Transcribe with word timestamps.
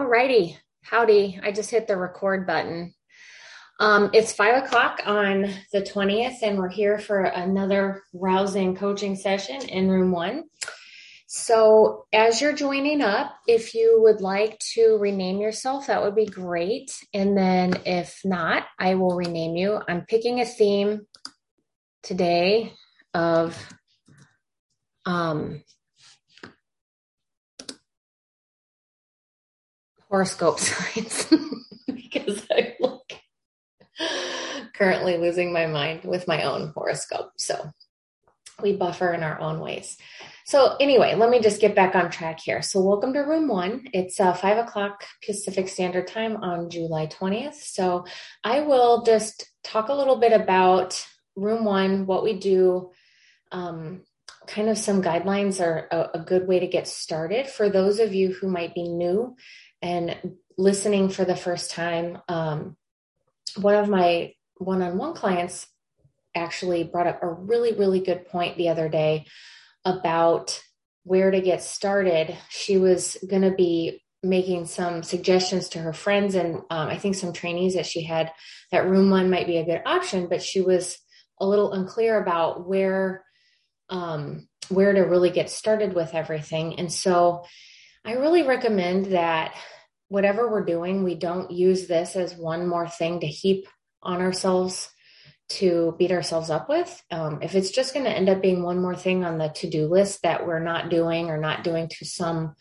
Alrighty, 0.00 0.56
howdy. 0.80 1.38
I 1.42 1.52
just 1.52 1.70
hit 1.70 1.86
the 1.86 1.94
record 1.94 2.46
button. 2.46 2.94
Um, 3.80 4.08
it's 4.14 4.32
five 4.32 4.64
o'clock 4.64 5.02
on 5.04 5.42
the 5.74 5.82
20th, 5.82 6.36
and 6.42 6.56
we're 6.56 6.70
here 6.70 6.98
for 6.98 7.24
another 7.24 8.02
rousing 8.14 8.74
coaching 8.74 9.14
session 9.14 9.60
in 9.68 9.90
room 9.90 10.10
one. 10.10 10.44
So, 11.26 12.06
as 12.14 12.40
you're 12.40 12.54
joining 12.54 13.02
up, 13.02 13.34
if 13.46 13.74
you 13.74 14.00
would 14.02 14.22
like 14.22 14.58
to 14.72 14.96
rename 14.98 15.38
yourself, 15.38 15.88
that 15.88 16.02
would 16.02 16.16
be 16.16 16.24
great. 16.24 16.90
And 17.12 17.36
then, 17.36 17.82
if 17.84 18.22
not, 18.24 18.64
I 18.78 18.94
will 18.94 19.14
rename 19.14 19.54
you. 19.54 19.80
I'm 19.86 20.06
picking 20.06 20.40
a 20.40 20.46
theme 20.46 21.02
today 22.02 22.72
of 23.12 23.54
um, 25.04 25.62
horoscope 30.10 30.58
signs 30.58 31.32
because 31.86 32.46
I 32.50 32.74
look 32.80 33.12
currently 34.74 35.16
losing 35.16 35.52
my 35.52 35.66
mind 35.66 36.04
with 36.04 36.26
my 36.26 36.42
own 36.42 36.72
horoscope. 36.74 37.32
So 37.38 37.70
we 38.60 38.76
buffer 38.76 39.12
in 39.12 39.22
our 39.22 39.40
own 39.40 39.60
ways. 39.60 39.96
So 40.44 40.76
anyway, 40.80 41.14
let 41.14 41.30
me 41.30 41.40
just 41.40 41.60
get 41.60 41.76
back 41.76 41.94
on 41.94 42.10
track 42.10 42.40
here. 42.40 42.60
So 42.60 42.82
welcome 42.82 43.12
to 43.12 43.20
room 43.20 43.46
one. 43.46 43.84
It's 43.92 44.18
uh, 44.18 44.34
five 44.34 44.58
o'clock 44.58 45.04
Pacific 45.24 45.68
Standard 45.68 46.08
Time 46.08 46.36
on 46.38 46.68
July 46.68 47.06
20th. 47.06 47.54
So 47.54 48.04
I 48.42 48.60
will 48.60 49.02
just 49.04 49.48
talk 49.62 49.88
a 49.88 49.94
little 49.94 50.16
bit 50.16 50.32
about 50.32 51.02
room 51.36 51.64
one, 51.64 52.06
what 52.06 52.24
we 52.24 52.38
do, 52.38 52.90
um, 53.52 54.02
kind 54.46 54.68
of 54.68 54.78
some 54.78 55.02
guidelines 55.02 55.60
are 55.60 55.86
a, 56.14 56.18
good 56.18 56.48
way 56.48 56.58
to 56.58 56.66
get 56.66 56.88
started 56.88 57.46
for 57.46 57.68
those 57.68 58.00
of 58.00 58.14
you 58.14 58.32
who 58.32 58.48
might 58.48 58.74
be 58.74 58.82
new 58.82 59.36
and 59.82 60.36
listening 60.56 61.08
for 61.08 61.24
the 61.24 61.36
first 61.36 61.70
time. 61.70 62.18
Um, 62.28 62.76
one 63.56 63.76
of 63.76 63.88
my 63.88 64.34
one 64.56 64.82
on 64.82 64.98
one 64.98 65.14
clients 65.14 65.66
actually 66.34 66.84
brought 66.84 67.06
up 67.06 67.22
a 67.22 67.28
really, 67.28 67.72
really 67.72 68.00
good 68.00 68.26
point 68.26 68.56
the 68.56 68.68
other 68.68 68.88
day 68.88 69.26
about 69.84 70.62
where 71.04 71.30
to 71.30 71.40
get 71.40 71.62
started. 71.62 72.36
She 72.50 72.76
was 72.76 73.16
going 73.28 73.42
to 73.42 73.50
be 73.50 74.02
making 74.22 74.66
some 74.66 75.02
suggestions 75.02 75.70
to 75.70 75.78
her 75.78 75.94
friends 75.94 76.34
and 76.34 76.56
um, 76.56 76.88
I 76.88 76.98
think 76.98 77.14
some 77.14 77.32
trainees 77.32 77.74
that 77.74 77.86
she 77.86 78.02
had 78.02 78.30
that 78.70 78.86
room 78.86 79.10
one 79.10 79.30
might 79.30 79.46
be 79.46 79.56
a 79.56 79.64
good 79.64 79.80
option, 79.86 80.28
but 80.28 80.42
she 80.42 80.60
was 80.60 80.98
a 81.40 81.46
little 81.46 81.72
unclear 81.72 82.20
about 82.20 82.68
where 82.68 83.24
um, 83.88 84.46
where 84.68 84.92
to 84.92 85.00
really 85.00 85.30
get 85.30 85.50
started 85.50 85.94
with 85.94 86.14
everything. 86.14 86.78
And 86.78 86.92
so 86.92 87.44
I 88.04 88.12
really 88.12 88.42
recommend 88.42 89.06
that 89.06 89.54
whatever 90.08 90.50
we're 90.50 90.64
doing, 90.64 91.04
we 91.04 91.14
don't 91.14 91.50
use 91.50 91.86
this 91.86 92.16
as 92.16 92.34
one 92.34 92.66
more 92.66 92.88
thing 92.88 93.20
to 93.20 93.26
heap 93.26 93.66
on 94.02 94.20
ourselves 94.20 94.90
to 95.50 95.94
beat 95.98 96.12
ourselves 96.12 96.48
up 96.48 96.68
with. 96.68 97.02
Um, 97.10 97.40
if 97.42 97.54
it's 97.54 97.70
just 97.70 97.92
going 97.92 98.04
to 98.04 98.10
end 98.10 98.28
up 98.28 98.40
being 98.40 98.62
one 98.62 98.80
more 98.80 98.94
thing 98.94 99.24
on 99.24 99.38
the 99.38 99.48
to 99.48 99.68
do 99.68 99.86
list 99.86 100.22
that 100.22 100.46
we're 100.46 100.62
not 100.62 100.90
doing 100.90 101.28
or 101.28 101.38
not 101.38 101.64
doing 101.64 101.88
to 101.88 102.04
some 102.04 102.54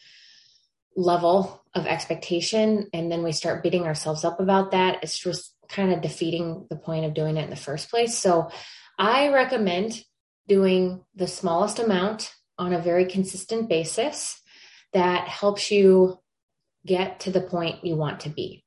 level 0.95 1.63
of 1.75 1.85
expectation, 1.85 2.87
and 2.93 3.11
then 3.11 3.23
we 3.23 3.31
start 3.31 3.63
beating 3.63 3.83
ourselves 3.83 4.25
up 4.25 4.39
about 4.39 4.71
that, 4.71 5.03
it's 5.03 5.17
just 5.17 5.55
kind 5.69 5.93
of 5.93 6.01
defeating 6.01 6.65
the 6.69 6.75
point 6.75 7.05
of 7.05 7.13
doing 7.13 7.37
it 7.37 7.43
in 7.43 7.51
the 7.51 7.55
first 7.55 7.91
place. 7.91 8.17
So 8.17 8.49
I 8.97 9.29
recommend 9.29 10.03
doing 10.47 11.03
the 11.15 11.27
smallest 11.27 11.77
amount 11.77 12.33
on 12.57 12.73
a 12.73 12.81
very 12.81 13.05
consistent 13.05 13.69
basis 13.69 14.38
that 14.93 15.27
helps 15.27 15.71
you 15.71 16.19
get 16.85 17.21
to 17.21 17.31
the 17.31 17.41
point 17.41 17.85
you 17.85 17.95
want 17.95 18.21
to 18.21 18.29
be. 18.29 18.63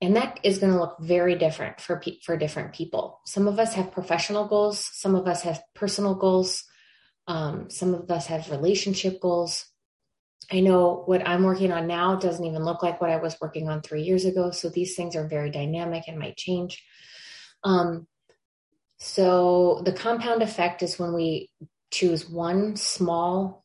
And 0.00 0.16
that 0.16 0.40
is 0.42 0.58
going 0.58 0.72
to 0.72 0.80
look 0.80 0.96
very 1.00 1.36
different 1.36 1.80
for 1.80 2.00
pe- 2.00 2.18
for 2.24 2.36
different 2.36 2.72
people. 2.74 3.20
Some 3.24 3.46
of 3.46 3.60
us 3.60 3.74
have 3.74 3.92
professional 3.92 4.48
goals, 4.48 4.90
some 4.92 5.14
of 5.14 5.28
us 5.28 5.42
have 5.42 5.62
personal 5.74 6.16
goals, 6.16 6.64
um, 7.28 7.70
some 7.70 7.94
of 7.94 8.10
us 8.10 8.26
have 8.26 8.50
relationship 8.50 9.20
goals. 9.20 9.66
I 10.50 10.60
know 10.60 11.04
what 11.06 11.26
I'm 11.26 11.44
working 11.44 11.70
on 11.70 11.86
now 11.86 12.16
doesn't 12.16 12.44
even 12.44 12.64
look 12.64 12.82
like 12.82 13.00
what 13.00 13.10
I 13.10 13.16
was 13.18 13.36
working 13.40 13.68
on 13.68 13.80
three 13.80 14.02
years 14.02 14.24
ago. 14.24 14.50
So 14.50 14.68
these 14.68 14.96
things 14.96 15.14
are 15.14 15.28
very 15.28 15.50
dynamic 15.50 16.04
and 16.08 16.18
might 16.18 16.36
change. 16.36 16.82
Um, 17.62 18.08
so 18.98 19.82
the 19.84 19.92
compound 19.92 20.42
effect 20.42 20.82
is 20.82 20.98
when 20.98 21.12
we 21.12 21.48
choose 21.92 22.28
one 22.28 22.76
small 22.76 23.61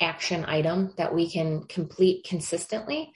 action 0.00 0.44
item 0.46 0.92
that 0.96 1.14
we 1.14 1.30
can 1.30 1.64
complete 1.64 2.24
consistently 2.24 3.12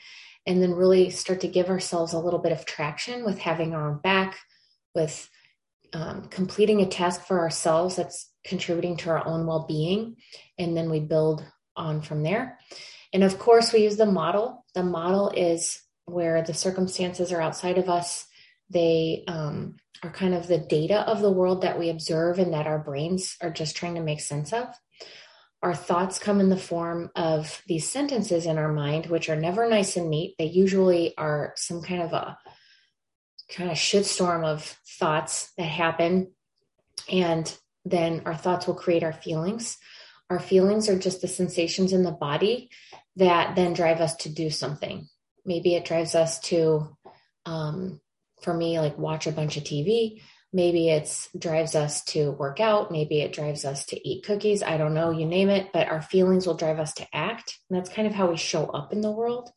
and 0.46 0.62
then 0.62 0.72
really 0.72 1.10
start 1.10 1.40
to 1.40 1.48
give 1.48 1.68
ourselves 1.68 2.12
a 2.12 2.18
little 2.18 2.38
bit 2.38 2.52
of 2.52 2.64
traction 2.64 3.24
with 3.24 3.38
having 3.38 3.74
our 3.74 3.90
own 3.90 3.98
back 3.98 4.38
with 4.94 5.28
um, 5.92 6.22
completing 6.28 6.80
a 6.80 6.86
task 6.86 7.22
for 7.22 7.40
ourselves 7.40 7.96
that's 7.96 8.30
contributing 8.44 8.96
to 8.96 9.10
our 9.10 9.26
own 9.26 9.46
well-being 9.46 10.16
and 10.58 10.76
then 10.76 10.90
we 10.90 11.00
build 11.00 11.44
on 11.76 12.00
from 12.00 12.22
there. 12.22 12.58
And 13.12 13.24
of 13.24 13.38
course 13.38 13.72
we 13.72 13.84
use 13.84 13.96
the 13.96 14.06
model. 14.06 14.64
The 14.74 14.82
model 14.82 15.30
is 15.30 15.82
where 16.04 16.42
the 16.42 16.54
circumstances 16.54 17.32
are 17.32 17.40
outside 17.40 17.78
of 17.78 17.88
us. 17.88 18.26
They 18.70 19.24
um, 19.28 19.76
are 20.02 20.10
kind 20.10 20.34
of 20.34 20.46
the 20.46 20.58
data 20.58 21.00
of 21.00 21.20
the 21.20 21.32
world 21.32 21.62
that 21.62 21.78
we 21.78 21.90
observe 21.90 22.38
and 22.38 22.52
that 22.52 22.66
our 22.66 22.78
brains 22.78 23.36
are 23.42 23.50
just 23.50 23.76
trying 23.76 23.94
to 23.94 24.02
make 24.02 24.20
sense 24.20 24.52
of 24.52 24.68
our 25.62 25.74
thoughts 25.74 26.18
come 26.18 26.40
in 26.40 26.50
the 26.50 26.56
form 26.56 27.10
of 27.16 27.62
these 27.66 27.88
sentences 27.88 28.46
in 28.46 28.58
our 28.58 28.72
mind, 28.72 29.06
which 29.06 29.28
are 29.28 29.36
never 29.36 29.68
nice 29.68 29.96
and 29.96 30.08
neat. 30.08 30.36
They 30.38 30.46
usually 30.46 31.16
are 31.18 31.52
some 31.56 31.82
kind 31.82 32.02
of 32.02 32.12
a 32.12 32.38
kind 33.50 33.70
of 33.70 33.76
shitstorm 33.76 34.44
of 34.44 34.78
thoughts 34.98 35.52
that 35.56 35.64
happen. 35.64 36.32
And 37.10 37.52
then 37.84 38.22
our 38.24 38.36
thoughts 38.36 38.66
will 38.66 38.74
create 38.74 39.02
our 39.02 39.12
feelings. 39.12 39.78
Our 40.30 40.38
feelings 40.38 40.88
are 40.88 40.98
just 40.98 41.22
the 41.22 41.28
sensations 41.28 41.92
in 41.92 42.02
the 42.02 42.12
body 42.12 42.70
that 43.16 43.56
then 43.56 43.72
drive 43.72 44.00
us 44.00 44.14
to 44.16 44.28
do 44.28 44.50
something. 44.50 45.08
Maybe 45.44 45.74
it 45.74 45.86
drives 45.86 46.14
us 46.14 46.38
to, 46.40 46.96
um, 47.46 48.00
for 48.42 48.54
me, 48.54 48.78
like 48.78 48.98
watch 48.98 49.26
a 49.26 49.32
bunch 49.32 49.56
of 49.56 49.64
TV. 49.64 50.20
Maybe 50.52 50.88
it 50.88 51.28
drives 51.38 51.74
us 51.74 52.02
to 52.06 52.30
work 52.32 52.58
out. 52.58 52.90
Maybe 52.90 53.20
it 53.20 53.34
drives 53.34 53.64
us 53.64 53.84
to 53.86 54.08
eat 54.08 54.24
cookies. 54.24 54.62
I 54.62 54.78
don't 54.78 54.94
know, 54.94 55.10
you 55.10 55.26
name 55.26 55.50
it, 55.50 55.72
but 55.72 55.88
our 55.88 56.00
feelings 56.00 56.46
will 56.46 56.56
drive 56.56 56.78
us 56.78 56.94
to 56.94 57.06
act. 57.12 57.58
And 57.68 57.78
that's 57.78 57.90
kind 57.90 58.08
of 58.08 58.14
how 58.14 58.30
we 58.30 58.36
show 58.36 58.66
up 58.66 58.92
in 58.92 59.02
the 59.02 59.10
world. 59.10 59.50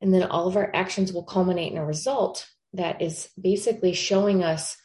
And 0.00 0.14
then 0.14 0.22
all 0.22 0.46
of 0.46 0.56
our 0.56 0.70
actions 0.74 1.12
will 1.12 1.24
culminate 1.24 1.72
in 1.72 1.78
a 1.78 1.84
result 1.84 2.48
that 2.74 3.02
is 3.02 3.30
basically 3.40 3.92
showing 3.94 4.44
us 4.44 4.76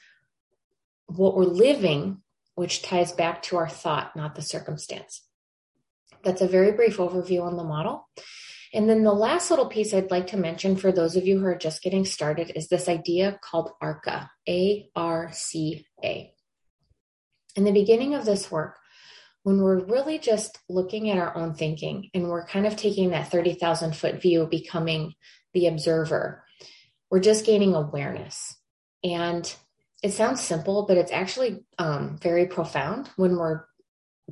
what 1.05 1.35
we're 1.35 1.43
living, 1.43 2.21
which 2.55 2.81
ties 2.81 3.11
back 3.11 3.43
to 3.43 3.57
our 3.57 3.69
thought, 3.69 4.15
not 4.15 4.33
the 4.35 4.41
circumstance. 4.41 5.21
That's 6.23 6.41
a 6.41 6.47
very 6.47 6.71
brief 6.71 6.97
overview 6.97 7.43
on 7.43 7.57
the 7.57 7.63
model. 7.63 8.07
And 8.73 8.89
then 8.89 9.03
the 9.03 9.13
last 9.13 9.51
little 9.51 9.67
piece 9.67 9.93
I'd 9.93 10.09
like 10.09 10.27
to 10.27 10.37
mention 10.37 10.75
for 10.75 10.91
those 10.91 11.15
of 11.15 11.27
you 11.27 11.39
who 11.39 11.45
are 11.45 11.55
just 11.55 11.83
getting 11.83 12.05
started 12.05 12.51
is 12.55 12.67
this 12.67 12.89
idea 12.89 13.39
called 13.43 13.71
ARCA, 13.79 14.31
A 14.49 14.89
R 14.95 15.29
C 15.31 15.85
A. 16.03 16.33
In 17.55 17.65
the 17.65 17.71
beginning 17.71 18.15
of 18.15 18.25
this 18.25 18.49
work, 18.49 18.77
when 19.43 19.61
we're 19.61 19.85
really 19.85 20.17
just 20.17 20.57
looking 20.69 21.11
at 21.11 21.19
our 21.19 21.35
own 21.37 21.53
thinking 21.53 22.09
and 22.15 22.29
we're 22.29 22.47
kind 22.47 22.65
of 22.65 22.75
taking 22.75 23.11
that 23.11 23.29
30,000 23.29 23.95
foot 23.95 24.21
view, 24.21 24.47
becoming 24.49 25.13
the 25.53 25.67
observer, 25.67 26.43
we're 27.11 27.19
just 27.19 27.45
gaining 27.45 27.75
awareness. 27.75 28.55
And 29.03 29.53
it 30.01 30.13
sounds 30.13 30.41
simple, 30.41 30.85
but 30.87 30.97
it's 30.97 31.11
actually 31.11 31.63
um, 31.77 32.17
very 32.17 32.47
profound 32.47 33.09
when 33.17 33.37
we're 33.37 33.65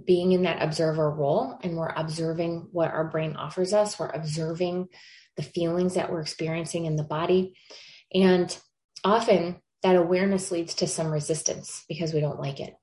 being 0.06 0.32
in 0.32 0.44
that 0.44 0.62
observer 0.62 1.10
role 1.10 1.58
and 1.62 1.76
we're 1.76 1.94
observing 1.96 2.68
what 2.72 2.92
our 2.92 3.06
brain 3.06 3.36
offers 3.36 3.74
us. 3.74 4.00
We're 4.00 4.10
observing 4.10 4.88
the 5.38 5.44
feelings 5.44 5.96
that 5.96 6.12
we're 6.12 6.22
experiencing 6.22 6.86
in 6.86 6.96
the 6.96 7.04
body. 7.04 7.56
And 8.14 8.56
often 9.04 9.62
that 9.84 9.96
awareness 9.96 10.52
leads 10.52 10.76
to 10.76 10.88
some 10.88 11.12
resistance 11.12 11.84
because 11.88 12.14
we 12.14 12.22
don't 12.22 12.40
like 12.40 12.60
it. 12.60 12.74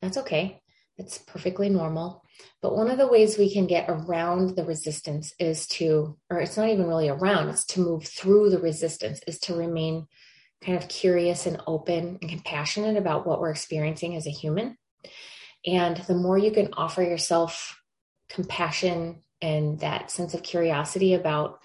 That's 0.00 0.18
okay. 0.18 0.62
It's 0.96 1.18
perfectly 1.18 1.68
normal. 1.68 2.24
But 2.60 2.76
one 2.76 2.90
of 2.90 2.98
the 2.98 3.08
ways 3.08 3.38
we 3.38 3.52
can 3.52 3.66
get 3.66 3.86
around 3.88 4.56
the 4.56 4.64
resistance 4.64 5.32
is 5.38 5.66
to, 5.68 6.16
or 6.28 6.38
it's 6.38 6.56
not 6.56 6.68
even 6.68 6.86
really 6.86 7.08
around, 7.08 7.48
it's 7.48 7.64
to 7.66 7.80
move 7.80 8.04
through 8.04 8.50
the 8.50 8.58
resistance, 8.58 9.20
is 9.26 9.38
to 9.40 9.54
remain 9.54 10.06
kind 10.64 10.76
of 10.76 10.88
curious 10.88 11.46
and 11.46 11.62
open 11.68 12.18
and 12.20 12.30
compassionate 12.30 12.96
about 12.96 13.26
what 13.26 13.40
we're 13.40 13.50
experiencing 13.50 14.16
as 14.16 14.26
a 14.26 14.30
human 14.30 14.76
and 15.66 15.96
the 15.96 16.14
more 16.14 16.38
you 16.38 16.50
can 16.50 16.70
offer 16.74 17.02
yourself 17.02 17.80
compassion 18.28 19.22
and 19.40 19.80
that 19.80 20.10
sense 20.10 20.34
of 20.34 20.42
curiosity 20.42 21.14
about, 21.14 21.60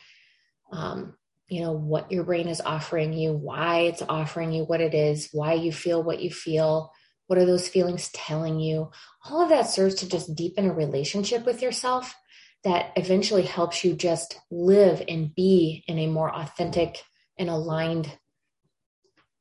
um, 0.71 1.15
you 1.47 1.61
know, 1.61 1.71
what 1.71 2.11
your 2.11 2.23
brain 2.23 2.47
is 2.47 2.61
offering 2.61 3.13
you, 3.13 3.33
why 3.33 3.81
it's 3.81 4.01
offering 4.01 4.51
you 4.51 4.63
what 4.63 4.81
it 4.81 4.93
is, 4.93 5.29
why 5.31 5.53
you 5.53 5.71
feel 5.71 6.01
what 6.01 6.21
you 6.21 6.31
feel, 6.31 6.91
what 7.27 7.39
are 7.39 7.45
those 7.45 7.67
feelings 7.67 8.09
telling 8.11 8.59
you? 8.59 8.91
All 9.25 9.41
of 9.41 9.49
that 9.49 9.69
serves 9.69 9.95
to 9.95 10.09
just 10.09 10.35
deepen 10.35 10.69
a 10.69 10.73
relationship 10.73 11.45
with 11.45 11.61
yourself 11.61 12.15
that 12.63 12.91
eventually 12.95 13.43
helps 13.43 13.83
you 13.83 13.93
just 13.93 14.39
live 14.49 15.01
and 15.07 15.33
be 15.35 15.83
in 15.87 15.99
a 15.99 16.07
more 16.07 16.33
authentic 16.33 17.01
and 17.37 17.49
aligned 17.49 18.17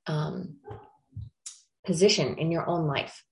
um, 0.06 0.56
position 1.84 2.36
in 2.38 2.50
your 2.50 2.68
own 2.68 2.86
life. 2.86 3.24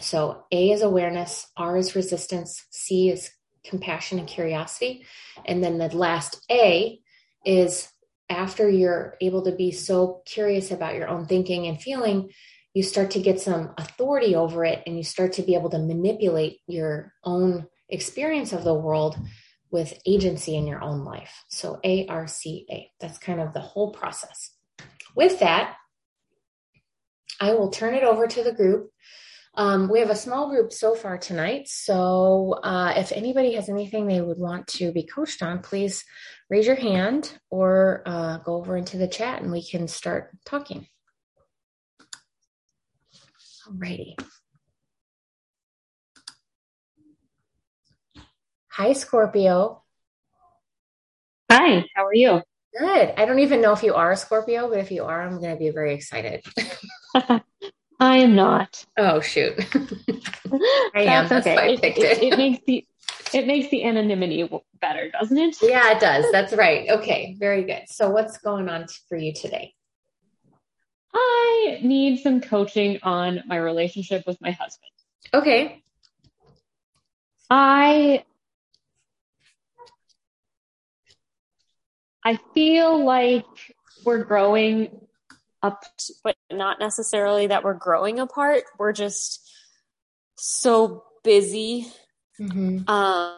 So 0.00 0.44
A 0.50 0.70
is 0.70 0.82
awareness, 0.82 1.46
R 1.56 1.76
is 1.76 1.94
resistance, 1.94 2.64
C 2.70 3.10
is 3.10 3.30
compassion 3.64 4.18
and 4.18 4.26
curiosity. 4.26 5.04
And 5.44 5.62
then 5.62 5.78
the 5.78 5.94
last 5.94 6.44
A 6.50 7.00
is 7.44 7.88
after 8.28 8.68
you're 8.68 9.16
able 9.20 9.42
to 9.44 9.52
be 9.52 9.72
so 9.72 10.22
curious 10.24 10.70
about 10.70 10.94
your 10.94 11.08
own 11.08 11.26
thinking 11.26 11.66
and 11.66 11.80
feeling, 11.80 12.30
you 12.72 12.82
start 12.82 13.10
to 13.12 13.20
get 13.20 13.40
some 13.40 13.74
authority 13.76 14.34
over 14.34 14.64
it 14.64 14.82
and 14.86 14.96
you 14.96 15.02
start 15.02 15.32
to 15.34 15.42
be 15.42 15.54
able 15.54 15.70
to 15.70 15.78
manipulate 15.78 16.58
your 16.66 17.12
own 17.24 17.66
experience 17.88 18.52
of 18.52 18.64
the 18.64 18.74
world 18.74 19.18
with 19.72 20.00
agency 20.06 20.56
in 20.56 20.66
your 20.66 20.82
own 20.82 21.04
life. 21.04 21.44
So 21.48 21.80
A 21.84 22.06
R 22.06 22.26
C 22.26 22.66
A. 22.70 22.90
That's 23.00 23.18
kind 23.18 23.40
of 23.40 23.52
the 23.52 23.60
whole 23.60 23.90
process. 23.92 24.52
With 25.16 25.40
that, 25.40 25.76
I 27.40 27.54
will 27.54 27.70
turn 27.70 27.94
it 27.94 28.04
over 28.04 28.26
to 28.26 28.42
the 28.44 28.52
group. 28.52 28.90
Um, 29.54 29.88
we 29.88 29.98
have 30.00 30.10
a 30.10 30.16
small 30.16 30.48
group 30.48 30.72
so 30.72 30.94
far 30.94 31.18
tonight. 31.18 31.68
So 31.68 32.58
uh, 32.62 32.94
if 32.96 33.12
anybody 33.12 33.54
has 33.54 33.68
anything 33.68 34.06
they 34.06 34.20
would 34.20 34.38
want 34.38 34.68
to 34.68 34.92
be 34.92 35.02
coached 35.02 35.42
on, 35.42 35.60
please 35.60 36.04
raise 36.48 36.66
your 36.66 36.76
hand 36.76 37.36
or 37.50 38.02
uh, 38.06 38.38
go 38.38 38.54
over 38.54 38.76
into 38.76 38.96
the 38.96 39.08
chat 39.08 39.42
and 39.42 39.50
we 39.50 39.62
can 39.62 39.88
start 39.88 40.30
talking. 40.44 40.86
Alrighty. 43.68 44.14
Hi, 48.68 48.92
Scorpio. 48.92 49.82
Hi, 51.50 51.84
how 51.94 52.06
are 52.06 52.14
you? 52.14 52.40
Good. 52.78 53.14
I 53.16 53.24
don't 53.24 53.40
even 53.40 53.60
know 53.60 53.72
if 53.72 53.82
you 53.82 53.94
are 53.94 54.12
a 54.12 54.16
Scorpio, 54.16 54.68
but 54.68 54.78
if 54.78 54.92
you 54.92 55.04
are, 55.04 55.22
I'm 55.22 55.40
going 55.40 55.52
to 55.52 55.58
be 55.58 55.70
very 55.70 55.94
excited. 55.94 56.44
I 58.00 58.16
am 58.18 58.34
not. 58.34 58.84
Oh 58.96 59.20
shoot. 59.20 59.54
I 60.94 61.02
am. 61.02 61.28
That's, 61.28 61.46
okay. 61.46 61.74
I 61.74 61.76
picked 61.76 61.98
it, 61.98 62.22
it. 62.22 62.32
it 62.32 62.38
makes 62.38 62.64
the 62.66 62.86
it 63.34 63.46
makes 63.46 63.68
the 63.68 63.84
anonymity 63.84 64.48
better, 64.80 65.10
doesn't 65.10 65.36
it? 65.36 65.56
Yeah, 65.62 65.92
it 65.92 66.00
does. 66.00 66.24
That's 66.32 66.54
right. 66.54 66.88
Okay, 66.88 67.36
very 67.38 67.62
good. 67.64 67.82
So 67.88 68.10
what's 68.10 68.38
going 68.38 68.68
on 68.70 68.86
for 69.08 69.18
you 69.18 69.34
today? 69.34 69.74
I 71.14 71.80
need 71.82 72.20
some 72.22 72.40
coaching 72.40 72.98
on 73.02 73.42
my 73.46 73.56
relationship 73.56 74.24
with 74.26 74.40
my 74.40 74.52
husband. 74.52 74.90
Okay. 75.34 75.82
I 77.50 78.24
I 82.24 82.38
feel 82.54 83.04
like 83.04 83.44
we're 84.04 84.24
growing 84.24 85.00
up, 85.62 85.84
but 86.24 86.36
not 86.50 86.78
necessarily 86.78 87.48
that 87.48 87.64
we're 87.64 87.74
growing 87.74 88.18
apart. 88.18 88.64
We're 88.78 88.92
just 88.92 89.48
so 90.36 91.04
busy 91.22 91.86
mm-hmm. 92.40 92.88
um, 92.88 93.36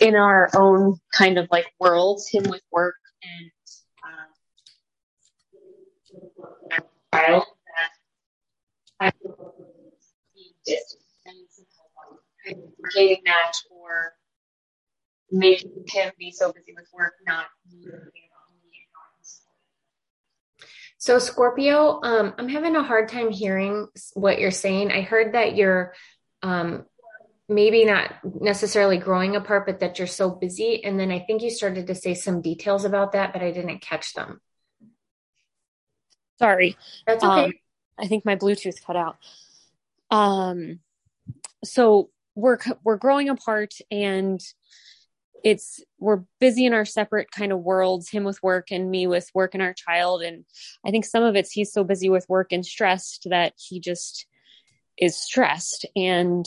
in 0.00 0.14
our 0.14 0.50
own 0.54 0.98
kind 1.12 1.38
of 1.38 1.48
like 1.50 1.66
worlds, 1.80 2.28
him 2.28 2.44
with 2.44 2.62
work 2.70 2.96
and 3.22 3.50
um, 6.70 6.84
child 7.14 7.44
that 9.00 9.14
I 9.14 9.28
did 10.64 10.78
and 12.46 12.62
getting 12.94 13.22
that 13.24 13.52
or 13.70 14.12
making 15.30 15.84
him 15.88 16.12
be 16.18 16.30
so 16.30 16.52
busy 16.52 16.74
with 16.76 16.86
work, 16.92 17.14
not 17.26 17.46
So, 21.02 21.18
Scorpio, 21.18 21.98
um, 22.04 22.32
I'm 22.38 22.48
having 22.48 22.76
a 22.76 22.82
hard 22.84 23.08
time 23.08 23.32
hearing 23.32 23.88
what 24.14 24.38
you're 24.38 24.52
saying. 24.52 24.92
I 24.92 25.00
heard 25.00 25.34
that 25.34 25.56
you're 25.56 25.94
um, 26.44 26.84
maybe 27.48 27.84
not 27.84 28.12
necessarily 28.22 28.98
growing 28.98 29.34
apart, 29.34 29.66
but 29.66 29.80
that 29.80 29.98
you're 29.98 30.06
so 30.06 30.30
busy. 30.30 30.84
And 30.84 31.00
then 31.00 31.10
I 31.10 31.18
think 31.18 31.42
you 31.42 31.50
started 31.50 31.88
to 31.88 31.96
say 31.96 32.14
some 32.14 32.40
details 32.40 32.84
about 32.84 33.10
that, 33.12 33.32
but 33.32 33.42
I 33.42 33.50
didn't 33.50 33.80
catch 33.80 34.14
them. 34.14 34.40
Sorry. 36.38 36.76
That's 37.04 37.24
okay. 37.24 37.44
Um, 37.46 37.52
I 37.98 38.06
think 38.06 38.24
my 38.24 38.36
Bluetooth 38.36 38.80
cut 38.86 38.94
out. 38.94 39.16
Um, 40.08 40.78
so 41.64 42.10
we're 42.36 42.58
we're 42.84 42.96
growing 42.96 43.28
apart, 43.28 43.74
and 43.90 44.40
it's 45.44 45.80
we're 45.98 46.22
busy 46.40 46.66
in 46.66 46.74
our 46.74 46.84
separate 46.84 47.30
kind 47.30 47.52
of 47.52 47.60
worlds 47.60 48.10
him 48.10 48.24
with 48.24 48.42
work 48.42 48.70
and 48.70 48.90
me 48.90 49.06
with 49.06 49.28
work 49.34 49.54
and 49.54 49.62
our 49.62 49.74
child. 49.74 50.22
And 50.22 50.44
i 50.86 50.90
think 50.90 51.04
some 51.04 51.22
of 51.22 51.36
it's 51.36 51.52
he's 51.52 51.72
so 51.72 51.84
busy 51.84 52.08
with 52.08 52.28
work 52.28 52.52
and 52.52 52.64
stressed 52.64 53.26
that 53.30 53.54
he 53.56 53.80
just 53.80 54.26
is 54.98 55.16
stressed. 55.16 55.86
And 55.96 56.46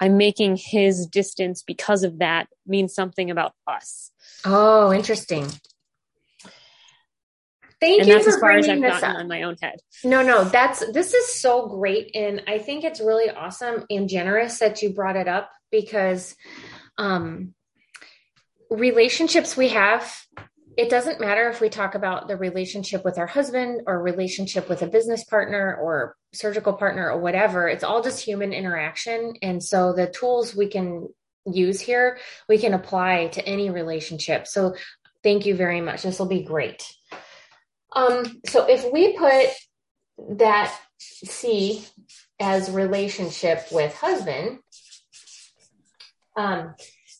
i'm 0.00 0.16
making 0.16 0.56
his 0.56 1.06
distance 1.06 1.62
because 1.62 2.02
of 2.02 2.18
that 2.18 2.48
mean 2.66 2.88
something 2.88 3.30
about 3.30 3.52
us. 3.66 4.10
Oh 4.44 4.92
interesting. 4.92 5.48
Thank 7.78 8.00
and 8.00 8.08
you 8.08 8.22
for 8.22 8.30
as 8.30 8.38
far 8.38 8.52
as 8.52 8.68
I've 8.68 8.80
gotten 8.80 9.10
up. 9.10 9.16
on 9.18 9.28
my 9.28 9.42
own 9.42 9.56
head. 9.60 9.80
No, 10.02 10.22
no, 10.22 10.44
that's 10.44 10.80
this 10.92 11.12
is 11.12 11.34
so 11.34 11.68
great, 11.68 12.10
and 12.14 12.42
I 12.46 12.58
think 12.58 12.84
it's 12.84 13.00
really 13.00 13.28
awesome 13.28 13.84
and 13.90 14.08
generous 14.08 14.58
that 14.60 14.80
you 14.80 14.94
brought 14.94 15.16
it 15.16 15.28
up 15.28 15.50
because 15.70 16.34
um, 16.96 17.54
relationships 18.70 19.56
we 19.56 19.68
have 19.68 20.12
it 20.76 20.90
doesn't 20.90 21.20
matter 21.20 21.48
if 21.48 21.60
we 21.62 21.70
talk 21.70 21.94
about 21.94 22.28
the 22.28 22.36
relationship 22.36 23.02
with 23.02 23.16
our 23.16 23.26
husband 23.26 23.82
or 23.86 24.02
relationship 24.02 24.68
with 24.68 24.82
a 24.82 24.86
business 24.86 25.24
partner 25.24 25.74
or 25.74 26.14
surgical 26.34 26.74
partner 26.74 27.10
or 27.10 27.18
whatever. 27.18 27.66
It's 27.66 27.82
all 27.82 28.02
just 28.02 28.22
human 28.22 28.52
interaction. 28.52 29.34
And 29.40 29.64
so 29.64 29.94
the 29.94 30.06
tools 30.06 30.54
we 30.54 30.68
can 30.68 31.08
use 31.46 31.80
here 31.80 32.18
we 32.48 32.58
can 32.58 32.74
apply 32.74 33.28
to 33.28 33.46
any 33.46 33.70
relationship. 33.70 34.46
So 34.46 34.74
thank 35.22 35.46
you 35.46 35.54
very 35.54 35.80
much. 35.80 36.02
This 36.02 36.18
will 36.18 36.26
be 36.26 36.42
great. 36.42 36.84
Um 37.94 38.40
so 38.46 38.66
if 38.68 38.92
we 38.92 39.16
put 39.16 39.46
that 40.38 40.76
c 40.98 41.84
as 42.40 42.70
relationship 42.70 43.66
with 43.70 43.94
husband 43.94 44.58
um 46.36 46.74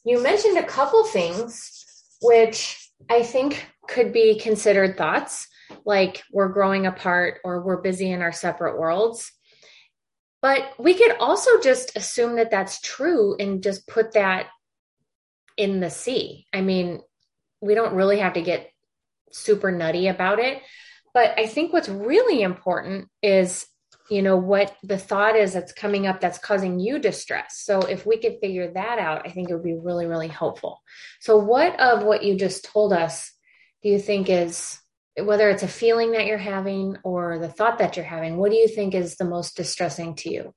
you 0.06 0.22
mentioned 0.22 0.56
a 0.56 0.64
couple 0.64 1.04
things 1.04 1.84
which 2.22 2.90
I 3.10 3.22
think 3.24 3.66
could 3.88 4.12
be 4.12 4.38
considered 4.38 4.96
thoughts, 4.96 5.48
like 5.84 6.22
we're 6.32 6.48
growing 6.48 6.86
apart 6.86 7.40
or 7.44 7.60
we're 7.60 7.82
busy 7.82 8.10
in 8.10 8.22
our 8.22 8.32
separate 8.32 8.78
worlds. 8.78 9.32
But 10.40 10.62
we 10.78 10.94
could 10.94 11.16
also 11.18 11.60
just 11.60 11.96
assume 11.96 12.36
that 12.36 12.52
that's 12.52 12.80
true 12.80 13.36
and 13.38 13.62
just 13.62 13.88
put 13.88 14.12
that 14.12 14.46
in 15.56 15.80
the 15.80 15.90
C. 15.90 16.46
I 16.54 16.60
mean, 16.60 17.00
we 17.60 17.74
don't 17.74 17.94
really 17.94 18.20
have 18.20 18.34
to 18.34 18.42
get 18.42 18.70
super 19.32 19.72
nutty 19.72 20.06
about 20.06 20.38
it. 20.38 20.62
But 21.12 21.38
I 21.38 21.46
think 21.46 21.72
what's 21.72 21.88
really 21.88 22.42
important 22.42 23.08
is 23.22 23.66
you 24.08 24.22
know 24.22 24.36
what 24.36 24.76
the 24.82 24.98
thought 24.98 25.36
is 25.36 25.52
that's 25.52 25.72
coming 25.72 26.06
up 26.06 26.20
that's 26.20 26.38
causing 26.38 26.78
you 26.78 26.98
distress. 26.98 27.58
So 27.58 27.80
if 27.80 28.06
we 28.06 28.18
could 28.18 28.38
figure 28.40 28.70
that 28.72 28.98
out 28.98 29.26
i 29.26 29.30
think 29.30 29.48
it 29.48 29.54
would 29.54 29.64
be 29.64 29.74
really 29.74 30.06
really 30.06 30.28
helpful. 30.28 30.82
So 31.20 31.36
what 31.36 31.78
of 31.80 32.02
what 32.02 32.22
you 32.22 32.36
just 32.36 32.64
told 32.64 32.92
us 32.92 33.32
do 33.82 33.88
you 33.88 33.98
think 33.98 34.28
is 34.28 34.80
whether 35.22 35.48
it's 35.48 35.62
a 35.62 35.68
feeling 35.68 36.12
that 36.12 36.26
you're 36.26 36.38
having 36.38 36.98
or 37.02 37.38
the 37.38 37.48
thought 37.48 37.78
that 37.78 37.96
you're 37.96 38.04
having 38.04 38.36
what 38.36 38.50
do 38.50 38.56
you 38.56 38.68
think 38.68 38.94
is 38.94 39.16
the 39.16 39.24
most 39.24 39.56
distressing 39.56 40.14
to 40.16 40.32
you? 40.32 40.54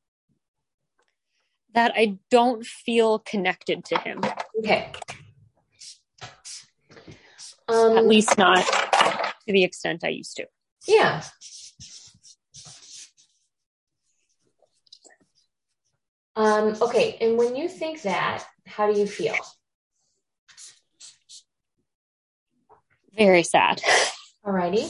That 1.73 1.93
i 1.95 2.17
don't 2.29 2.65
feel 2.65 3.19
connected 3.19 3.85
to 3.85 3.97
him. 3.99 4.21
Okay. 4.59 4.91
Um, 7.67 7.97
at 7.97 8.07
least 8.07 8.35
not 8.37 8.65
to 8.65 9.53
the 9.53 9.63
extent 9.63 10.03
i 10.03 10.09
used 10.09 10.35
to. 10.37 10.45
Yeah 10.87 11.23
Um, 16.39 16.77
okay, 16.81 17.17
and 17.19 17.37
when 17.37 17.57
you 17.57 17.67
think 17.67 18.03
that, 18.03 18.45
how 18.65 18.89
do 18.89 18.97
you 18.97 19.05
feel? 19.05 19.35
Very 23.13 23.43
sad. 23.43 23.81
Alrighty. 24.45 24.87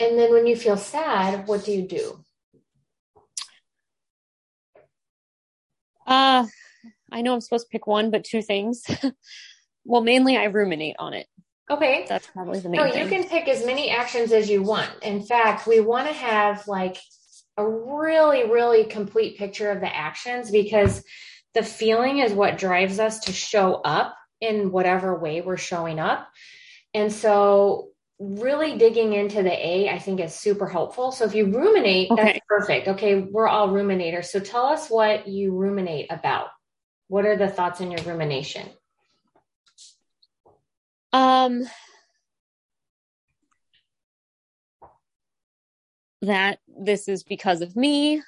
And 0.00 0.18
then 0.18 0.30
when 0.30 0.46
you 0.46 0.54
feel 0.54 0.76
sad, 0.76 1.48
what 1.48 1.64
do 1.64 1.72
you 1.72 1.88
do? 1.88 2.22
Uh, 6.06 6.46
I 7.10 7.22
know 7.22 7.32
I'm 7.32 7.40
supposed 7.40 7.68
to 7.68 7.70
pick 7.70 7.86
one, 7.86 8.10
but 8.10 8.22
two 8.22 8.42
things. 8.42 8.84
well, 9.86 10.02
mainly 10.02 10.36
I 10.36 10.44
ruminate 10.44 10.96
on 10.98 11.14
it. 11.14 11.26
Okay. 11.70 12.04
That's 12.06 12.26
probably 12.26 12.60
the 12.60 12.68
main 12.68 12.82
no, 12.82 12.90
thing. 12.90 13.02
you 13.02 13.08
can 13.08 13.26
pick 13.30 13.48
as 13.48 13.64
many 13.64 13.88
actions 13.88 14.30
as 14.30 14.50
you 14.50 14.62
want. 14.62 14.90
In 15.00 15.22
fact, 15.22 15.66
we 15.66 15.80
want 15.80 16.06
to 16.06 16.12
have 16.12 16.68
like 16.68 16.98
a 17.62 17.68
really, 17.68 18.50
really 18.50 18.84
complete 18.84 19.38
picture 19.38 19.70
of 19.70 19.80
the 19.80 19.94
actions 19.94 20.50
because 20.50 21.04
the 21.54 21.62
feeling 21.62 22.18
is 22.18 22.32
what 22.32 22.58
drives 22.58 22.98
us 22.98 23.20
to 23.20 23.32
show 23.32 23.74
up 23.74 24.16
in 24.40 24.72
whatever 24.72 25.18
way 25.18 25.40
we're 25.40 25.56
showing 25.56 25.98
up. 25.98 26.28
And 26.94 27.12
so 27.12 27.88
really 28.18 28.76
digging 28.78 29.12
into 29.12 29.42
the 29.42 29.52
A, 29.52 29.88
I 29.88 29.98
think 29.98 30.20
is 30.20 30.34
super 30.34 30.68
helpful. 30.68 31.12
So 31.12 31.24
if 31.24 31.34
you 31.34 31.46
ruminate, 31.46 32.10
okay. 32.10 32.22
that's 32.22 32.38
perfect. 32.48 32.88
Okay, 32.88 33.16
we're 33.16 33.48
all 33.48 33.68
ruminators. 33.68 34.26
So 34.26 34.40
tell 34.40 34.66
us 34.66 34.88
what 34.88 35.28
you 35.28 35.52
ruminate 35.52 36.06
about. 36.10 36.48
What 37.08 37.26
are 37.26 37.36
the 37.36 37.48
thoughts 37.48 37.80
in 37.80 37.90
your 37.90 38.02
rumination? 38.02 38.68
Um 41.12 41.64
that 46.22 46.58
this 46.66 47.08
is 47.08 47.22
because 47.22 47.60
of 47.60 47.76
me. 47.76 48.22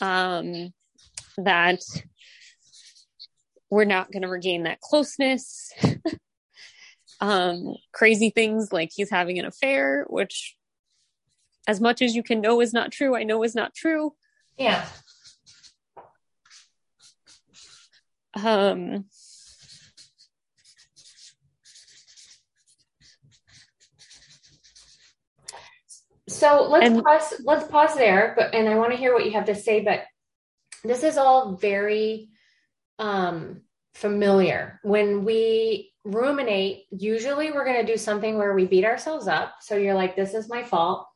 Um 0.00 0.72
that 1.38 1.82
we're 3.70 3.84
not 3.84 4.12
going 4.12 4.22
to 4.22 4.28
regain 4.28 4.62
that 4.64 4.80
closeness. 4.80 5.72
um, 7.20 7.74
crazy 7.92 8.30
things 8.30 8.72
like 8.72 8.90
he's 8.94 9.10
having 9.10 9.38
an 9.38 9.46
affair, 9.46 10.06
which, 10.08 10.56
as 11.66 11.80
much 11.80 12.00
as 12.02 12.14
you 12.14 12.22
can 12.22 12.40
know 12.40 12.60
is 12.60 12.72
not 12.72 12.92
true, 12.92 13.16
I 13.16 13.24
know 13.24 13.42
is 13.42 13.54
not 13.54 13.74
true. 13.74 14.14
Yeah. 14.56 14.86
Um, 18.34 19.06
so 26.28 26.66
let's 26.68 26.86
and, 26.86 27.02
pause. 27.02 27.34
Let's 27.44 27.68
pause 27.68 27.94
there, 27.94 28.34
but 28.36 28.54
and 28.54 28.68
I 28.68 28.76
want 28.76 28.92
to 28.92 28.98
hear 28.98 29.14
what 29.14 29.24
you 29.24 29.32
have 29.32 29.46
to 29.46 29.54
say. 29.54 29.80
But 29.80 30.04
this 30.84 31.02
is 31.02 31.16
all 31.16 31.56
very 31.56 32.30
um, 32.98 33.62
familiar. 33.94 34.80
When 34.82 35.24
we 35.24 35.92
ruminate, 36.04 36.84
usually 36.90 37.50
we're 37.50 37.64
going 37.64 37.84
to 37.84 37.92
do 37.92 37.98
something 37.98 38.38
where 38.38 38.54
we 38.54 38.66
beat 38.66 38.84
ourselves 38.84 39.26
up. 39.26 39.54
So 39.60 39.76
you're 39.76 39.94
like, 39.94 40.16
this 40.16 40.34
is 40.34 40.48
my 40.48 40.62
fault. 40.62 41.06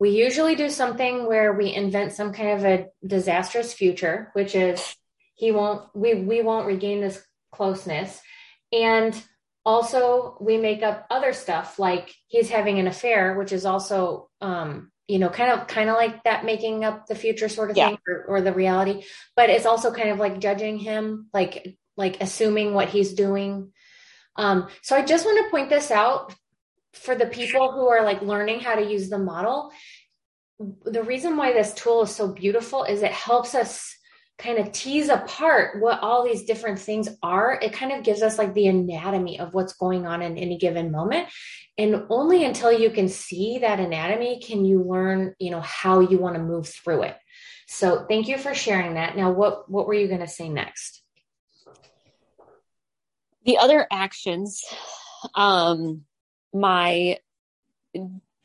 We 0.00 0.10
usually 0.10 0.54
do 0.54 0.70
something 0.70 1.26
where 1.26 1.52
we 1.52 1.74
invent 1.74 2.12
some 2.12 2.32
kind 2.32 2.50
of 2.50 2.64
a 2.64 2.86
disastrous 3.06 3.72
future, 3.72 4.30
which 4.32 4.54
is 4.54 4.94
he 5.34 5.50
won't, 5.50 5.84
we, 5.94 6.14
we 6.14 6.40
won't 6.40 6.66
regain 6.66 7.00
this 7.00 7.22
closeness. 7.52 8.20
And 8.72 9.20
also 9.68 10.34
we 10.40 10.56
make 10.56 10.82
up 10.82 11.06
other 11.10 11.34
stuff 11.34 11.78
like 11.78 12.14
he's 12.26 12.48
having 12.48 12.78
an 12.78 12.86
affair, 12.86 13.36
which 13.36 13.52
is 13.52 13.66
also, 13.66 14.30
um, 14.40 14.90
you 15.06 15.18
know, 15.18 15.28
kind 15.28 15.52
of 15.52 15.66
kind 15.66 15.90
of 15.90 15.96
like 15.96 16.24
that 16.24 16.46
making 16.46 16.84
up 16.84 17.06
the 17.06 17.14
future 17.14 17.50
sort 17.50 17.70
of 17.70 17.76
yeah. 17.76 17.88
thing 17.88 17.98
or, 18.08 18.24
or 18.28 18.40
the 18.40 18.54
reality. 18.54 19.04
But 19.36 19.50
it's 19.50 19.66
also 19.66 19.92
kind 19.92 20.08
of 20.08 20.18
like 20.18 20.40
judging 20.40 20.78
him, 20.78 21.28
like 21.34 21.76
like 21.98 22.16
assuming 22.22 22.72
what 22.72 22.88
he's 22.88 23.12
doing. 23.12 23.72
Um, 24.36 24.68
so 24.80 24.96
I 24.96 25.04
just 25.04 25.26
want 25.26 25.44
to 25.44 25.50
point 25.50 25.68
this 25.68 25.90
out 25.90 26.34
for 26.94 27.14
the 27.14 27.26
people 27.26 27.70
who 27.72 27.88
are 27.88 28.02
like 28.02 28.22
learning 28.22 28.60
how 28.60 28.74
to 28.74 28.90
use 28.90 29.10
the 29.10 29.18
model. 29.18 29.70
The 30.58 31.02
reason 31.02 31.36
why 31.36 31.52
this 31.52 31.74
tool 31.74 32.02
is 32.02 32.16
so 32.16 32.32
beautiful 32.32 32.84
is 32.84 33.02
it 33.02 33.12
helps 33.12 33.54
us 33.54 33.97
kind 34.38 34.58
of 34.58 34.70
tease 34.70 35.08
apart 35.08 35.82
what 35.82 36.00
all 36.00 36.24
these 36.24 36.44
different 36.44 36.78
things 36.78 37.08
are, 37.22 37.58
it 37.60 37.72
kind 37.72 37.92
of 37.92 38.04
gives 38.04 38.22
us 38.22 38.38
like 38.38 38.54
the 38.54 38.68
anatomy 38.68 39.40
of 39.40 39.52
what's 39.52 39.72
going 39.72 40.06
on 40.06 40.22
in 40.22 40.38
any 40.38 40.56
given 40.58 40.92
moment. 40.92 41.28
And 41.76 42.04
only 42.08 42.44
until 42.44 42.72
you 42.72 42.90
can 42.90 43.08
see 43.08 43.58
that 43.58 43.80
anatomy 43.80 44.40
can 44.40 44.64
you 44.64 44.82
learn, 44.82 45.34
you 45.38 45.50
know, 45.50 45.60
how 45.60 46.00
you 46.00 46.18
want 46.18 46.36
to 46.36 46.42
move 46.42 46.68
through 46.68 47.02
it. 47.02 47.16
So 47.66 48.06
thank 48.08 48.28
you 48.28 48.38
for 48.38 48.54
sharing 48.54 48.94
that. 48.94 49.16
Now, 49.16 49.30
what 49.30 49.70
what 49.70 49.86
were 49.86 49.94
you 49.94 50.08
going 50.08 50.20
to 50.20 50.26
say 50.26 50.48
next? 50.48 51.02
The 53.44 53.58
other 53.58 53.86
actions, 53.90 54.62
um, 55.34 56.02
my 56.52 57.18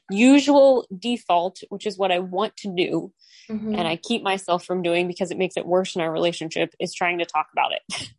usual 0.09 0.85
default, 0.97 1.59
which 1.69 1.85
is 1.85 1.97
what 1.97 2.11
I 2.11 2.19
want 2.19 2.57
to 2.57 2.73
do, 2.75 3.13
mm-hmm. 3.49 3.75
and 3.75 3.87
I 3.87 3.95
keep 3.95 4.23
myself 4.23 4.65
from 4.65 4.81
doing 4.81 5.07
because 5.07 5.31
it 5.31 5.37
makes 5.37 5.57
it 5.57 5.65
worse 5.65 5.95
in 5.95 6.01
our 6.01 6.11
relationship, 6.11 6.73
is 6.79 6.93
trying 6.93 7.19
to 7.19 7.25
talk 7.25 7.47
about 7.51 7.71
it. 7.73 8.09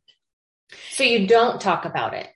so 0.90 1.04
you 1.04 1.26
don't 1.26 1.60
talk 1.60 1.84
about 1.84 2.14
it? 2.14 2.28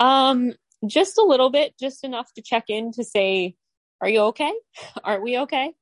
Um, 0.00 0.52
just 0.86 1.18
a 1.18 1.22
little 1.22 1.50
bit, 1.50 1.74
just 1.78 2.04
enough 2.04 2.32
to 2.34 2.42
check 2.42 2.64
in 2.68 2.92
to 2.92 3.04
say, 3.04 3.54
are 4.00 4.08
you 4.08 4.20
okay? 4.20 4.52
Are 5.04 5.20
we 5.20 5.38
okay? 5.38 5.72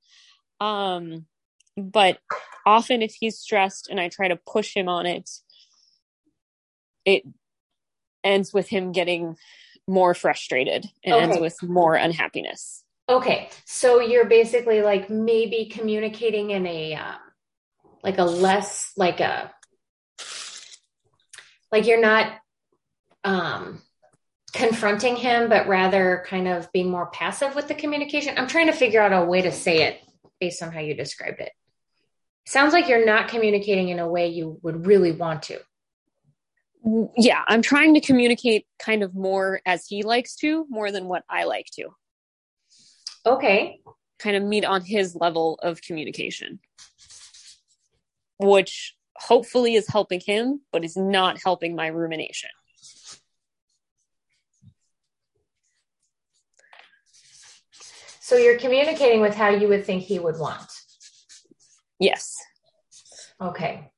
Um, 0.61 1.27
but 1.77 2.19
often 2.67 3.03
if 3.03 3.15
he's 3.19 3.39
stressed 3.39 3.89
and 3.89 3.99
I 3.99 4.09
try 4.09 4.29
to 4.29 4.37
push 4.37 4.75
him 4.77 4.89
on 4.89 5.07
it, 5.07 5.29
it 7.05 7.25
ends 8.23 8.53
with 8.53 8.69
him 8.69 8.93
getting 8.93 9.37
more 9.89 10.15
frustrated 10.15 10.87
and 11.05 11.15
okay. 11.15 11.25
ends 11.25 11.39
with 11.41 11.63
more 11.63 11.95
unhappiness. 11.95 12.85
Okay. 13.09 13.51
So 13.65 14.01
you're 14.01 14.27
basically 14.27 14.83
like 14.83 15.11
maybe 15.11 15.67
communicating 15.67 16.51
in 16.51 16.67
a, 16.67 16.95
uh, 16.95 17.15
like 18.03 18.19
a 18.19 18.25
less, 18.25 18.93
like 18.97 19.21
a, 19.21 19.53
like 21.71 21.87
you're 21.87 22.01
not, 22.01 22.33
um, 23.25 23.81
confronting 24.53 25.17
him, 25.17 25.49
but 25.49 25.67
rather 25.67 26.25
kind 26.27 26.47
of 26.47 26.71
being 26.73 26.91
more 26.91 27.07
passive 27.07 27.55
with 27.55 27.69
the 27.69 27.75
communication. 27.75 28.37
I'm 28.37 28.47
trying 28.47 28.67
to 28.67 28.73
figure 28.73 29.01
out 29.01 29.13
a 29.13 29.25
way 29.25 29.43
to 29.43 29.53
say 29.53 29.83
it 29.85 30.01
based 30.41 30.63
on 30.63 30.73
how 30.73 30.81
you 30.81 30.95
described 30.95 31.41
it. 31.41 31.53
Sounds 32.47 32.73
like 32.73 32.89
you're 32.89 33.07
not 33.07 33.29
communicating 33.29 33.89
in 33.89 33.99
a 33.99 34.09
way 34.09 34.29
you 34.29 34.59
would 34.63 34.87
really 34.87 35.13
want 35.13 35.45
to. 35.45 35.59
Yeah, 37.17 37.43
I'm 37.47 37.63
trying 37.63 37.95
to 37.95 38.01
communicate 38.01 38.67
kind 38.79 39.03
of 39.03 39.15
more 39.15 39.61
as 39.65 39.87
he 39.87 40.03
likes 40.03 40.35
to, 40.37 40.67
more 40.69 40.91
than 40.91 41.07
what 41.07 41.23
I 41.31 41.45
like 41.45 41.67
to. 41.75 41.95
Okay. 43.25 43.81
Kind 44.19 44.37
of 44.37 44.43
meet 44.43 44.65
on 44.65 44.83
his 44.83 45.15
level 45.15 45.59
of 45.63 45.81
communication, 45.83 46.61
which 48.39 48.97
hopefully 49.17 49.75
is 49.75 49.89
helping 49.89 50.21
him, 50.21 50.61
but 50.73 50.85
is 50.85 50.97
not 50.97 51.41
helping 51.43 51.77
my 51.77 51.87
rumination. 51.87 52.51
So 58.21 58.37
you're 58.37 58.59
communicating 58.59 59.21
with 59.21 59.35
how 59.35 59.51
you 59.51 59.69
would 59.69 59.85
think 59.85 60.05
he 60.05 60.19
would 60.19 60.39
want. 60.39 60.71
Yes. 61.99 62.35
Okay. 63.41 63.92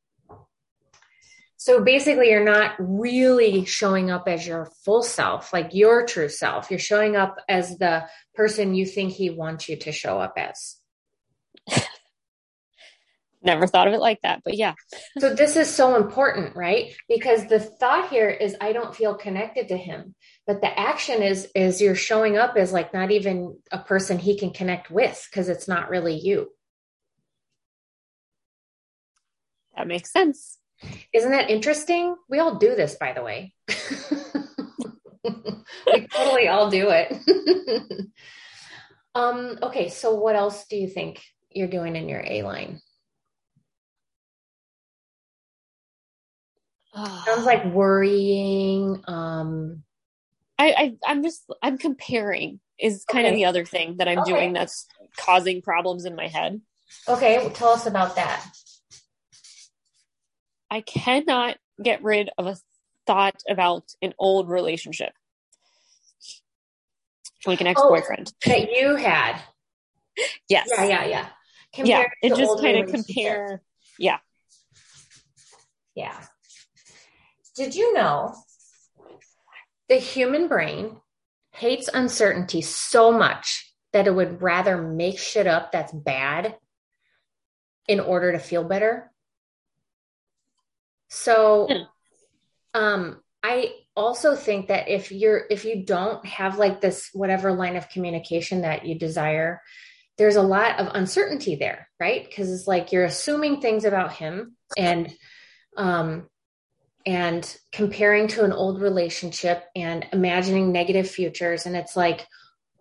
So 1.64 1.82
basically, 1.82 2.28
you're 2.28 2.44
not 2.44 2.74
really 2.78 3.64
showing 3.64 4.10
up 4.10 4.28
as 4.28 4.46
your 4.46 4.66
full 4.84 5.02
self, 5.02 5.50
like 5.50 5.70
your 5.72 6.04
true 6.04 6.28
self. 6.28 6.70
You're 6.70 6.78
showing 6.78 7.16
up 7.16 7.36
as 7.48 7.78
the 7.78 8.06
person 8.34 8.74
you 8.74 8.84
think 8.84 9.14
he 9.14 9.30
wants 9.30 9.66
you 9.66 9.76
to 9.76 9.90
show 9.90 10.20
up 10.20 10.34
as. 10.36 10.76
Never 13.42 13.66
thought 13.66 13.88
of 13.88 13.94
it 13.94 14.00
like 14.00 14.20
that, 14.24 14.42
but 14.44 14.58
yeah. 14.58 14.74
so 15.18 15.34
this 15.34 15.56
is 15.56 15.74
so 15.74 15.96
important, 15.96 16.54
right? 16.54 16.94
Because 17.08 17.46
the 17.46 17.60
thought 17.60 18.10
here 18.10 18.28
is 18.28 18.54
I 18.60 18.74
don't 18.74 18.94
feel 18.94 19.14
connected 19.14 19.68
to 19.68 19.78
him. 19.78 20.14
But 20.46 20.60
the 20.60 20.78
action 20.78 21.22
is 21.22 21.48
is 21.54 21.80
you're 21.80 21.94
showing 21.94 22.36
up 22.36 22.58
as 22.58 22.74
like 22.74 22.92
not 22.92 23.10
even 23.10 23.56
a 23.72 23.78
person 23.78 24.18
he 24.18 24.38
can 24.38 24.50
connect 24.50 24.90
with 24.90 25.26
because 25.30 25.48
it's 25.48 25.66
not 25.66 25.88
really 25.88 26.18
you. 26.18 26.50
That 29.74 29.86
makes 29.86 30.12
sense. 30.12 30.58
Isn't 31.12 31.30
that 31.30 31.50
interesting? 31.50 32.16
We 32.28 32.38
all 32.38 32.56
do 32.56 32.74
this, 32.74 32.96
by 32.96 33.12
the 33.12 33.22
way. 33.22 33.54
we 35.24 36.06
totally 36.08 36.48
all 36.48 36.70
do 36.70 36.90
it. 36.90 37.14
um, 39.14 39.58
okay, 39.62 39.88
so 39.88 40.14
what 40.14 40.36
else 40.36 40.66
do 40.66 40.76
you 40.76 40.88
think 40.88 41.22
you're 41.50 41.68
doing 41.68 41.96
in 41.96 42.08
your 42.08 42.22
A 42.26 42.42
line? 42.42 42.80
Sounds 47.24 47.44
like 47.44 47.64
worrying. 47.66 49.02
Um, 49.06 49.82
I, 50.58 50.96
I 51.06 51.12
am 51.12 51.22
just 51.22 51.44
I'm 51.62 51.78
comparing 51.78 52.60
is 52.78 53.04
kind 53.04 53.26
okay. 53.26 53.32
of 53.32 53.36
the 53.36 53.44
other 53.44 53.64
thing 53.64 53.96
that 53.98 54.08
I'm 54.08 54.20
okay. 54.20 54.32
doing 54.32 54.52
that's 54.52 54.86
causing 55.16 55.62
problems 55.62 56.04
in 56.04 56.16
my 56.16 56.28
head. 56.28 56.60
Okay, 57.08 57.38
well, 57.38 57.50
tell 57.50 57.70
us 57.70 57.86
about 57.86 58.16
that. 58.16 58.44
I 60.74 60.80
cannot 60.80 61.56
get 61.80 62.02
rid 62.02 62.30
of 62.36 62.48
a 62.48 62.56
thought 63.06 63.40
about 63.48 63.84
an 64.02 64.12
old 64.18 64.48
relationship. 64.48 65.12
Like 67.46 67.60
an 67.60 67.68
oh, 67.68 67.70
ex-boyfriend. 67.70 68.32
Oh, 68.44 68.50
that 68.50 68.72
you 68.72 68.96
had. 68.96 69.40
yes. 70.48 70.68
Yeah, 70.76 70.84
yeah, 70.84 71.04
yeah. 71.06 71.28
yeah, 71.76 72.04
it 72.22 72.34
just 72.34 72.60
kind 72.60 72.78
of 72.78 72.90
compare. 72.90 73.62
Yeah. 74.00 74.18
Yeah. 75.94 76.20
Did 77.54 77.76
you 77.76 77.94
know 77.94 78.34
the 79.88 79.98
human 79.98 80.48
brain 80.48 80.96
hates 81.52 81.88
uncertainty 81.94 82.62
so 82.62 83.12
much 83.12 83.72
that 83.92 84.08
it 84.08 84.14
would 84.14 84.42
rather 84.42 84.82
make 84.82 85.20
shit 85.20 85.46
up 85.46 85.70
that's 85.70 85.92
bad 85.92 86.56
in 87.86 88.00
order 88.00 88.32
to 88.32 88.40
feel 88.40 88.64
better? 88.64 89.12
So, 91.14 91.68
um, 92.74 93.20
I 93.42 93.74
also 93.94 94.34
think 94.34 94.68
that 94.68 94.88
if 94.88 95.12
you're 95.12 95.44
if 95.50 95.64
you 95.64 95.84
don't 95.84 96.24
have 96.26 96.58
like 96.58 96.80
this 96.80 97.10
whatever 97.12 97.52
line 97.52 97.76
of 97.76 97.88
communication 97.88 98.62
that 98.62 98.86
you 98.86 98.98
desire, 98.98 99.60
there's 100.16 100.36
a 100.36 100.42
lot 100.42 100.80
of 100.80 100.88
uncertainty 100.94 101.56
there, 101.56 101.88
right? 102.00 102.24
Because 102.24 102.50
it's 102.50 102.66
like 102.66 102.90
you're 102.90 103.04
assuming 103.04 103.60
things 103.60 103.84
about 103.84 104.14
him 104.14 104.56
and 104.76 105.12
um 105.76 106.26
and 107.06 107.56
comparing 107.70 108.28
to 108.28 108.44
an 108.44 108.52
old 108.52 108.80
relationship 108.80 109.62
and 109.76 110.06
imagining 110.12 110.72
negative 110.72 111.08
futures 111.08 111.66
and 111.66 111.76
it's 111.76 111.94
like 111.94 112.26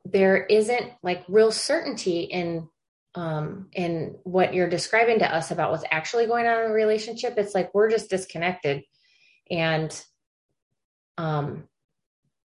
there 0.05 0.45
isn't 0.45 0.91
like 1.01 1.23
real 1.27 1.51
certainty 1.51 2.21
in 2.21 2.69
um 3.15 3.67
in 3.73 4.15
what 4.23 4.53
you're 4.53 4.69
describing 4.69 5.19
to 5.19 5.35
us 5.35 5.51
about 5.51 5.71
what's 5.71 5.83
actually 5.91 6.25
going 6.25 6.47
on 6.47 6.63
in 6.63 6.69
the 6.69 6.73
relationship 6.73 7.35
it's 7.37 7.53
like 7.53 7.73
we're 7.73 7.89
just 7.89 8.09
disconnected. 8.09 8.83
And 9.51 10.03
um 11.17 11.65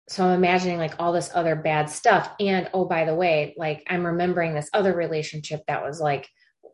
so 0.08 0.24
i'm 0.24 0.32
imagining 0.32 0.76
like 0.76 0.94
all 0.98 1.12
this 1.12 1.30
other 1.34 1.56
bad 1.56 1.88
stuff. 1.88 2.30
And 2.40 2.68
oh 2.74 2.84
by 2.84 3.04
the 3.04 3.14
way 3.14 3.54
like 3.56 3.84
i'm 3.88 4.04
remembering 4.04 4.54
this 4.54 4.68
other 4.74 4.94
relationship 4.94 5.62
that 5.66 5.82
was 5.82 6.00
like 6.00 6.28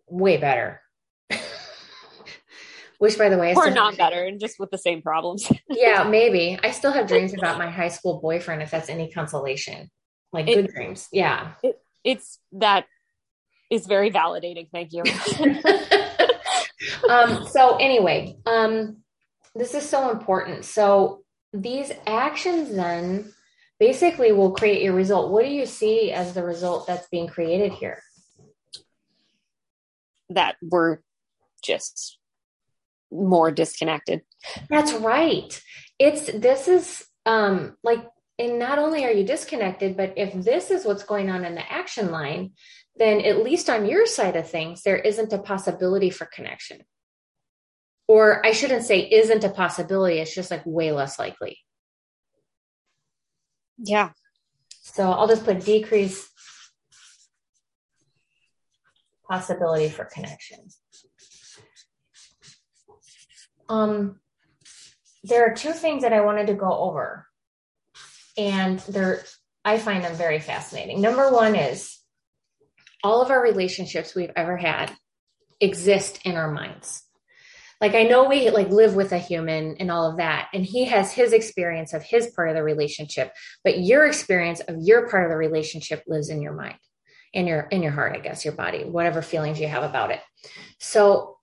way 0.08 0.36
better. 0.36 0.80
Which 2.98 3.18
by 3.18 3.28
the 3.28 3.38
way 3.38 3.54
or 3.54 3.70
not 3.70 3.96
better 3.96 4.24
and 4.24 4.40
just 4.40 4.58
with 4.58 4.70
the 4.70 4.78
same 4.78 5.02
problems. 5.02 5.50
Yeah 5.68 6.04
maybe. 6.04 6.58
I 6.62 6.72
still 6.72 6.92
have 6.92 7.06
dreams 7.06 7.34
about 7.34 7.58
my 7.58 7.70
high 7.70 7.88
school 7.88 8.20
boyfriend 8.20 8.62
if 8.62 8.70
that's 8.70 8.88
any 8.88 9.12
consolation. 9.12 9.90
Like 10.32 10.48
it, 10.48 10.54
good 10.54 10.74
dreams. 10.74 11.08
Yeah. 11.12 11.52
It, 11.62 11.78
it's 12.02 12.38
that 12.52 12.86
is 13.70 13.86
very 13.86 14.10
validating. 14.10 14.68
Thank 14.70 14.92
you. 14.92 15.02
Um 17.08 17.46
so 17.46 17.76
anyway 17.76 18.36
um 18.46 18.98
this 19.54 19.74
is 19.74 19.88
so 19.88 20.10
important. 20.10 20.64
So 20.64 21.22
these 21.52 21.90
actions 22.06 22.74
then 22.74 23.32
basically 23.80 24.32
will 24.32 24.52
create 24.52 24.82
your 24.82 24.92
result. 24.92 25.30
What 25.30 25.44
do 25.44 25.50
you 25.50 25.66
see 25.66 26.12
as 26.12 26.34
the 26.34 26.44
result 26.44 26.86
that's 26.86 27.08
being 27.08 27.26
created 27.26 27.72
here? 27.72 28.02
That 30.28 30.56
we're 30.60 30.98
just 31.62 32.18
more 33.10 33.50
disconnected. 33.50 34.22
That's 34.68 34.92
right. 34.92 35.60
It's 35.98 36.26
this 36.26 36.68
is 36.68 37.06
um 37.24 37.76
like 37.82 38.06
and 38.38 38.58
not 38.58 38.78
only 38.78 39.06
are 39.06 39.10
you 39.10 39.24
disconnected, 39.24 39.96
but 39.96 40.12
if 40.16 40.34
this 40.34 40.70
is 40.70 40.84
what's 40.84 41.04
going 41.04 41.30
on 41.30 41.44
in 41.46 41.54
the 41.54 41.72
action 41.72 42.10
line, 42.10 42.52
then 42.98 43.20
at 43.20 43.42
least 43.42 43.68
on 43.68 43.86
your 43.86 44.06
side 44.06 44.36
of 44.36 44.48
things, 44.48 44.82
there 44.82 44.96
isn't 44.96 45.32
a 45.32 45.38
possibility 45.38 46.10
for 46.10 46.26
connection. 46.26 46.80
Or 48.08 48.44
I 48.46 48.52
shouldn't 48.52 48.84
say 48.84 49.00
isn't 49.00 49.44
a 49.44 49.50
possibility, 49.50 50.18
it's 50.18 50.34
just 50.34 50.50
like 50.50 50.62
way 50.64 50.92
less 50.92 51.18
likely. 51.18 51.58
Yeah. 53.78 54.10
So 54.82 55.10
I'll 55.10 55.28
just 55.28 55.44
put 55.44 55.64
decrease 55.64 56.30
possibility 59.28 59.88
for 59.88 60.04
connection. 60.04 60.60
Um, 63.68 64.20
there 65.24 65.44
are 65.50 65.54
two 65.54 65.72
things 65.72 66.02
that 66.02 66.12
I 66.12 66.20
wanted 66.20 66.46
to 66.46 66.54
go 66.54 66.72
over, 66.72 67.26
and 68.38 68.78
they're 68.80 69.24
I 69.64 69.78
find 69.78 70.04
them 70.04 70.14
very 70.14 70.38
fascinating. 70.38 71.00
Number 71.00 71.32
one 71.32 71.56
is 71.56 71.98
all 73.02 73.22
of 73.22 73.30
our 73.30 73.42
relationships 73.42 74.14
we've 74.14 74.32
ever 74.36 74.56
had 74.56 74.92
exist 75.60 76.20
in 76.24 76.36
our 76.36 76.50
minds. 76.50 77.02
Like 77.80 77.94
I 77.94 78.04
know 78.04 78.24
we 78.24 78.50
like 78.50 78.70
live 78.70 78.94
with 78.94 79.12
a 79.12 79.18
human 79.18 79.76
and 79.78 79.90
all 79.90 80.10
of 80.10 80.16
that, 80.16 80.48
and 80.54 80.64
he 80.64 80.86
has 80.86 81.12
his 81.12 81.32
experience 81.32 81.92
of 81.92 82.02
his 82.02 82.28
part 82.34 82.48
of 82.48 82.54
the 82.54 82.62
relationship, 82.62 83.32
but 83.64 83.80
your 83.80 84.06
experience 84.06 84.60
of 84.60 84.76
your 84.80 85.08
part 85.08 85.24
of 85.24 85.30
the 85.30 85.36
relationship 85.36 86.02
lives 86.06 86.30
in 86.30 86.40
your 86.40 86.54
mind, 86.54 86.78
in 87.34 87.46
your 87.46 87.62
in 87.62 87.82
your 87.82 87.92
heart, 87.92 88.16
I 88.16 88.20
guess, 88.20 88.44
your 88.44 88.54
body, 88.54 88.84
whatever 88.84 89.20
feelings 89.20 89.60
you 89.60 89.68
have 89.68 89.82
about 89.82 90.10
it. 90.10 90.20
So 90.80 91.36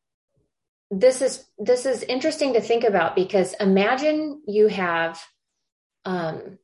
this 0.89 1.21
is 1.21 1.45
this 1.59 1.85
is 1.85 2.01
interesting 2.03 2.53
to 2.53 2.61
think 2.61 2.83
about 2.83 3.15
because 3.15 3.53
imagine 3.59 4.41
you 4.47 4.67
have 4.67 5.21
um 6.05 6.57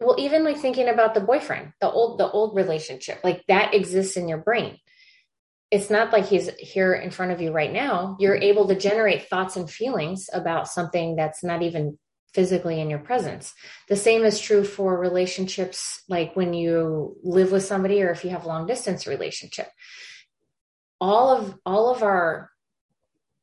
well 0.00 0.16
even 0.18 0.44
like 0.44 0.58
thinking 0.58 0.88
about 0.88 1.14
the 1.14 1.20
boyfriend 1.20 1.72
the 1.80 1.90
old 1.90 2.18
the 2.18 2.30
old 2.30 2.56
relationship 2.56 3.20
like 3.24 3.44
that 3.48 3.74
exists 3.74 4.16
in 4.16 4.28
your 4.28 4.38
brain. 4.38 4.78
It's 5.70 5.90
not 5.90 6.14
like 6.14 6.26
he's 6.26 6.48
here 6.58 6.94
in 6.94 7.10
front 7.10 7.32
of 7.32 7.42
you 7.42 7.52
right 7.52 7.70
now. 7.70 8.16
You're 8.18 8.36
able 8.36 8.68
to 8.68 8.74
generate 8.74 9.28
thoughts 9.28 9.56
and 9.56 9.70
feelings 9.70 10.30
about 10.32 10.66
something 10.66 11.14
that's 11.14 11.44
not 11.44 11.60
even 11.62 11.98
physically 12.32 12.80
in 12.80 12.88
your 12.88 12.98
presence. 12.98 13.52
The 13.88 13.96
same 13.96 14.24
is 14.24 14.40
true 14.40 14.64
for 14.64 14.98
relationships 14.98 16.02
like 16.08 16.34
when 16.34 16.54
you 16.54 17.16
live 17.22 17.52
with 17.52 17.64
somebody 17.64 18.02
or 18.02 18.10
if 18.10 18.24
you 18.24 18.30
have 18.30 18.46
long 18.46 18.66
distance 18.66 19.06
relationship. 19.06 19.68
All 21.00 21.36
of 21.36 21.58
all 21.64 21.94
of 21.94 22.02
our 22.02 22.50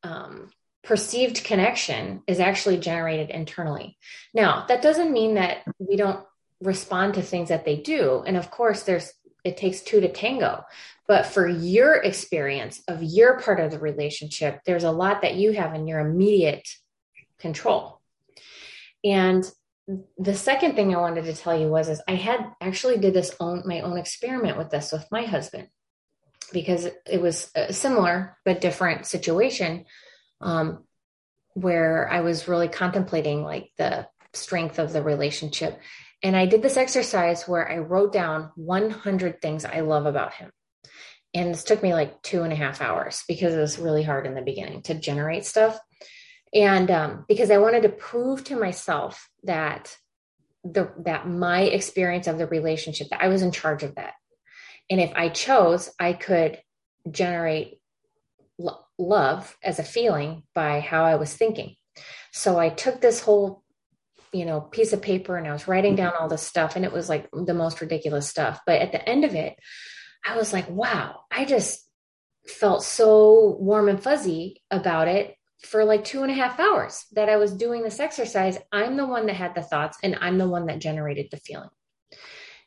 um, 0.03 0.49
perceived 0.83 1.43
connection 1.43 2.21
is 2.27 2.39
actually 2.39 2.77
generated 2.77 3.29
internally. 3.29 3.97
Now, 4.33 4.65
that 4.67 4.81
doesn't 4.81 5.11
mean 5.11 5.35
that 5.35 5.63
we 5.79 5.95
don't 5.95 6.25
respond 6.61 7.15
to 7.15 7.21
things 7.21 7.49
that 7.49 7.65
they 7.65 7.77
do. 7.77 8.23
And 8.25 8.37
of 8.37 8.51
course, 8.51 8.83
there's 8.83 9.11
it 9.43 9.57
takes 9.57 9.81
two 9.81 10.01
to 10.01 10.11
tango. 10.11 10.63
But 11.07 11.27
for 11.27 11.47
your 11.47 11.95
experience 11.95 12.81
of 12.87 13.03
your 13.03 13.39
part 13.39 13.59
of 13.59 13.69
the 13.69 13.77
relationship, 13.77 14.61
there's 14.65 14.83
a 14.83 14.91
lot 14.91 15.21
that 15.21 15.35
you 15.35 15.51
have 15.51 15.75
in 15.75 15.87
your 15.87 15.99
immediate 15.99 16.67
control. 17.37 18.01
And 19.03 19.49
the 20.17 20.33
second 20.33 20.75
thing 20.75 20.95
I 20.95 20.99
wanted 20.99 21.25
to 21.25 21.35
tell 21.35 21.57
you 21.57 21.67
was 21.67 21.89
is 21.89 22.01
I 22.07 22.15
had 22.15 22.43
actually 22.59 22.97
did 22.97 23.13
this 23.13 23.35
own 23.39 23.63
my 23.65 23.81
own 23.81 23.97
experiment 23.97 24.57
with 24.57 24.71
this 24.71 24.91
with 24.91 25.05
my 25.11 25.23
husband 25.23 25.67
because 26.51 26.87
it 27.09 27.21
was 27.21 27.51
a 27.55 27.71
similar 27.71 28.37
but 28.45 28.61
different 28.61 29.05
situation 29.05 29.85
um, 30.41 30.83
where 31.53 32.09
I 32.09 32.21
was 32.21 32.47
really 32.47 32.67
contemplating 32.67 33.43
like 33.43 33.69
the 33.77 34.07
strength 34.33 34.79
of 34.79 34.91
the 34.91 35.03
relationship. 35.03 35.79
And 36.25 36.35
I 36.35 36.47
did 36.47 36.61
this 36.61 36.75
exercise 36.75 37.47
where 37.47 37.71
I 37.71 37.77
wrote 37.77 38.11
down 38.11 38.51
100 38.55 39.41
things 39.41 39.63
I 39.63 39.81
love 39.81 40.05
about 40.05 40.33
him. 40.33 40.51
And 41.33 41.53
this 41.53 41.63
took 41.63 41.83
me 41.83 41.93
like 41.93 42.21
two 42.21 42.43
and 42.43 42.51
a 42.51 42.55
half 42.55 42.81
hours 42.81 43.23
because 43.27 43.53
it 43.53 43.59
was 43.59 43.77
really 43.77 44.03
hard 44.03 44.25
in 44.25 44.33
the 44.33 44.41
beginning 44.41 44.81
to 44.83 44.95
generate 44.95 45.45
stuff. 45.45 45.79
And 46.53 46.89
um, 46.89 47.25
because 47.27 47.51
I 47.51 47.59
wanted 47.59 47.83
to 47.83 47.89
prove 47.89 48.43
to 48.45 48.59
myself 48.59 49.29
that 49.43 49.95
the 50.63 50.91
that 51.05 51.27
my 51.29 51.61
experience 51.61 52.25
of 52.25 52.39
the 52.39 52.47
relationship 52.47 53.09
that 53.11 53.21
I 53.21 53.27
was 53.27 53.43
in 53.43 53.51
charge 53.51 53.83
of 53.83 53.95
that 53.95 54.13
and 54.89 55.01
if 55.01 55.11
I 55.15 55.29
chose, 55.29 55.91
I 55.99 56.13
could 56.13 56.61
generate 57.09 57.79
lo- 58.57 58.85
love 58.97 59.57
as 59.63 59.79
a 59.79 59.83
feeling 59.83 60.43
by 60.53 60.79
how 60.79 61.03
I 61.03 61.15
was 61.15 61.33
thinking. 61.33 61.75
So 62.31 62.59
I 62.59 62.69
took 62.69 63.01
this 63.01 63.21
whole, 63.21 63.63
you 64.35 64.45
know, 64.45 64.59
piece 64.59 64.91
of 64.91 65.01
paper 65.01 65.37
and 65.37 65.47
I 65.47 65.53
was 65.53 65.67
writing 65.67 65.93
mm-hmm. 65.93 66.03
down 66.03 66.13
all 66.19 66.27
this 66.27 66.41
stuff 66.41 66.75
and 66.75 66.83
it 66.83 66.91
was 66.91 67.07
like 67.07 67.29
the 67.31 67.53
most 67.53 67.79
ridiculous 67.79 68.27
stuff. 68.27 68.59
But 68.65 68.81
at 68.81 68.91
the 68.91 69.07
end 69.07 69.23
of 69.23 69.33
it, 69.33 69.55
I 70.25 70.35
was 70.35 70.51
like, 70.51 70.69
wow, 70.69 71.21
I 71.31 71.45
just 71.45 71.81
felt 72.45 72.83
so 72.83 73.55
warm 73.59 73.87
and 73.87 74.01
fuzzy 74.01 74.61
about 74.69 75.07
it 75.07 75.35
for 75.63 75.85
like 75.85 76.03
two 76.03 76.21
and 76.21 76.31
a 76.31 76.35
half 76.35 76.59
hours 76.59 77.05
that 77.13 77.29
I 77.29 77.37
was 77.37 77.53
doing 77.53 77.81
this 77.81 77.99
exercise. 77.99 78.57
I'm 78.71 78.97
the 78.97 79.05
one 79.05 79.25
that 79.27 79.35
had 79.35 79.55
the 79.55 79.63
thoughts 79.63 79.97
and 80.03 80.17
I'm 80.19 80.37
the 80.37 80.49
one 80.49 80.65
that 80.67 80.79
generated 80.79 81.27
the 81.31 81.37
feeling. 81.37 81.69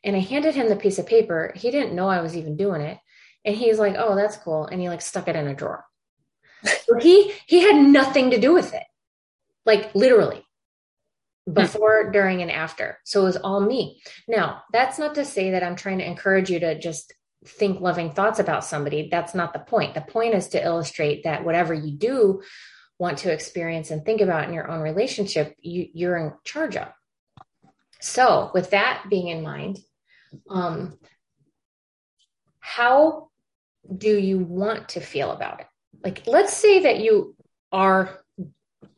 And 0.03 0.17
I 0.17 0.21
handed 0.21 0.55
him 0.55 0.69
the 0.69 0.77
piece 0.77 0.99
of 0.99 1.07
paper. 1.07 1.53
He 1.55 1.71
didn't 1.71 1.95
know 1.95 2.09
I 2.09 2.23
was 2.23 2.37
even 2.37 2.57
doing 2.57 2.81
it. 2.81 2.99
And 3.45 3.55
he's 3.55 3.79
like, 3.79 3.97
oh, 3.99 4.17
that's 4.17 4.37
cool. 4.37 4.67
And 4.67 4.81
he 4.81 4.89
like 4.89 5.03
stuck 5.03 5.29
it 5.29 5.37
in 5.37 5.47
a 5.47 5.55
drawer. 5.55 5.85
so 6.65 6.97
he 6.99 7.35
he 7.47 7.61
had 7.61 7.77
nothing 7.77 8.31
to 8.31 8.41
do 8.41 8.55
with 8.55 8.73
it. 8.73 8.85
Like 9.67 9.95
literally. 9.95 10.45
Before, 11.53 12.11
during, 12.11 12.43
and 12.43 12.51
after. 12.51 12.99
So 13.05 13.23
it 13.23 13.25
was 13.25 13.37
all 13.37 13.61
me. 13.61 14.03
Now, 14.27 14.63
that's 14.73 14.99
not 14.99 15.15
to 15.15 15.25
say 15.25 15.53
that 15.53 15.63
I'm 15.63 15.77
trying 15.77 15.99
to 15.99 16.07
encourage 16.07 16.51
you 16.51 16.61
to 16.61 16.79
just 16.79 17.15
think 17.47 17.81
loving 17.81 18.11
thoughts 18.11 18.39
about 18.39 18.65
somebody. 18.65 19.09
That's 19.11 19.35
not 19.35 19.53
the 19.53 19.61
point. 19.61 19.95
The 19.95 20.01
point 20.01 20.35
is 20.35 20.49
to 20.49 20.63
illustrate 20.63 21.25
that 21.25 21.45
whatever 21.45 21.73
you 21.73 21.93
do 21.93 22.43
want 22.99 23.19
to 23.19 23.33
experience 23.33 23.91
and 23.91 24.05
think 24.05 24.21
about 24.21 24.49
in 24.49 24.55
your 24.55 24.71
own 24.71 24.81
relationship, 24.81 25.55
you, 25.61 25.87
you're 25.95 26.17
in 26.17 26.33
charge 26.45 26.77
of. 26.77 26.89
So, 28.01 28.51
with 28.55 28.71
that 28.71 29.05
being 29.09 29.29
in 29.29 29.43
mind, 29.43 29.79
um, 30.49 30.99
how 32.61 33.31
do 33.97 34.17
you 34.17 34.39
want 34.39 34.91
to 34.91 35.01
feel 35.01 35.31
about 35.31 35.61
it? 35.61 35.67
Like, 36.05 36.27
let's 36.27 36.53
say 36.53 36.83
that 36.83 37.01
you 37.01 37.35
are, 37.73 38.21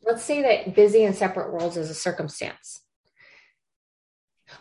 let's 0.03 0.23
say 0.23 0.41
that 0.41 0.75
busy 0.75 1.03
in 1.03 1.13
separate 1.13 1.53
worlds 1.53 1.77
is 1.77 1.89
a 1.89 1.93
circumstance. 1.95 2.81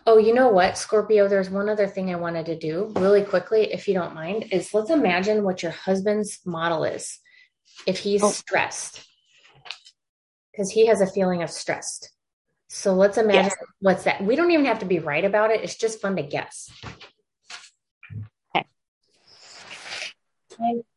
Oh, 0.07 0.19
you 0.19 0.33
know 0.33 0.49
what, 0.49 0.79
Scorpio? 0.79 1.27
There's 1.27 1.51
one 1.51 1.69
other 1.69 1.89
thing 1.89 2.11
I 2.13 2.17
wanted 2.17 2.47
to 2.47 2.59
do 2.59 2.93
really 2.97 3.23
quickly, 3.23 3.73
if 3.73 3.89
you 3.89 3.95
don't 3.95 4.15
mind, 4.15 4.47
is 4.53 4.73
let's 4.73 4.91
imagine 4.91 5.43
what 5.43 5.63
your 5.63 5.73
husband's 5.73 6.39
model 6.47 6.85
is 6.85 7.19
if 7.87 7.99
he's 7.99 8.23
oh. 8.23 8.31
stressed. 8.31 9.05
because 10.53 10.71
he 10.71 10.87
has 10.87 11.01
a 11.01 11.07
feeling 11.07 11.43
of 11.43 11.51
stressed. 11.51 12.11
So 12.69 12.95
let's 12.95 13.19
imagine 13.19 13.45
yes. 13.45 13.57
what's 13.81 14.05
that. 14.05 14.23
We 14.23 14.37
don't 14.37 14.51
even 14.51 14.67
have 14.67 14.79
to 14.81 14.87
be 14.87 14.99
right 14.99 15.25
about 15.25 15.51
it. 15.51 15.63
It's 15.63 15.77
just 15.77 16.01
fun 16.01 16.17
to 16.17 16.23
guess. 16.23 16.71
Okay. 18.55 18.67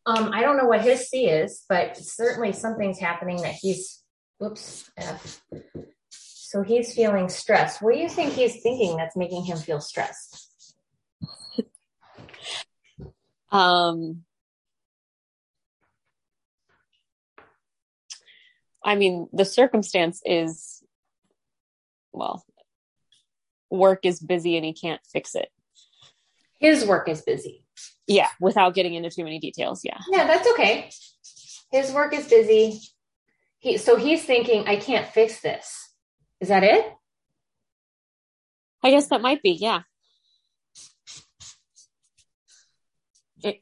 um, 0.06 0.32
I 0.34 0.42
don't 0.42 0.58
know 0.58 0.66
what 0.66 0.82
his 0.82 1.10
C 1.10 1.28
is, 1.28 1.64
but 1.70 1.98
certainly 1.98 2.52
something's 2.52 3.00
happening 3.00 3.38
that 3.38 3.54
he's, 3.54 4.03
whoops, 4.44 4.92
F. 4.98 5.42
So 6.10 6.64
he's 6.64 6.94
feeling 6.94 7.30
stressed. 7.30 7.82
What 7.82 7.94
do 7.94 8.00
you 8.00 8.10
think 8.10 8.34
he's 8.34 8.62
thinking 8.62 8.98
that's 8.98 9.16
making 9.16 9.46
him 9.46 9.58
feel 9.58 9.80
stressed? 9.80 10.50
um, 13.52 14.24
I 18.84 18.96
mean, 18.96 19.30
the 19.32 19.46
circumstance 19.46 20.22
is, 20.26 20.84
well, 22.12 22.44
work 23.70 24.02
is 24.04 24.20
busy 24.20 24.58
and 24.58 24.66
he 24.66 24.74
can't 24.74 25.02
fix 25.10 25.36
it. 25.36 25.50
His 26.60 26.86
work 26.86 27.08
is 27.08 27.22
busy. 27.22 27.66
Yeah, 28.08 28.28
without 28.42 28.76
getting 28.76 28.94
into 28.94 29.10
too 29.10 29.24
many 29.24 29.40
details. 29.40 29.82
Yeah. 29.86 30.00
Yeah, 30.12 30.28
that's 30.28 30.48
okay. 30.52 30.92
His 31.72 31.94
work 31.94 32.14
is 32.14 32.28
busy. 32.28 32.82
He 33.64 33.78
so 33.78 33.96
he's 33.96 34.26
thinking, 34.26 34.68
I 34.68 34.76
can't 34.76 35.08
fix 35.08 35.40
this. 35.40 35.90
Is 36.42 36.50
that 36.50 36.66
it? 36.66 36.86
I 38.84 38.90
guess 38.90 39.08
that 39.08 39.22
might 39.22 39.42
be, 39.42 39.52
yeah. 39.52 39.84
It 43.42 43.62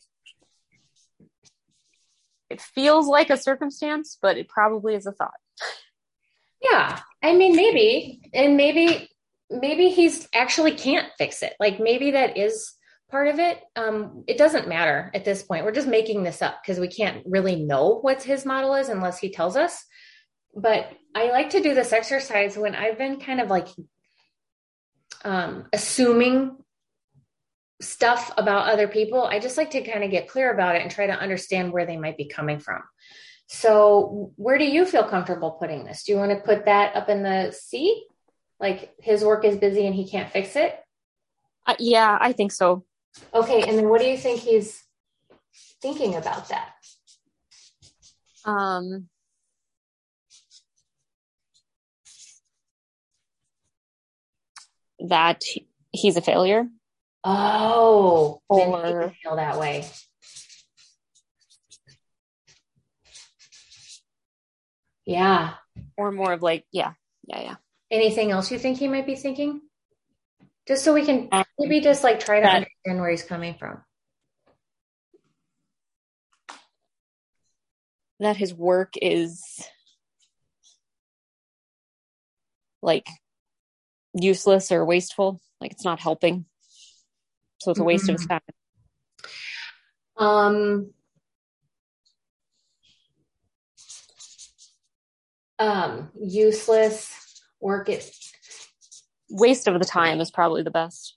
it 2.50 2.60
feels 2.60 3.08
like 3.08 3.30
a 3.30 3.38
circumstance, 3.38 4.18
but 4.20 4.38
it 4.38 4.50
probably 4.50 4.96
is 4.96 5.06
a 5.06 5.12
thought. 5.12 5.40
Yeah. 6.64 7.00
I 7.22 7.36
mean 7.36 7.56
maybe 7.56 8.22
and 8.34 8.58
maybe 8.58 9.08
maybe 9.52 9.90
he's 9.90 10.28
actually 10.34 10.72
can't 10.72 11.10
fix 11.20 11.44
it. 11.44 11.54
Like 11.60 11.80
maybe 11.80 12.12
that 12.12 12.40
is 12.40 12.74
part 13.12 13.28
of 13.28 13.38
it. 13.38 13.62
Um, 13.76 14.24
it 14.26 14.40
doesn't 14.40 14.68
matter 14.68 15.12
at 15.14 15.26
this 15.26 15.44
point. 15.44 15.66
We're 15.66 15.74
just 15.74 15.88
making 15.88 16.24
this 16.24 16.42
up 16.42 16.60
because 16.64 16.80
we 16.80 16.88
can't 16.88 17.22
really 17.28 17.58
know 17.58 18.00
what 18.00 18.24
his 18.24 18.46
model 18.46 18.74
is 18.74 18.90
unless 18.90 19.20
he 19.20 19.32
tells 19.32 19.56
us. 19.56 19.86
But 20.56 20.92
I 21.16 21.30
like 21.30 21.52
to 21.52 21.62
do 21.62 21.74
this 21.74 21.94
exercise 21.94 22.58
when 22.58 22.76
I've 22.76 22.98
been 22.98 23.20
kind 23.20 23.40
of 23.40 23.50
like 23.50 23.68
um, 25.24 25.66
assuming 25.74 26.58
stuff 27.82 28.32
about 28.38 28.70
other 28.70 28.88
people. 28.88 29.24
I 29.24 29.40
just 29.40 29.58
like 29.58 29.72
to 29.72 29.82
kind 29.82 30.04
of 30.04 30.12
get 30.12 30.28
clear 30.28 30.54
about 30.54 30.76
it 30.76 30.82
and 30.82 30.92
try 30.92 31.08
to 31.08 31.14
understand 31.14 31.72
where 31.72 31.86
they 31.86 31.98
might 31.98 32.18
be 32.18 32.26
coming 32.26 32.60
from. 32.60 32.82
So, 33.48 34.32
where 34.38 34.58
do 34.58 34.66
you 34.66 34.86
feel 34.86 35.04
comfortable 35.04 35.52
putting 35.52 35.84
this? 35.84 36.04
Do 36.04 36.14
you 36.14 36.18
want 36.18 36.32
to 36.32 36.38
put 36.38 36.66
that 36.66 36.96
up 36.96 37.10
in 37.10 37.24
the 37.24 37.52
C? 37.52 38.06
Like 38.60 38.94
his 39.00 39.26
work 39.26 39.44
is 39.44 39.58
busy 39.58 39.86
and 39.86 39.96
he 39.96 40.08
can't 40.08 40.32
fix 40.32 40.56
it? 40.56 40.80
Uh, 41.66 41.76
yeah, 41.80 42.18
I 42.20 42.32
think 42.32 42.52
so. 42.52 42.86
Okay, 43.34 43.62
and 43.68 43.78
then 43.78 43.90
what 43.90 44.00
do 44.00 44.08
you 44.08 44.18
think 44.18 44.40
he's 44.40 44.82
thinking 45.82 46.16
about 46.16 46.50
that? 46.50 46.72
Um, 48.46 49.10
that 55.08 55.44
he's 55.92 56.18
a 56.18 56.22
failure. 56.22 56.68
Oh, 57.24 58.42
or 58.50 59.14
feel 59.22 59.36
that 59.36 59.60
way. 59.60 59.86
Yeah. 65.06 65.54
Or 65.98 66.12
more 66.12 66.34
of 66.34 66.42
like, 66.42 66.66
yeah, 66.72 66.94
yeah, 67.28 67.42
yeah. 67.42 67.56
Anything 67.92 68.32
else 68.32 68.52
you 68.52 68.58
think 68.58 68.78
he 68.78 68.88
might 68.88 69.06
be 69.06 69.16
thinking? 69.16 69.62
Just 70.68 70.84
so 70.84 70.94
we 70.94 71.06
can 71.06 71.28
um, 71.32 71.44
maybe 71.60 71.82
just 71.82 72.04
like 72.04 72.20
try 72.20 72.38
to 72.38 72.44
that, 72.44 72.56
understand 72.56 73.02
where 73.02 73.10
he's 73.10 73.24
coming 73.24 73.56
from. 73.56 73.84
That 78.20 78.38
his 78.38 78.54
work 78.54 78.94
is 79.02 79.44
like 82.82 83.08
useless 84.14 84.72
or 84.72 84.86
wasteful. 84.86 85.40
Like 85.60 85.72
it's 85.72 85.86
not 85.86 86.00
helping. 86.00 86.46
So 87.60 87.72
it's 87.72 87.80
a 87.80 87.84
waste 87.84 88.06
mm-hmm. 88.06 88.16
of 88.16 88.20
his 88.20 88.28
time. 88.28 88.42
Um, 90.18 90.94
um, 95.60 96.10
useless 96.20 97.42
work 97.60 97.90
it 97.90 98.12
waste 99.32 99.68
of 99.68 99.80
the 99.80 99.86
time 99.86 100.20
is 100.20 100.30
probably 100.30 100.64
the 100.64 100.72
best. 100.72 101.16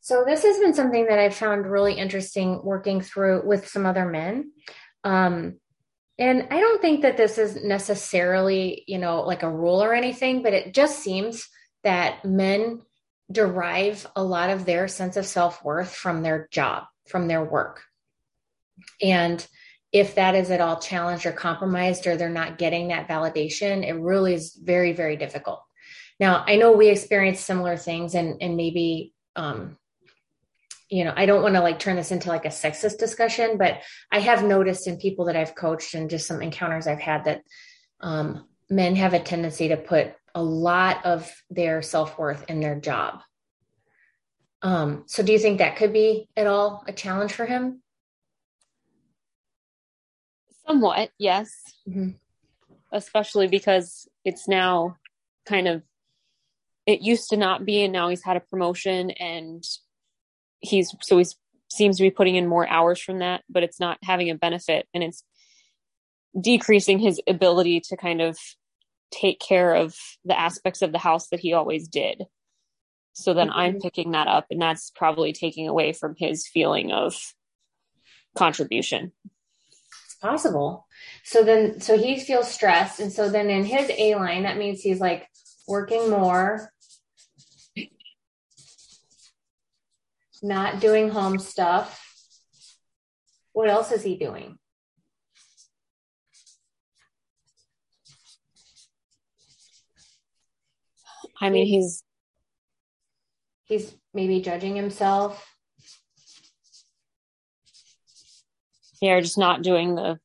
So 0.00 0.24
this 0.26 0.42
has 0.42 0.58
been 0.58 0.74
something 0.74 1.06
that 1.06 1.18
I've 1.18 1.34
found 1.34 1.66
really 1.66 1.94
interesting 1.94 2.60
working 2.64 3.00
through 3.00 3.46
with 3.46 3.68
some 3.68 3.86
other 3.86 4.06
men. 4.06 4.52
Um, 5.04 5.60
and 6.20 6.48
I 6.50 6.60
don't 6.60 6.82
think 6.82 7.00
that 7.02 7.16
this 7.16 7.38
is 7.38 7.64
necessarily, 7.64 8.84
you 8.86 8.98
know, 8.98 9.22
like 9.22 9.42
a 9.42 9.50
rule 9.50 9.82
or 9.82 9.94
anything, 9.94 10.42
but 10.42 10.52
it 10.52 10.74
just 10.74 11.00
seems 11.00 11.48
that 11.82 12.24
men 12.26 12.82
derive 13.32 14.06
a 14.14 14.22
lot 14.22 14.50
of 14.50 14.66
their 14.66 14.86
sense 14.86 15.16
of 15.16 15.24
self 15.24 15.64
worth 15.64 15.94
from 15.94 16.22
their 16.22 16.46
job, 16.52 16.84
from 17.08 17.26
their 17.26 17.42
work. 17.42 17.80
And 19.00 19.44
if 19.92 20.16
that 20.16 20.34
is 20.34 20.50
at 20.50 20.60
all 20.60 20.78
challenged 20.78 21.24
or 21.24 21.32
compromised, 21.32 22.06
or 22.06 22.16
they're 22.16 22.28
not 22.28 22.58
getting 22.58 22.88
that 22.88 23.08
validation, 23.08 23.86
it 23.86 23.94
really 23.94 24.34
is 24.34 24.54
very, 24.54 24.92
very 24.92 25.16
difficult. 25.16 25.62
Now, 26.20 26.44
I 26.46 26.56
know 26.56 26.72
we 26.72 26.90
experience 26.90 27.40
similar 27.40 27.78
things, 27.78 28.14
and, 28.14 28.42
and 28.42 28.56
maybe 28.56 29.14
um, 29.36 29.78
you 30.90 31.04
know, 31.04 31.12
I 31.16 31.24
don't 31.24 31.42
want 31.42 31.54
to 31.54 31.60
like 31.60 31.78
turn 31.78 31.96
this 31.96 32.10
into 32.10 32.28
like 32.28 32.44
a 32.44 32.48
sexist 32.48 32.98
discussion, 32.98 33.56
but 33.56 33.80
I 34.10 34.18
have 34.18 34.44
noticed 34.44 34.88
in 34.88 34.98
people 34.98 35.26
that 35.26 35.36
I've 35.36 35.54
coached 35.54 35.94
and 35.94 36.10
just 36.10 36.26
some 36.26 36.42
encounters 36.42 36.88
I've 36.88 37.00
had 37.00 37.24
that 37.24 37.42
um, 38.00 38.46
men 38.68 38.96
have 38.96 39.14
a 39.14 39.20
tendency 39.20 39.68
to 39.68 39.76
put 39.76 40.14
a 40.34 40.42
lot 40.42 41.06
of 41.06 41.32
their 41.48 41.80
self 41.80 42.18
worth 42.18 42.44
in 42.48 42.60
their 42.60 42.78
job. 42.78 43.20
Um, 44.62 45.04
so, 45.06 45.22
do 45.22 45.32
you 45.32 45.38
think 45.38 45.58
that 45.58 45.76
could 45.76 45.92
be 45.92 46.28
at 46.36 46.48
all 46.48 46.84
a 46.86 46.92
challenge 46.92 47.32
for 47.32 47.46
him? 47.46 47.82
Somewhat, 50.66 51.10
yes. 51.18 51.50
Mm-hmm. 51.88 52.10
Especially 52.92 53.46
because 53.46 54.08
it's 54.24 54.48
now 54.48 54.96
kind 55.46 55.68
of, 55.68 55.82
it 56.84 57.00
used 57.00 57.30
to 57.30 57.36
not 57.36 57.64
be, 57.64 57.84
and 57.84 57.92
now 57.92 58.08
he's 58.08 58.24
had 58.24 58.36
a 58.36 58.40
promotion 58.40 59.10
and 59.12 59.64
he's 60.60 60.94
so 61.00 61.18
he 61.18 61.26
seems 61.70 61.96
to 61.96 62.02
be 62.02 62.10
putting 62.10 62.36
in 62.36 62.46
more 62.46 62.68
hours 62.68 63.00
from 63.00 63.18
that, 63.20 63.42
but 63.48 63.62
it's 63.62 63.80
not 63.80 63.98
having 64.02 64.30
a 64.30 64.34
benefit 64.34 64.86
and 64.92 65.02
it's 65.02 65.22
decreasing 66.38 66.98
his 66.98 67.20
ability 67.26 67.80
to 67.80 67.96
kind 67.96 68.20
of 68.20 68.38
take 69.10 69.40
care 69.40 69.74
of 69.74 69.96
the 70.24 70.38
aspects 70.38 70.82
of 70.82 70.92
the 70.92 70.98
house 70.98 71.28
that 71.28 71.40
he 71.40 71.52
always 71.52 71.88
did. 71.88 72.24
So 73.12 73.34
then 73.34 73.48
mm-hmm. 73.48 73.58
I'm 73.58 73.80
picking 73.80 74.12
that 74.12 74.28
up 74.28 74.46
and 74.50 74.60
that's 74.60 74.90
probably 74.94 75.32
taking 75.32 75.68
away 75.68 75.92
from 75.92 76.14
his 76.16 76.46
feeling 76.46 76.92
of 76.92 77.16
contribution. 78.36 79.12
It's 80.04 80.16
possible. 80.20 80.86
So 81.24 81.42
then 81.42 81.80
so 81.80 81.98
he 81.98 82.18
feels 82.18 82.50
stressed 82.50 83.00
and 83.00 83.12
so 83.12 83.28
then 83.28 83.50
in 83.50 83.64
his 83.64 83.90
A 83.96 84.14
line 84.14 84.44
that 84.44 84.58
means 84.58 84.80
he's 84.80 85.00
like 85.00 85.28
working 85.66 86.10
more 86.10 86.72
not 90.42 90.80
doing 90.80 91.10
home 91.10 91.38
stuff. 91.38 92.06
What 93.52 93.68
else 93.68 93.92
is 93.92 94.02
he 94.02 94.16
doing? 94.16 94.58
I 101.40 101.50
mean, 101.50 101.66
he's 101.66 102.02
he's 103.64 103.94
maybe 104.12 104.40
judging 104.40 104.76
himself. 104.76 105.46
Yeah, 109.00 109.18
just 109.20 109.38
not 109.38 109.62
doing 109.62 109.94
the 109.94 110.18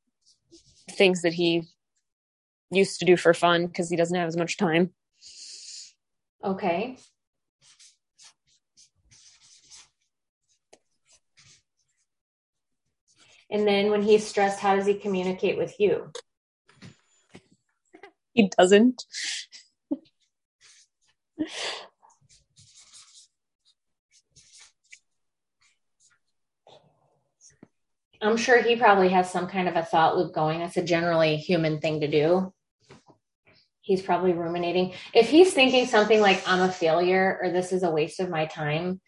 things 0.91 1.21
that 1.21 1.33
he 1.33 1.63
used 2.71 2.99
to 2.99 3.05
do 3.05 3.15
for 3.15 3.33
fun 3.33 3.67
because 3.67 3.89
he 3.89 3.95
doesn't 3.95 4.17
have 4.17 4.27
as 4.27 4.35
much 4.35 4.57
time. 4.57 4.91
Okay. 6.43 6.97
And 13.49 13.67
then 13.67 13.91
when 13.91 14.01
he's 14.01 14.25
stressed, 14.25 14.59
how 14.59 14.75
does 14.75 14.85
he 14.85 14.95
communicate 14.95 15.57
with 15.57 15.79
you? 15.79 16.11
He 18.33 18.49
doesn't. 18.57 19.03
I'm 28.21 28.37
sure 28.37 28.61
he 28.61 28.75
probably 28.75 29.09
has 29.09 29.31
some 29.31 29.47
kind 29.47 29.67
of 29.69 29.75
a 29.75 29.83
thought 29.83 30.17
loop 30.17 30.33
going. 30.33 30.59
That's 30.59 30.77
a 30.77 30.83
generally 30.83 31.37
human 31.37 31.79
thing 31.79 32.01
to 32.01 32.07
do. 32.07 32.51
He's 33.81 34.01
probably 34.01 34.33
ruminating. 34.33 34.93
If 35.13 35.29
he's 35.29 35.53
thinking 35.53 35.85
something 35.85 36.19
like, 36.19 36.41
I'm 36.47 36.61
a 36.61 36.71
failure 36.71 37.39
or 37.41 37.51
this 37.51 37.71
is 37.71 37.83
a 37.83 37.91
waste 37.91 38.19
of 38.19 38.29
my 38.29 38.47
time, 38.47 38.99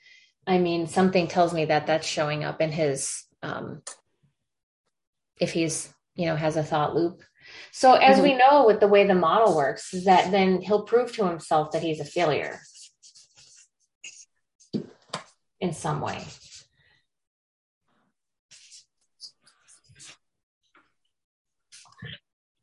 I 0.46 0.60
mean, 0.60 0.86
something 0.86 1.28
tells 1.28 1.54
me 1.54 1.66
that 1.66 1.88
that's 1.88 2.08
showing 2.08 2.44
up 2.44 2.62
in 2.62 2.72
his, 2.72 3.26
um, 3.42 3.82
if 5.40 5.52
he's, 5.52 5.94
you 6.16 6.26
know, 6.26 6.36
has 6.36 6.58
a 6.58 6.64
thought 6.64 6.96
loop. 6.96 7.24
So 7.72 7.94
as 7.94 8.18
mm-hmm. 8.18 8.24
we 8.24 8.34
know 8.36 8.66
with 8.66 8.80
the 8.80 8.88
way 8.88 9.06
the 9.06 9.16
model 9.16 9.56
works, 9.56 9.94
is 9.94 10.06
that 10.06 10.32
then 10.32 10.62
he'll 10.62 10.84
prove 10.84 11.14
to 11.14 11.28
himself 11.28 11.72
that 11.72 11.82
he's 11.82 12.00
a 12.00 12.06
failure 12.06 12.60
in 15.60 15.74
some 15.74 16.02
way. 16.02 16.24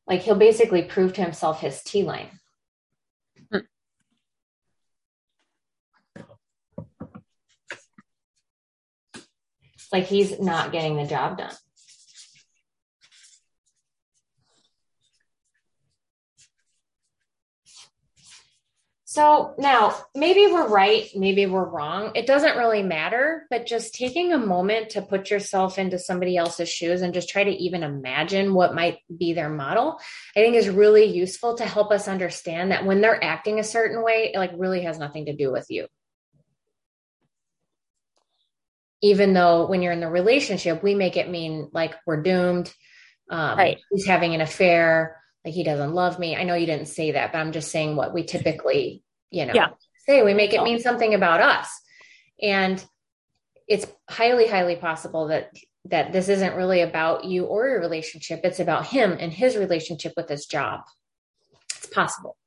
Like 0.06 0.20
he'll 0.20 0.34
basically 0.34 0.82
prove 0.82 1.14
to 1.14 1.22
himself 1.22 1.60
his 1.60 1.82
T 1.82 2.02
line. 2.02 2.28
Like 9.92 10.06
he's 10.06 10.40
not 10.40 10.72
getting 10.72 10.96
the 10.96 11.06
job 11.06 11.38
done. 11.38 11.54
So 19.14 19.54
now 19.58 19.94
maybe 20.16 20.48
we're 20.50 20.66
right, 20.66 21.08
maybe 21.14 21.46
we're 21.46 21.68
wrong. 21.68 22.10
It 22.16 22.26
doesn't 22.26 22.56
really 22.56 22.82
matter, 22.82 23.46
but 23.48 23.64
just 23.64 23.94
taking 23.94 24.32
a 24.32 24.38
moment 24.38 24.90
to 24.90 25.02
put 25.02 25.30
yourself 25.30 25.78
into 25.78 26.00
somebody 26.00 26.36
else's 26.36 26.68
shoes 26.68 27.00
and 27.00 27.14
just 27.14 27.28
try 27.28 27.44
to 27.44 27.50
even 27.52 27.84
imagine 27.84 28.54
what 28.54 28.74
might 28.74 28.98
be 29.16 29.32
their 29.32 29.48
model, 29.48 30.00
I 30.36 30.40
think 30.40 30.56
is 30.56 30.68
really 30.68 31.04
useful 31.04 31.56
to 31.58 31.64
help 31.64 31.92
us 31.92 32.08
understand 32.08 32.72
that 32.72 32.86
when 32.86 33.00
they're 33.00 33.22
acting 33.22 33.60
a 33.60 33.62
certain 33.62 34.02
way, 34.02 34.32
it 34.34 34.38
like 34.38 34.50
really 34.56 34.82
has 34.82 34.98
nothing 34.98 35.26
to 35.26 35.36
do 35.36 35.52
with 35.52 35.66
you. 35.68 35.86
Even 39.00 39.32
though 39.32 39.68
when 39.68 39.80
you're 39.80 39.92
in 39.92 40.00
the 40.00 40.08
relationship, 40.08 40.82
we 40.82 40.96
make 40.96 41.16
it 41.16 41.30
mean 41.30 41.68
like 41.72 41.94
we're 42.04 42.20
doomed. 42.20 42.74
Um, 43.30 43.58
right. 43.58 43.80
He's 43.92 44.06
having 44.06 44.34
an 44.34 44.40
affair 44.40 45.22
like 45.44 45.54
he 45.54 45.62
doesn't 45.62 45.94
love 45.94 46.18
me. 46.18 46.34
I 46.34 46.42
know 46.42 46.56
you 46.56 46.66
didn't 46.66 46.88
say 46.88 47.12
that, 47.12 47.30
but 47.30 47.38
I'm 47.38 47.52
just 47.52 47.70
saying 47.70 47.94
what 47.94 48.12
we 48.12 48.24
typically 48.24 49.03
you 49.34 49.46
know, 49.46 49.52
yeah. 49.54 49.68
say 50.06 50.22
we 50.22 50.34
make 50.34 50.52
it 50.52 50.62
mean 50.62 50.76
oh. 50.76 50.80
something 50.80 51.14
about 51.14 51.40
us. 51.40 51.68
And 52.40 52.84
it's 53.66 53.86
highly, 54.08 54.46
highly 54.46 54.76
possible 54.76 55.28
that 55.28 55.50
that 55.86 56.12
this 56.12 56.30
isn't 56.30 56.56
really 56.56 56.80
about 56.80 57.24
you 57.24 57.44
or 57.44 57.68
your 57.68 57.80
relationship. 57.80 58.40
It's 58.42 58.60
about 58.60 58.86
him 58.86 59.16
and 59.20 59.30
his 59.30 59.56
relationship 59.56 60.14
with 60.16 60.30
his 60.30 60.46
job. 60.46 60.80
It's 61.76 61.86
possible. 61.86 62.38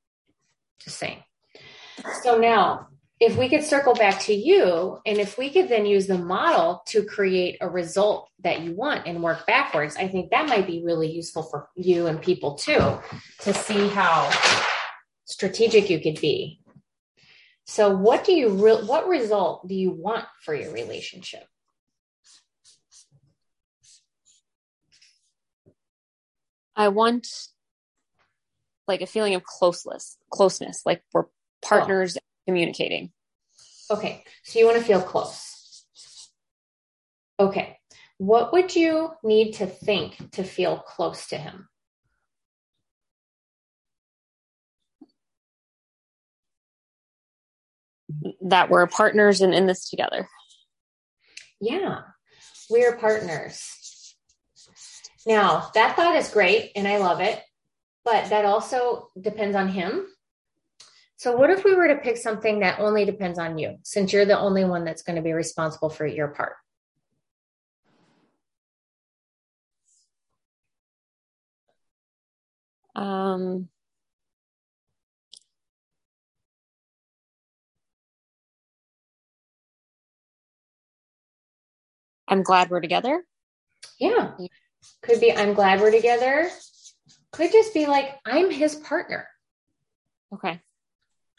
Just 0.79 0.97
saying. 0.97 1.23
So 2.23 2.39
now, 2.39 2.87
if 3.19 3.37
we 3.37 3.47
could 3.49 3.63
circle 3.63 3.93
back 3.93 4.19
to 4.21 4.33
you, 4.33 4.99
and 5.05 5.17
if 5.17 5.37
we 5.37 5.49
could 5.51 5.69
then 5.69 5.85
use 5.85 6.07
the 6.07 6.17
model 6.17 6.81
to 6.87 7.03
create 7.03 7.57
a 7.61 7.69
result 7.69 8.29
that 8.43 8.61
you 8.61 8.75
want 8.75 9.07
and 9.07 9.21
work 9.21 9.45
backwards, 9.45 9.95
I 9.97 10.07
think 10.07 10.31
that 10.31 10.49
might 10.49 10.67
be 10.67 10.83
really 10.83 11.11
useful 11.11 11.43
for 11.43 11.69
you 11.75 12.07
and 12.07 12.21
people 12.21 12.55
too 12.55 12.99
to 13.41 13.53
see 13.53 13.87
how 13.87 14.31
strategic 15.25 15.89
you 15.89 15.99
could 15.99 16.19
be 16.21 16.61
so 17.67 17.89
what 17.89 18.23
do 18.23 18.31
you 18.31 18.49
re- 18.49 18.85
what 18.85 19.09
result 19.09 19.67
do 19.67 19.75
you 19.75 19.91
want 19.91 20.25
for 20.41 20.55
your 20.55 20.71
relationship? 20.71 21.45
I 26.77 26.87
want 26.87 27.27
like 28.87 29.01
a 29.01 29.05
feeling 29.05 29.35
of 29.35 29.43
closeness, 29.43 30.17
closeness, 30.29 30.83
like 30.85 31.03
we're 31.13 31.25
partners 31.61 32.17
oh. 32.17 32.23
communicating. 32.47 33.11
Okay. 33.91 34.23
So 34.43 34.59
you 34.59 34.65
want 34.65 34.77
to 34.77 34.83
feel 34.83 35.01
close. 35.01 35.85
Okay. 37.37 37.77
What 38.17 38.53
would 38.53 38.75
you 38.75 39.11
need 39.23 39.53
to 39.55 39.65
think 39.65 40.31
to 40.31 40.43
feel 40.43 40.77
close 40.77 41.27
to 41.27 41.37
him? 41.37 41.67
That 48.41 48.69
we're 48.69 48.87
partners 48.87 49.41
and 49.41 49.53
in 49.53 49.67
this 49.67 49.89
together. 49.89 50.27
Yeah, 51.59 52.01
we're 52.69 52.97
partners. 52.97 54.15
Now, 55.25 55.69
that 55.73 55.95
thought 55.95 56.15
is 56.15 56.29
great 56.29 56.71
and 56.75 56.87
I 56.87 56.97
love 56.97 57.19
it, 57.19 57.41
but 58.05 58.29
that 58.29 58.45
also 58.45 59.07
depends 59.19 59.55
on 59.55 59.67
him. 59.67 60.07
So, 61.17 61.35
what 61.35 61.49
if 61.49 61.63
we 61.63 61.75
were 61.75 61.87
to 61.87 61.95
pick 61.95 62.17
something 62.17 62.59
that 62.59 62.79
only 62.79 63.03
depends 63.03 63.39
on 63.39 63.57
you, 63.57 63.77
since 63.83 64.13
you're 64.13 64.25
the 64.25 64.37
only 64.37 64.63
one 64.63 64.85
that's 64.85 65.01
going 65.01 65.15
to 65.15 65.21
be 65.23 65.33
responsible 65.33 65.89
for 65.89 66.05
your 66.05 66.27
part? 66.27 66.53
Um, 72.95 73.67
I'm 82.27 82.43
glad 82.43 82.69
we're 82.69 82.81
together. 82.81 83.23
Yeah. 83.99 84.31
Could 85.01 85.19
be 85.19 85.33
I'm 85.33 85.53
glad 85.53 85.81
we're 85.81 85.91
together. 85.91 86.49
Could 87.31 87.51
just 87.51 87.73
be 87.73 87.85
like 87.85 88.15
I'm 88.25 88.51
his 88.51 88.75
partner. 88.75 89.27
Okay. 90.33 90.61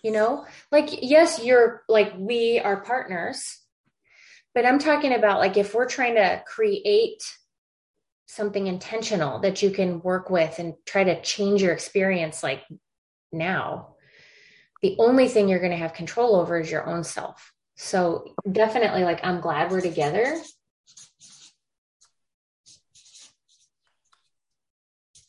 You 0.03 0.13
know, 0.13 0.47
like 0.71 0.89
yes, 1.03 1.43
you're 1.43 1.83
like 1.89 2.15
we 2.17 2.59
are 2.59 2.81
partners. 2.81 3.59
But 4.55 4.65
I'm 4.65 4.79
talking 4.79 5.13
about 5.13 5.41
like 5.41 5.57
if 5.57 5.75
we're 5.75 5.89
trying 5.89 6.15
to 6.15 6.43
create 6.47 7.23
something 8.27 8.67
intentional 8.67 9.41
that 9.41 9.63
you 9.63 9.71
can 9.71 10.01
work 10.01 10.31
with 10.31 10.59
and 10.59 10.75
try 10.87 11.05
to 11.05 11.21
change 11.23 11.63
your 11.63 11.73
experience 11.73 12.43
like 12.43 12.65
now, 13.33 13.95
the 14.83 14.97
only 14.99 15.29
thing 15.29 15.49
you're 15.49 15.59
going 15.59 15.73
to 15.73 15.77
have 15.77 15.93
control 15.93 16.37
over 16.37 16.59
is 16.61 16.71
your 16.71 16.87
own 16.87 17.05
self. 17.05 17.53
So 17.77 18.35
definitely 18.51 19.05
like 19.05 19.21
I'm 19.25 19.41
glad 19.41 19.71
we're 19.71 19.81
together 19.81 20.41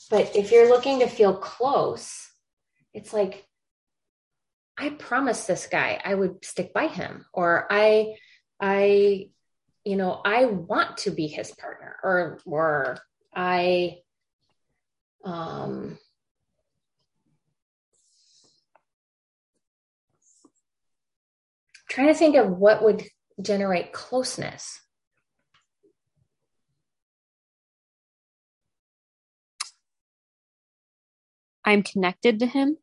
But 0.09 0.35
if 0.35 0.51
you're 0.51 0.69
looking 0.69 0.99
to 0.99 1.07
feel 1.07 1.35
close, 1.35 2.31
it's 2.93 3.13
like, 3.13 3.45
I 4.77 4.89
promised 4.89 5.47
this 5.47 5.67
guy 5.67 6.01
I 6.03 6.15
would 6.15 6.43
stick 6.43 6.73
by 6.73 6.87
him, 6.87 7.25
or 7.33 7.67
I, 7.69 8.15
I, 8.59 9.29
you 9.83 9.95
know, 9.95 10.21
I 10.25 10.45
want 10.45 10.97
to 10.99 11.11
be 11.11 11.27
his 11.27 11.51
partner, 11.51 11.97
or, 12.03 12.39
or 12.45 12.97
I, 13.35 13.97
um, 15.23 15.99
trying 21.89 22.07
to 22.07 22.13
think 22.13 22.35
of 22.35 22.49
what 22.49 22.83
would 22.83 23.03
generate 23.41 23.91
closeness. 23.91 24.79
I'm 31.63 31.83
connected 31.83 32.39
to 32.39 32.45
him. 32.45 32.77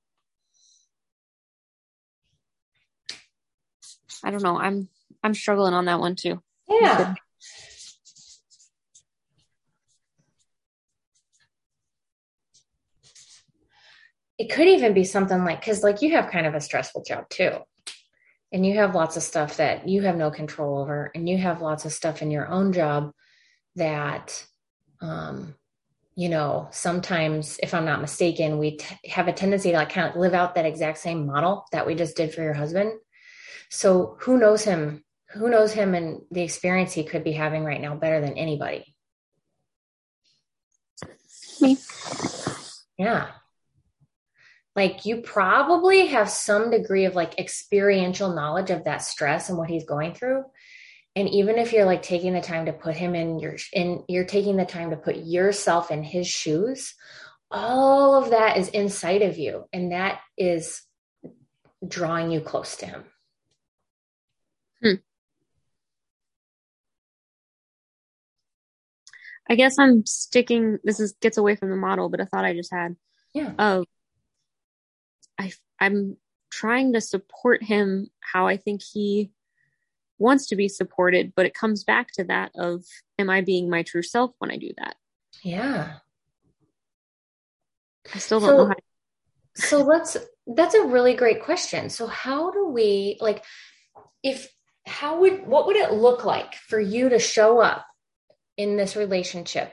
I 4.25 4.31
don't 4.31 4.43
know. 4.43 4.59
I'm 4.59 4.89
I'm 5.23 5.35
struggling 5.35 5.75
on 5.75 5.87
that 5.87 6.01
one 6.01 6.17
too. 6.17 6.43
Yeah. 6.69 7.15
It 14.39 14.51
could 14.51 14.69
even 14.69 14.93
be 14.93 15.05
something 15.05 15.45
like 15.45 15.65
cuz 15.65 15.83
like 15.83 16.03
you 16.03 16.13
have 16.13 16.31
kind 16.31 16.47
of 16.47 16.55
a 16.55 16.61
stressful 16.61 17.05
job 17.05 17.29
too. 17.29 17.59
And 18.53 18.65
you 18.65 18.77
have 18.77 18.95
lots 18.95 19.17
of 19.17 19.23
stuff 19.23 19.57
that 19.57 19.89
you 19.89 20.03
have 20.03 20.17
no 20.17 20.31
control 20.31 20.79
over 20.79 21.11
and 21.15 21.29
you 21.29 21.39
have 21.39 21.63
lots 21.63 21.85
of 21.85 21.93
stuff 21.93 22.23
in 22.23 22.31
your 22.31 22.49
own 22.49 22.73
job 22.73 23.13
that 23.75 24.47
um 25.01 25.55
you 26.17 26.31
know, 26.31 26.69
sometimes, 26.71 27.61
if 27.63 27.75
I'm 27.75 27.85
not 27.85 28.01
mistaken, 28.01 28.59
we 28.59 28.79
t- 28.79 29.11
have 29.11 29.29
a 29.29 29.35
tendency 29.35 29.71
to 29.71 29.77
like 29.77 29.91
kind 29.91 30.09
of 30.09 30.17
live 30.17 30.33
out 30.33 30.55
that 30.55 30.65
exact 30.65 30.97
same 30.99 31.27
model 31.27 31.67
that 31.73 31.87
we 31.87 31.95
just 31.95 32.17
did 32.17 32.33
for 32.33 32.43
your 32.43 32.55
husband. 32.55 32.93
So 33.71 34.17
who 34.21 34.39
knows 34.39 34.65
him? 34.65 35.05
Who 35.33 35.51
knows 35.51 35.73
him 35.73 35.95
and 35.95 36.23
the 36.31 36.41
experience 36.41 36.95
he 36.95 37.05
could 37.05 37.23
be 37.23 37.33
having 37.33 37.65
right 37.65 37.81
now 37.81 37.95
better 37.97 38.23
than 38.23 38.39
anybody? 38.39 38.95
Me. 41.61 41.77
Yeah. 42.99 43.29
Like 44.75 45.05
you 45.05 45.21
probably 45.21 46.07
have 46.07 46.31
some 46.31 46.71
degree 46.71 47.05
of 47.05 47.15
like 47.15 47.39
experiential 47.39 48.35
knowledge 48.35 48.71
of 48.71 48.85
that 48.85 49.03
stress 49.03 49.51
and 49.51 49.59
what 49.59 49.69
he's 49.69 49.85
going 49.85 50.15
through. 50.15 50.45
And 51.17 51.31
even 51.31 51.57
if 51.57 51.73
you're 51.73 51.87
like 51.87 52.03
taking 52.03 52.35
the 52.35 52.43
time 52.43 52.67
to 52.67 52.73
put 52.73 52.95
him 52.95 53.15
in 53.15 53.39
your 53.39 53.57
in 53.73 54.05
you're 54.07 54.25
taking 54.25 54.57
the 54.57 54.67
time 54.67 54.91
to 54.91 54.97
put 54.97 55.17
yourself 55.17 55.91
in 55.91 56.05
his 56.05 56.29
shoes 56.29 56.95
all 57.51 58.15
of 58.15 58.31
that 58.31 58.59
is 58.59 58.69
inside 58.69 59.23
of 59.23 59.39
you 59.39 59.65
and 59.73 59.93
that 59.93 60.21
is 60.37 60.83
drawing 61.87 62.31
you 62.31 62.41
close 62.41 62.77
to 62.77 62.87
him. 62.87 63.05
Hmm. 64.83 64.95
i 69.49 69.55
guess 69.55 69.79
i'm 69.79 70.05
sticking 70.05 70.79
this 70.85 71.01
is 71.01 71.15
gets 71.21 71.39
away 71.39 71.57
from 71.57 71.71
the 71.71 71.77
model 71.77 72.11
but 72.11 72.21
a 72.21 72.27
thought 72.27 72.45
i 72.45 72.53
just 72.53 72.73
had. 72.73 72.95
Yeah. 73.33 73.53
Of 73.59 73.87
i 75.39 75.53
i'm 75.81 76.17
trying 76.51 76.93
to 76.93 77.01
support 77.01 77.63
him 77.63 78.09
how 78.21 78.47
i 78.47 78.57
think 78.57 78.83
he 78.83 79.31
wants 80.19 80.47
to 80.47 80.57
be 80.57 80.69
supported 80.69 81.33
but 81.37 81.47
it 81.47 81.55
comes 81.55 81.85
back 81.85 82.11
to 82.13 82.25
that 82.25 82.51
of 82.57 82.85
am 83.19 83.31
i 83.31 83.41
being 83.41 83.69
my 83.69 83.83
true 83.83 84.03
self 84.03 84.33
when 84.39 84.51
i 84.51 84.57
do 84.57 84.71
that 84.79 84.97
yeah 85.43 85.95
I 88.15 88.19
still 88.19 88.41
don't 88.41 88.49
so, 88.51 88.57
know 88.57 88.67
how. 88.67 88.75
so 89.55 89.83
let's. 89.83 90.17
That's 90.47 90.75
a 90.75 90.87
really 90.87 91.15
great 91.15 91.43
question. 91.43 91.91
So 91.91 92.07
how 92.07 92.51
do 92.51 92.69
we 92.69 93.19
like? 93.21 93.45
If 94.23 94.49
how 94.87 95.21
would 95.21 95.47
what 95.47 95.67
would 95.67 95.77
it 95.77 95.93
look 95.93 96.25
like 96.25 96.55
for 96.55 96.79
you 96.79 97.09
to 97.09 97.19
show 97.19 97.61
up 97.61 97.87
in 98.57 98.77
this 98.77 98.97
relationship, 98.97 99.73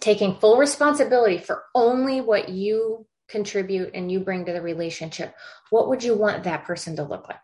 taking 0.00 0.36
full 0.36 0.58
responsibility 0.58 1.38
for 1.38 1.64
only 1.74 2.20
what 2.20 2.48
you 2.48 3.06
contribute 3.28 3.90
and 3.94 4.10
you 4.10 4.20
bring 4.20 4.44
to 4.44 4.52
the 4.52 4.62
relationship? 4.62 5.34
What 5.70 5.88
would 5.88 6.04
you 6.04 6.14
want 6.14 6.44
that 6.44 6.64
person 6.64 6.96
to 6.96 7.02
look 7.02 7.28
like? 7.28 7.40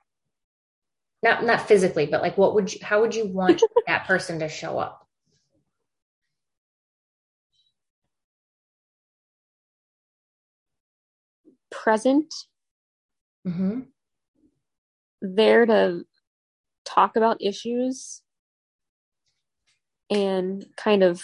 Not 1.23 1.45
not 1.45 1.69
physically, 1.69 2.07
but 2.07 2.23
like 2.23 2.37
what 2.37 2.55
would 2.55 2.73
you? 2.73 2.81
How 2.83 3.01
would 3.01 3.15
you 3.15 3.27
want 3.27 3.63
that 3.87 4.07
person 4.07 4.41
to 4.41 4.49
show 4.49 4.79
up? 4.79 5.03
present, 11.73 12.33
mm-hmm. 13.47 13.81
there 15.21 15.67
to 15.67 16.05
talk 16.85 17.17
about 17.17 17.43
issues 17.43 18.23
and 20.11 20.65
kind 20.77 21.03
of 21.03 21.23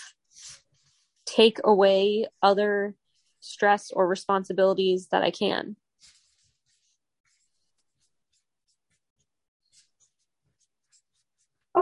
take 1.27 1.61
away 1.63 2.27
other 2.43 2.97
stress 3.41 3.91
or 3.93 4.09
responsibilities 4.09 5.09
that 5.13 5.23
I 5.23 5.31
can. 5.31 5.77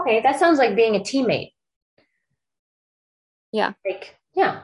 Okay, 0.07 0.21
that 0.21 0.39
sounds 0.39 0.57
like 0.57 0.73
being 0.73 0.95
a 0.95 0.99
teammate. 0.99 1.51
Yeah. 3.51 3.73
Like, 3.85 4.15
yeah. 4.33 4.61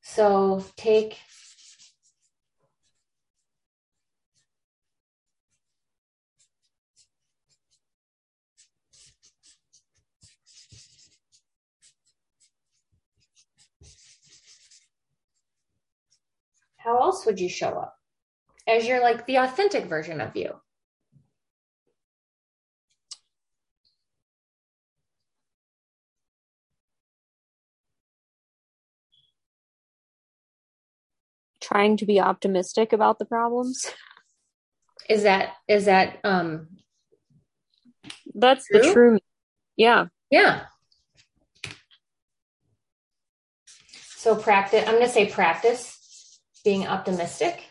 So 0.00 0.64
take 0.76 1.18
how 16.76 17.00
else 17.00 17.26
would 17.26 17.40
you 17.40 17.48
show 17.48 17.70
up 17.70 17.96
as 18.68 18.86
you're 18.86 19.00
like 19.00 19.26
the 19.26 19.36
authentic 19.36 19.86
version 19.86 20.20
of 20.20 20.36
you? 20.36 20.54
Trying 31.74 31.96
to 31.96 32.06
be 32.06 32.20
optimistic 32.20 32.92
about 32.92 33.18
the 33.18 33.24
problems. 33.24 33.90
Is 35.08 35.24
that 35.24 35.54
is 35.66 35.86
that 35.86 36.20
um 36.22 36.68
that's 38.32 38.68
true? 38.68 38.80
the 38.80 38.92
true 38.92 39.18
yeah. 39.76 40.06
Yeah. 40.30 40.66
So 43.96 44.36
practice 44.36 44.84
I'm 44.86 44.94
going 44.94 45.06
to 45.06 45.12
say 45.12 45.28
practice 45.28 46.38
being 46.64 46.86
optimistic. 46.86 47.64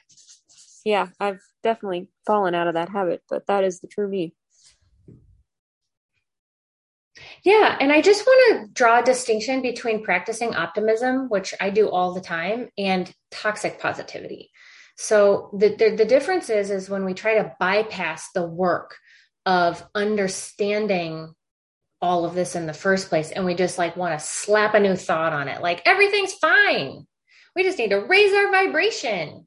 Yeah, 0.84 1.08
I've 1.18 1.39
definitely 1.63 2.10
fallen 2.28 2.54
out 2.54 2.68
of 2.68 2.74
that 2.74 2.89
habit, 2.89 3.24
but 3.30 3.48
that 3.48 3.63
is 3.63 3.80
the 3.80 3.88
true 3.88 4.10
me. 4.10 4.34
Yeah, 7.43 7.77
and 7.79 7.91
I 7.91 8.01
just 8.01 8.25
want 8.25 8.65
to 8.67 8.73
draw 8.73 8.99
a 8.99 9.03
distinction 9.03 9.62
between 9.62 10.03
practicing 10.03 10.56
optimism, 10.56 11.27
which 11.29 11.53
I 11.60 11.69
do 11.69 11.89
all 11.89 12.13
the 12.13 12.21
time, 12.21 12.69
and 12.77 13.13
toxic 13.32 13.79
positivity. 13.79 14.51
So 14.97 15.49
the, 15.58 15.75
the, 15.75 15.95
the 15.97 16.06
difference 16.06 16.49
is 16.49 16.71
is 16.71 16.89
when 16.89 17.03
we 17.03 17.13
try 17.13 17.36
to 17.36 17.53
bypass 17.60 18.29
the 18.34 18.45
work 18.45 18.95
of 19.45 19.84
understanding 19.93 21.34
all 22.01 22.25
of 22.25 22.36
this 22.36 22.56
in 22.56 22.65
the 22.65 22.73
first 22.73 23.10
place 23.10 23.32
and 23.32 23.45
we 23.45 23.56
just 23.56 23.77
like 23.77 23.95
want 23.95 24.17
to 24.17 24.25
slap 24.25 24.73
a 24.73 24.79
new 24.79 24.95
thought 24.95 25.32
on 25.32 25.47
it 25.47 25.62
like 25.62 25.82
everything's 25.86 26.34
fine 26.34 27.06
we 27.56 27.63
just 27.63 27.77
need 27.77 27.89
to 27.89 27.99
raise 27.99 28.34
our 28.34 28.51
vibration. 28.51 29.45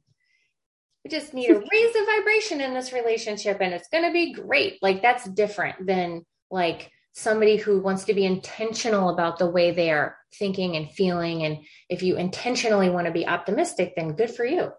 We 1.04 1.10
just 1.10 1.34
need 1.34 1.48
to 1.48 1.54
raise 1.54 1.92
the 1.92 2.06
vibration 2.16 2.60
in 2.60 2.74
this 2.74 2.92
relationship 2.92 3.58
and 3.60 3.72
it's 3.72 3.88
going 3.88 4.04
to 4.04 4.12
be 4.12 4.32
great. 4.32 4.78
Like 4.82 5.02
that's 5.02 5.28
different 5.28 5.86
than 5.86 6.24
like 6.50 6.90
somebody 7.16 7.56
who 7.56 7.80
wants 7.80 8.04
to 8.04 8.12
be 8.12 8.26
intentional 8.26 9.08
about 9.08 9.38
the 9.38 9.48
way 9.48 9.70
they 9.70 9.90
are 9.90 10.18
thinking 10.38 10.76
and 10.76 10.90
feeling. 10.90 11.44
And 11.44 11.64
if 11.88 12.02
you 12.02 12.16
intentionally 12.16 12.90
want 12.90 13.06
to 13.06 13.12
be 13.12 13.26
optimistic, 13.26 13.94
then 13.96 14.12
good 14.12 14.30
for 14.30 14.44
you. 14.44 14.70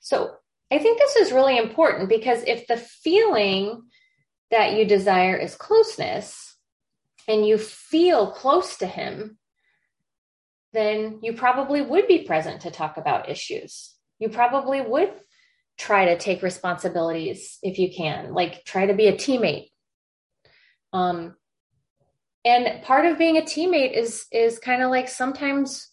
So 0.00 0.36
I 0.70 0.78
think 0.78 0.98
this 0.98 1.16
is 1.16 1.32
really 1.32 1.58
important 1.58 2.08
because 2.08 2.42
if 2.46 2.66
the 2.66 2.78
feeling 2.78 3.82
that 4.50 4.78
you 4.78 4.86
desire 4.86 5.36
is 5.36 5.56
closeness 5.56 6.56
and 7.28 7.46
you 7.46 7.58
feel 7.58 8.30
close 8.30 8.78
to 8.78 8.86
him, 8.86 9.36
then 10.72 11.18
you 11.22 11.34
probably 11.34 11.82
would 11.82 12.08
be 12.08 12.22
present 12.22 12.62
to 12.62 12.70
talk 12.70 12.96
about 12.96 13.28
issues. 13.28 13.95
You 14.18 14.28
probably 14.28 14.80
would 14.80 15.12
try 15.78 16.06
to 16.06 16.18
take 16.18 16.42
responsibilities 16.42 17.58
if 17.62 17.78
you 17.78 17.90
can, 17.94 18.32
like 18.32 18.64
try 18.64 18.86
to 18.86 18.94
be 18.94 19.08
a 19.08 19.12
teammate. 19.12 19.70
Um, 20.92 21.36
and 22.44 22.82
part 22.82 23.06
of 23.06 23.18
being 23.18 23.36
a 23.36 23.42
teammate 23.42 23.92
is 23.92 24.26
is 24.32 24.58
kind 24.58 24.82
of 24.82 24.90
like 24.90 25.08
sometimes 25.08 25.90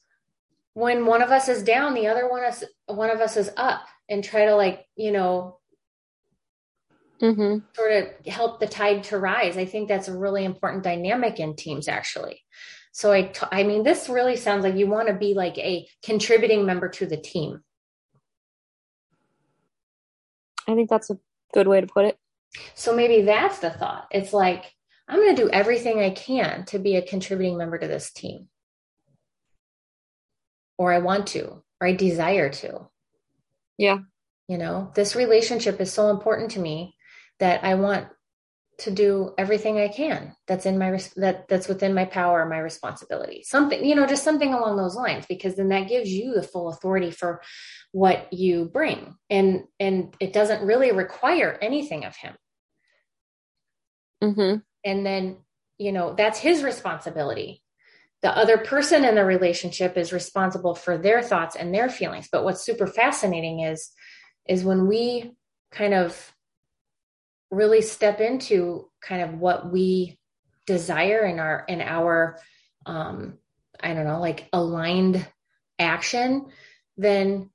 when 0.73 1.05
one 1.05 1.21
of 1.21 1.31
us 1.31 1.49
is 1.49 1.63
down, 1.63 1.93
the 1.93 2.07
other 2.07 2.29
one 2.29 2.43
is 2.43 2.63
one 2.85 3.09
of 3.09 3.19
us 3.19 3.37
is 3.37 3.49
up, 3.57 3.85
and 4.07 4.23
try 4.23 4.45
to 4.45 4.55
like 4.55 4.85
you 4.95 5.11
know 5.11 5.59
mm-hmm. 7.23 7.57
sort 7.73 7.91
of 7.91 8.25
help 8.27 8.59
the 8.59 8.67
tide 8.67 9.03
to 9.05 9.17
rise. 9.17 9.57
I 9.57 9.65
think 9.65 9.87
that's 9.87 10.07
a 10.07 10.17
really 10.17 10.45
important 10.45 10.83
dynamic 10.83 11.39
in 11.39 11.55
teams, 11.55 11.87
actually. 11.87 12.41
So 12.91 13.11
I, 13.11 13.23
t- 13.23 13.47
I 13.51 13.63
mean, 13.63 13.83
this 13.83 14.07
really 14.07 14.35
sounds 14.35 14.63
like 14.63 14.75
you 14.75 14.87
want 14.87 15.07
to 15.07 15.15
be 15.15 15.33
like 15.33 15.57
a 15.57 15.87
contributing 16.03 16.65
member 16.65 16.89
to 16.89 17.05
the 17.05 17.17
team. 17.17 17.61
I 20.67 20.75
think 20.75 20.89
that's 20.89 21.09
a 21.09 21.17
good 21.53 21.67
way 21.67 21.81
to 21.81 21.87
put 21.87 22.05
it. 22.05 22.17
So 22.75 22.95
maybe 22.95 23.21
that's 23.23 23.59
the 23.59 23.69
thought. 23.69 24.07
It's 24.11 24.33
like, 24.33 24.73
I'm 25.07 25.19
going 25.19 25.35
to 25.35 25.41
do 25.41 25.49
everything 25.49 25.99
I 25.99 26.11
can 26.11 26.65
to 26.65 26.79
be 26.79 26.95
a 26.95 27.01
contributing 27.01 27.57
member 27.57 27.77
to 27.77 27.87
this 27.87 28.11
team. 28.11 28.47
Or 30.77 30.93
I 30.93 30.99
want 30.99 31.27
to, 31.27 31.63
or 31.81 31.87
I 31.87 31.93
desire 31.93 32.49
to. 32.49 32.87
Yeah. 33.77 33.99
You 34.47 34.57
know, 34.57 34.91
this 34.95 35.15
relationship 35.15 35.79
is 35.81 35.91
so 35.91 36.09
important 36.09 36.51
to 36.51 36.59
me 36.59 36.95
that 37.39 37.63
I 37.63 37.75
want 37.75 38.07
to 38.83 38.91
do 38.91 39.33
everything 39.37 39.77
I 39.77 39.87
can 39.87 40.35
that's 40.47 40.65
in 40.65 40.77
my 40.77 40.99
that 41.15 41.47
that's 41.47 41.67
within 41.67 41.93
my 41.93 42.05
power 42.05 42.45
my 42.45 42.59
responsibility. 42.59 43.43
Something 43.45 43.83
you 43.83 43.95
know 43.95 44.05
just 44.05 44.23
something 44.23 44.53
along 44.53 44.77
those 44.77 44.95
lines 44.95 45.25
because 45.25 45.55
then 45.55 45.69
that 45.69 45.87
gives 45.87 46.09
you 46.09 46.33
the 46.33 46.43
full 46.43 46.69
authority 46.69 47.11
for 47.11 47.41
what 47.91 48.31
you 48.33 48.65
bring. 48.65 49.15
And 49.29 49.63
and 49.79 50.15
it 50.19 50.33
doesn't 50.33 50.65
really 50.65 50.91
require 50.91 51.57
anything 51.61 52.05
of 52.05 52.15
him. 52.15 52.35
Mm-hmm. 54.21 54.59
and 54.85 55.05
then 55.05 55.37
you 55.77 55.91
know 55.91 56.13
that's 56.15 56.39
his 56.39 56.63
responsibility. 56.63 57.61
The 58.21 58.37
other 58.37 58.57
person 58.57 59.03
in 59.03 59.15
the 59.15 59.25
relationship 59.25 59.97
is 59.97 60.13
responsible 60.13 60.75
for 60.75 60.97
their 60.97 61.21
thoughts 61.21 61.57
and 61.57 61.73
their 61.73 61.89
feelings. 61.89 62.29
But 62.31 62.45
what's 62.45 62.63
super 62.63 62.87
fascinating 62.87 63.61
is 63.61 63.91
is 64.47 64.63
when 64.63 64.87
we 64.87 65.33
kind 65.71 65.93
of 65.93 66.32
really 67.53 67.81
step 67.81 68.19
into 68.19 68.89
kind 69.01 69.21
of 69.21 69.39
what 69.39 69.71
we 69.71 70.17
desire 70.65 71.25
in 71.25 71.39
our 71.39 71.65
in 71.67 71.81
our 71.81 72.39
um 72.85 73.37
i 73.81 73.93
don't 73.93 74.05
know 74.05 74.19
like 74.19 74.47
aligned 74.53 75.27
action 75.79 76.45
then 76.97 77.49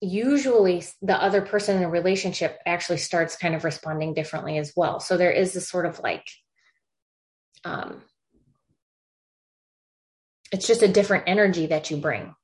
usually 0.00 0.84
the 1.02 1.20
other 1.20 1.42
person 1.42 1.76
in 1.76 1.82
the 1.82 1.88
relationship 1.88 2.60
actually 2.64 2.98
starts 2.98 3.36
kind 3.36 3.54
of 3.54 3.64
responding 3.64 4.14
differently 4.14 4.56
as 4.56 4.72
well. 4.76 5.00
So 5.00 5.16
there 5.16 5.32
is 5.32 5.52
this 5.52 5.68
sort 5.68 5.86
of 5.86 5.98
like, 6.00 6.26
um, 7.64 8.02
it's 10.52 10.66
just 10.66 10.82
a 10.82 10.88
different 10.88 11.24
energy 11.26 11.66
that 11.66 11.90
you 11.90 11.96
bring. 11.96 12.34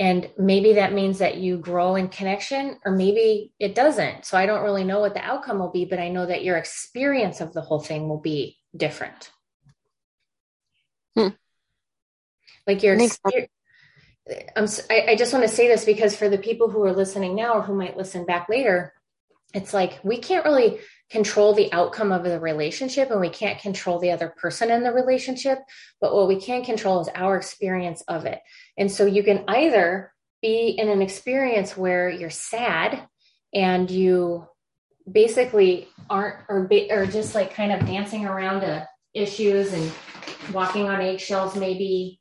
And 0.00 0.30
maybe 0.38 0.72
that 0.72 0.94
means 0.94 1.18
that 1.18 1.36
you 1.36 1.58
grow 1.58 1.94
in 1.94 2.08
connection, 2.08 2.78
or 2.86 2.92
maybe 2.92 3.52
it 3.60 3.74
doesn't. 3.74 4.24
So 4.24 4.38
I 4.38 4.46
don't 4.46 4.62
really 4.62 4.82
know 4.82 4.98
what 4.98 5.12
the 5.12 5.22
outcome 5.22 5.58
will 5.58 5.70
be, 5.70 5.84
but 5.84 5.98
I 5.98 6.08
know 6.08 6.24
that 6.24 6.42
your 6.42 6.56
experience 6.56 7.42
of 7.42 7.52
the 7.52 7.60
whole 7.60 7.80
thing 7.80 8.08
will 8.08 8.20
be 8.20 8.56
different. 8.74 9.30
Hmm. 11.14 11.28
Like 12.66 12.82
your 12.82 12.94
experience. 12.94 13.50
I'm, 14.56 14.66
I, 14.88 15.10
I 15.10 15.16
just 15.16 15.34
want 15.34 15.44
to 15.44 15.54
say 15.54 15.68
this 15.68 15.84
because 15.84 16.16
for 16.16 16.30
the 16.30 16.38
people 16.38 16.70
who 16.70 16.82
are 16.84 16.94
listening 16.94 17.34
now 17.34 17.54
or 17.54 17.62
who 17.62 17.74
might 17.74 17.98
listen 17.98 18.24
back 18.24 18.48
later, 18.48 18.94
it's 19.54 19.74
like 19.74 19.98
we 20.02 20.18
can't 20.18 20.44
really 20.44 20.78
control 21.10 21.54
the 21.54 21.72
outcome 21.72 22.12
of 22.12 22.22
the 22.22 22.38
relationship 22.38 23.10
and 23.10 23.20
we 23.20 23.28
can't 23.28 23.60
control 23.60 23.98
the 23.98 24.12
other 24.12 24.32
person 24.36 24.70
in 24.70 24.84
the 24.84 24.92
relationship. 24.92 25.58
But 26.00 26.14
what 26.14 26.28
we 26.28 26.40
can 26.40 26.64
control 26.64 27.00
is 27.00 27.08
our 27.14 27.36
experience 27.36 28.02
of 28.06 28.26
it. 28.26 28.40
And 28.78 28.90
so 28.90 29.06
you 29.06 29.24
can 29.24 29.44
either 29.48 30.12
be 30.40 30.68
in 30.68 30.88
an 30.88 31.02
experience 31.02 31.76
where 31.76 32.08
you're 32.08 32.30
sad 32.30 33.06
and 33.52 33.90
you 33.90 34.46
basically 35.10 35.88
aren't 36.08 36.36
or, 36.48 36.68
or 36.90 37.06
just 37.06 37.34
like 37.34 37.54
kind 37.54 37.72
of 37.72 37.86
dancing 37.86 38.26
around 38.26 38.86
issues 39.14 39.72
and 39.72 39.92
walking 40.52 40.88
on 40.88 41.00
eggshells 41.00 41.56
maybe 41.56 42.20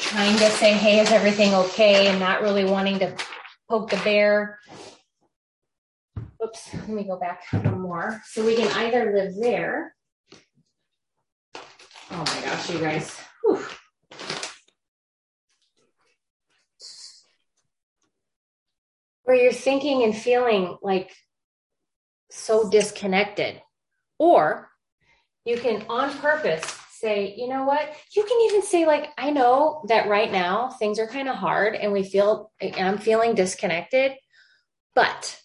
trying 0.00 0.36
to 0.38 0.50
say 0.52 0.72
hey 0.72 1.00
is 1.00 1.10
everything 1.12 1.52
okay 1.52 2.06
and 2.06 2.18
not 2.18 2.40
really 2.40 2.64
wanting 2.64 2.98
to 2.98 3.14
poke 3.68 3.90
the 3.90 3.96
bear 3.98 4.58
oops 6.48 6.74
let 6.74 6.88
me 6.88 7.04
go 7.04 7.18
back 7.18 7.42
one 7.52 7.80
more 7.80 8.20
so 8.24 8.44
we 8.44 8.56
can 8.56 8.68
either 8.78 9.12
live 9.14 9.34
there 9.40 9.94
oh 11.54 12.24
my 12.24 12.40
gosh 12.44 12.70
you 12.70 12.78
guys 12.78 13.16
Whew. 13.44 13.64
where 19.28 19.36
you're 19.36 19.52
thinking 19.52 20.04
and 20.04 20.16
feeling 20.16 20.78
like 20.80 21.14
so 22.30 22.70
disconnected. 22.70 23.60
Or 24.18 24.70
you 25.44 25.58
can 25.58 25.84
on 25.88 26.16
purpose 26.18 26.64
say, 26.92 27.34
you 27.36 27.46
know 27.46 27.64
what? 27.64 27.94
You 28.16 28.24
can 28.24 28.40
even 28.48 28.62
say, 28.62 28.86
like, 28.86 29.10
I 29.18 29.30
know 29.30 29.84
that 29.88 30.08
right 30.08 30.32
now 30.32 30.70
things 30.70 30.98
are 30.98 31.06
kind 31.06 31.28
of 31.28 31.36
hard 31.36 31.74
and 31.74 31.92
we 31.92 32.02
feel, 32.04 32.50
I'm 32.60 32.96
feeling 32.96 33.34
disconnected, 33.34 34.12
but 34.94 35.38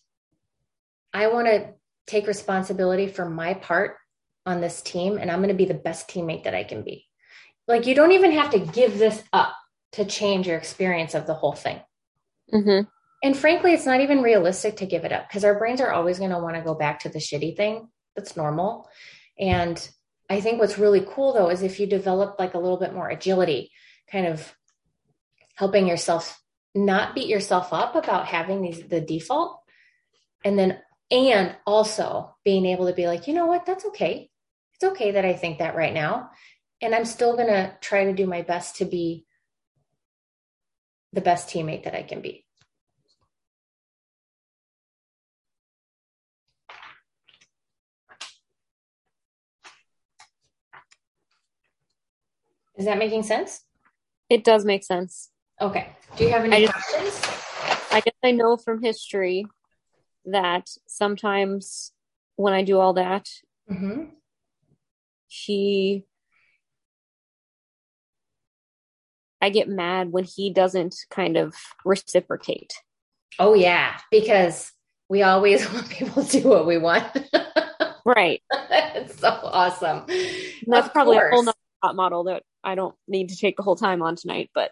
I 1.14 1.28
want 1.28 1.47
to 1.47 1.74
take 2.07 2.28
responsibility 2.28 3.07
for 3.07 3.30
my 3.30 3.53
part 3.53 3.97
on 4.45 4.61
this 4.61 4.82
team 4.82 5.18
and 5.18 5.32
I'm 5.32 5.39
going 5.39 5.49
to 5.49 5.55
be 5.55 5.66
the 5.66 5.74
best 5.74 6.09
teammate 6.09 6.43
that 6.43 6.55
I 6.55 6.64
can 6.64 6.84
be. 6.84 7.05
Like, 7.68 7.88
you 7.88 7.95
don't 7.95 8.11
even 8.11 8.32
have 8.34 8.51
to 8.51 8.59
give 8.59 8.97
this 8.99 9.24
up 9.32 9.55
to 9.93 10.05
change 10.05 10.47
your 10.47 10.57
experience 10.57 11.14
of 11.14 11.28
the 11.28 11.34
whole 11.34 11.53
thing. 11.53 11.80
Mm-hmm. 12.53 12.88
And 13.24 13.38
frankly, 13.38 13.74
it's 13.74 13.86
not 13.86 14.01
even 14.01 14.22
realistic 14.22 14.78
to 14.78 14.86
give 14.86 15.05
it 15.05 15.14
up 15.14 15.30
because 15.30 15.45
our 15.45 15.57
brains 15.57 15.80
are 15.80 15.91
always 15.91 16.20
going 16.20 16.32
to 16.32 16.39
want 16.39 16.55
to 16.55 16.61
go 16.61 16.76
back 16.76 16.99
to 17.01 17.09
the 17.09 17.20
shitty 17.20 17.55
thing. 17.55 17.88
That's 18.16 18.36
normal. 18.36 18.89
And 19.39 19.88
I 20.30 20.41
think 20.41 20.59
what's 20.59 20.78
really 20.78 21.05
cool 21.07 21.34
though 21.34 21.49
is 21.49 21.61
if 21.61 21.80
you 21.80 21.88
develop 21.88 22.36
like 22.38 22.53
a 22.53 22.59
little 22.59 22.78
bit 22.78 22.93
more 22.93 23.07
agility, 23.07 23.72
kind 24.11 24.28
of 24.28 24.53
helping 25.55 25.88
yourself 25.88 26.41
not 26.76 27.16
beat 27.16 27.28
yourself 27.28 27.72
up 27.72 27.95
about 27.95 28.28
having 28.28 28.61
these 28.61 28.82
the 28.88 28.99
default 28.99 29.59
and 30.43 30.57
then 30.57 30.80
and 31.14 31.55
also 31.68 32.36
being 32.43 32.66
able 32.66 32.88
to 32.88 32.93
be 32.93 33.05
like, 33.05 33.28
you 33.28 33.36
know 33.36 33.45
what, 33.45 33.68
that's 33.68 33.86
okay. 33.86 34.32
It's 34.74 34.84
okay 34.84 35.11
that 35.11 35.24
I 35.24 35.34
think 35.34 35.59
that 35.59 35.76
right 35.76 35.93
now. 35.93 36.32
And 36.82 36.95
I'm 36.95 37.05
still 37.05 37.36
going 37.36 37.49
to 37.49 37.78
try 37.82 38.05
to 38.05 38.14
do 38.14 38.26
my 38.26 38.41
best 38.41 38.78
to 38.78 38.86
be 38.86 39.26
the 41.14 41.22
best 41.22 41.47
teammate 41.47 41.84
that 41.84 41.93
I 41.93 42.01
can 42.01 42.22
be. 42.22 42.45
Is 52.76 52.86
that 52.86 52.97
making 52.97 53.22
sense? 53.22 53.61
It 54.32 54.43
does 54.43 54.66
make 54.66 54.84
sense. 54.84 55.30
Okay. 55.61 55.95
Do 56.18 56.24
you 56.24 56.32
have 56.32 56.43
any 56.43 56.55
I 56.55 56.61
just, 56.61 56.74
questions? 56.74 57.22
I 57.91 57.99
guess 57.99 58.16
I 58.24 58.32
know 58.32 58.57
from 58.57 58.82
history 58.82 59.45
that 60.26 60.69
sometimes 60.88 61.91
when 62.36 62.53
I 62.53 62.63
do 62.63 62.80
all 62.80 62.93
that, 62.93 63.30
mm-hmm. 63.69 64.05
he, 65.28 66.05
I 69.41 69.49
get 69.49 69.67
mad 69.67 70.11
when 70.11 70.24
he 70.24 70.51
doesn't 70.51 70.95
kind 71.09 71.38
of 71.38 71.53
reciprocate. 71.86 72.74
Oh, 73.39 73.53
yeah. 73.53 73.97
Because 74.11 74.71
we 75.09 75.21
always 75.21 75.69
want 75.74 75.89
people 75.89 76.24
to 76.24 76.41
do 76.41 76.47
what 76.47 76.65
we 76.65 76.78
want. 76.78 77.05
right. 78.05 78.41
it's 78.51 79.19
so 79.19 79.30
awesome. 79.30 80.05
that's 80.67 80.88
of 80.88 80.93
probably 80.93 81.17
course. 81.17 81.32
a 81.32 81.36
whole 81.36 81.43
nother 81.43 81.95
model 81.95 82.24
that 82.26 82.43
I 82.63 82.76
don't 82.76 82.95
need 83.07 83.30
to 83.30 83.38
take 83.38 83.57
the 83.57 83.63
whole 83.63 83.76
time 83.76 84.01
on 84.01 84.15
tonight, 84.15 84.49
but 84.53 84.71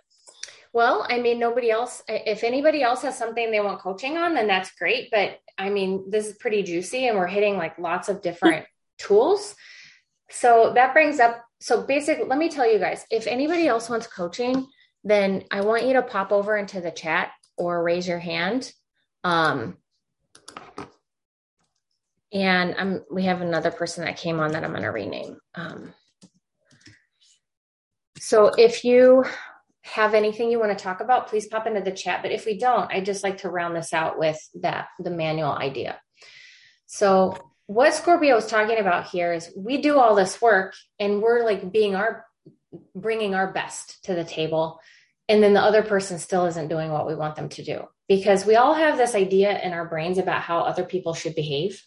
well, 0.74 1.06
I 1.10 1.20
mean, 1.20 1.38
nobody 1.38 1.70
else, 1.70 2.02
if 2.08 2.44
anybody 2.44 2.82
else 2.82 3.02
has 3.02 3.18
something 3.18 3.52
they 3.52 3.60
want 3.60 3.82
coaching 3.82 4.18
on, 4.18 4.34
then 4.34 4.48
that's 4.48 4.72
great. 4.72 5.10
But 5.12 5.40
I 5.58 5.70
mean, 5.70 6.10
this 6.10 6.28
is 6.28 6.38
pretty 6.38 6.64
juicy 6.64 7.08
and 7.08 7.18
we're 7.18 7.28
hitting 7.28 7.58
like 7.58 7.78
lots 7.78 8.08
of 8.08 8.22
different 8.22 8.66
tools. 8.98 9.56
So 10.30 10.72
that 10.76 10.94
brings 10.94 11.20
up, 11.20 11.44
so 11.60 11.84
basically, 11.84 12.24
let 12.24 12.38
me 12.38 12.50
tell 12.50 12.72
you 12.72 12.80
guys 12.80 13.06
if 13.12 13.28
anybody 13.28 13.68
else 13.68 13.90
wants 13.90 14.08
coaching, 14.08 14.68
then 15.04 15.44
I 15.52 15.62
want 15.62 15.86
you 15.86 15.94
to 15.94 16.02
pop 16.02 16.32
over 16.32 16.58
into 16.58 16.80
the 16.80 16.92
chat 16.92 17.32
or 17.58 17.84
raise 17.84 18.08
your 18.08 18.20
hand. 18.20 18.72
Um, 19.26 19.78
and 22.32 22.76
I'm, 22.78 23.04
we 23.12 23.24
have 23.24 23.42
another 23.42 23.72
person 23.72 24.06
that 24.06 24.16
came 24.16 24.40
on 24.40 24.54
that 24.54 24.64
I'm 24.64 24.72
going 24.72 24.84
to 24.84 24.90
rename. 24.90 25.38
Um, 25.54 25.94
so 28.18 28.48
if 28.58 28.86
you 28.86 29.26
have 29.84 30.14
anything 30.14 30.52
you 30.52 30.60
want 30.60 30.78
to 30.78 30.84
talk 30.84 31.02
about, 31.02 31.28
please 31.28 31.48
pop 31.48 31.66
into 31.68 31.82
the 31.82 31.92
chat. 31.92 32.22
But 32.22 32.32
if 32.32 32.46
we 32.46 32.58
don't, 32.58 32.92
I 32.92 33.02
just 33.02 33.24
like 33.24 33.40
to 33.40 33.50
round 33.50 33.76
this 33.76 33.94
out 33.94 34.20
with 34.20 34.38
that 34.62 34.90
the 35.00 35.10
manual 35.10 35.52
idea. 35.52 36.00
So 36.86 37.38
what 37.68 37.94
Scorpio 37.94 38.38
is 38.38 38.48
talking 38.48 38.80
about 38.80 39.08
here 39.08 39.34
is 39.34 39.52
we 39.56 39.82
do 39.82 39.98
all 39.98 40.16
this 40.16 40.42
work 40.42 40.76
and 41.00 41.22
we're 41.22 41.44
like 41.46 41.72
being 41.72 41.96
our 41.96 42.26
bringing 42.96 43.36
our 43.36 43.52
best 43.52 44.04
to 44.06 44.14
the 44.14 44.24
table. 44.24 44.80
And 45.28 45.42
then 45.42 45.54
the 45.54 45.62
other 45.62 45.84
person 45.84 46.20
still 46.20 46.46
isn't 46.46 46.68
doing 46.68 46.92
what 46.92 47.08
we 47.08 47.16
want 47.16 47.36
them 47.36 47.50
to 47.50 47.64
do. 47.64 47.84
Because 48.08 48.46
we 48.46 48.56
all 48.56 48.74
have 48.74 48.98
this 48.98 49.16
idea 49.16 49.62
in 49.62 49.72
our 49.72 49.88
brains 49.88 50.18
about 50.18 50.42
how 50.42 50.60
other 50.60 50.84
people 50.84 51.14
should 51.14 51.36
behave. 51.36 51.82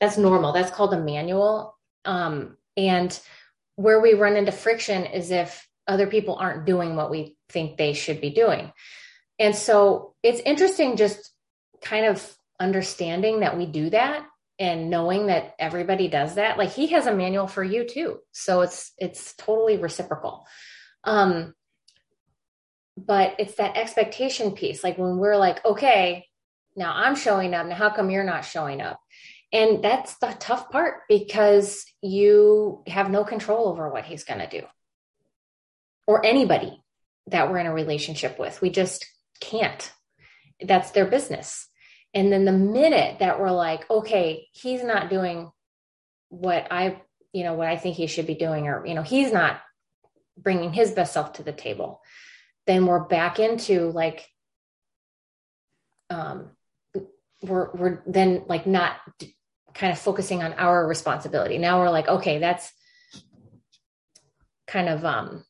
That's 0.00 0.16
normal. 0.16 0.52
That's 0.52 0.70
called 0.70 0.94
a 0.94 1.00
manual. 1.00 1.76
Um, 2.04 2.56
and 2.76 3.18
where 3.76 4.00
we 4.00 4.14
run 4.14 4.36
into 4.36 4.52
friction 4.52 5.04
is 5.04 5.30
if 5.30 5.66
other 5.86 6.06
people 6.06 6.36
aren't 6.36 6.64
doing 6.64 6.96
what 6.96 7.10
we 7.10 7.35
think 7.48 7.76
they 7.76 7.92
should 7.92 8.20
be 8.20 8.30
doing. 8.30 8.72
And 9.38 9.54
so 9.54 10.14
it's 10.22 10.40
interesting 10.40 10.96
just 10.96 11.30
kind 11.82 12.06
of 12.06 12.36
understanding 12.58 13.40
that 13.40 13.56
we 13.56 13.66
do 13.66 13.90
that 13.90 14.26
and 14.58 14.88
knowing 14.88 15.26
that 15.26 15.54
everybody 15.58 16.08
does 16.08 16.36
that. 16.36 16.56
Like 16.58 16.70
he 16.70 16.88
has 16.88 17.06
a 17.06 17.14
manual 17.14 17.46
for 17.46 17.62
you 17.62 17.86
too. 17.86 18.18
So 18.32 18.62
it's 18.62 18.92
it's 18.98 19.34
totally 19.34 19.76
reciprocal. 19.76 20.46
Um 21.04 21.54
but 22.96 23.34
it's 23.38 23.56
that 23.56 23.76
expectation 23.76 24.52
piece 24.52 24.82
like 24.82 24.96
when 24.96 25.18
we're 25.18 25.36
like 25.36 25.64
okay, 25.64 26.26
now 26.74 26.92
I'm 26.94 27.14
showing 27.14 27.54
up. 27.54 27.66
Now 27.66 27.76
how 27.76 27.90
come 27.90 28.10
you're 28.10 28.24
not 28.24 28.44
showing 28.44 28.80
up? 28.80 29.00
And 29.52 29.82
that's 29.84 30.16
the 30.16 30.34
tough 30.38 30.70
part 30.70 31.02
because 31.08 31.84
you 32.02 32.82
have 32.86 33.10
no 33.10 33.24
control 33.24 33.68
over 33.68 33.88
what 33.90 34.04
he's 34.04 34.24
going 34.24 34.40
to 34.40 34.48
do 34.48 34.66
or 36.06 36.24
anybody 36.24 36.82
that 37.28 37.50
we're 37.50 37.58
in 37.58 37.66
a 37.66 37.72
relationship 37.72 38.38
with. 38.38 38.60
We 38.60 38.70
just 38.70 39.06
can't. 39.40 39.92
That's 40.60 40.92
their 40.92 41.06
business. 41.06 41.68
And 42.14 42.32
then 42.32 42.44
the 42.44 42.52
minute 42.52 43.18
that 43.18 43.38
we're 43.40 43.50
like, 43.50 43.90
okay, 43.90 44.48
he's 44.52 44.82
not 44.82 45.10
doing 45.10 45.50
what 46.28 46.66
I, 46.70 47.02
you 47.32 47.44
know, 47.44 47.54
what 47.54 47.68
I 47.68 47.76
think 47.76 47.96
he 47.96 48.06
should 48.06 48.26
be 48.26 48.34
doing, 48.34 48.68
or, 48.68 48.86
you 48.86 48.94
know, 48.94 49.02
he's 49.02 49.32
not 49.32 49.60
bringing 50.38 50.72
his 50.72 50.92
best 50.92 51.12
self 51.12 51.34
to 51.34 51.42
the 51.42 51.52
table, 51.52 52.00
then 52.66 52.86
we're 52.86 53.04
back 53.04 53.38
into 53.38 53.90
like, 53.90 54.26
um, 56.10 56.50
we're, 57.42 57.70
we're 57.72 58.02
then 58.06 58.44
like 58.48 58.66
not 58.66 58.96
kind 59.74 59.92
of 59.92 59.98
focusing 59.98 60.42
on 60.42 60.54
our 60.54 60.86
responsibility. 60.86 61.58
Now 61.58 61.80
we're 61.80 61.90
like, 61.90 62.08
okay, 62.08 62.38
that's 62.38 62.72
kind 64.66 64.88
of, 64.88 65.04
um, 65.04 65.44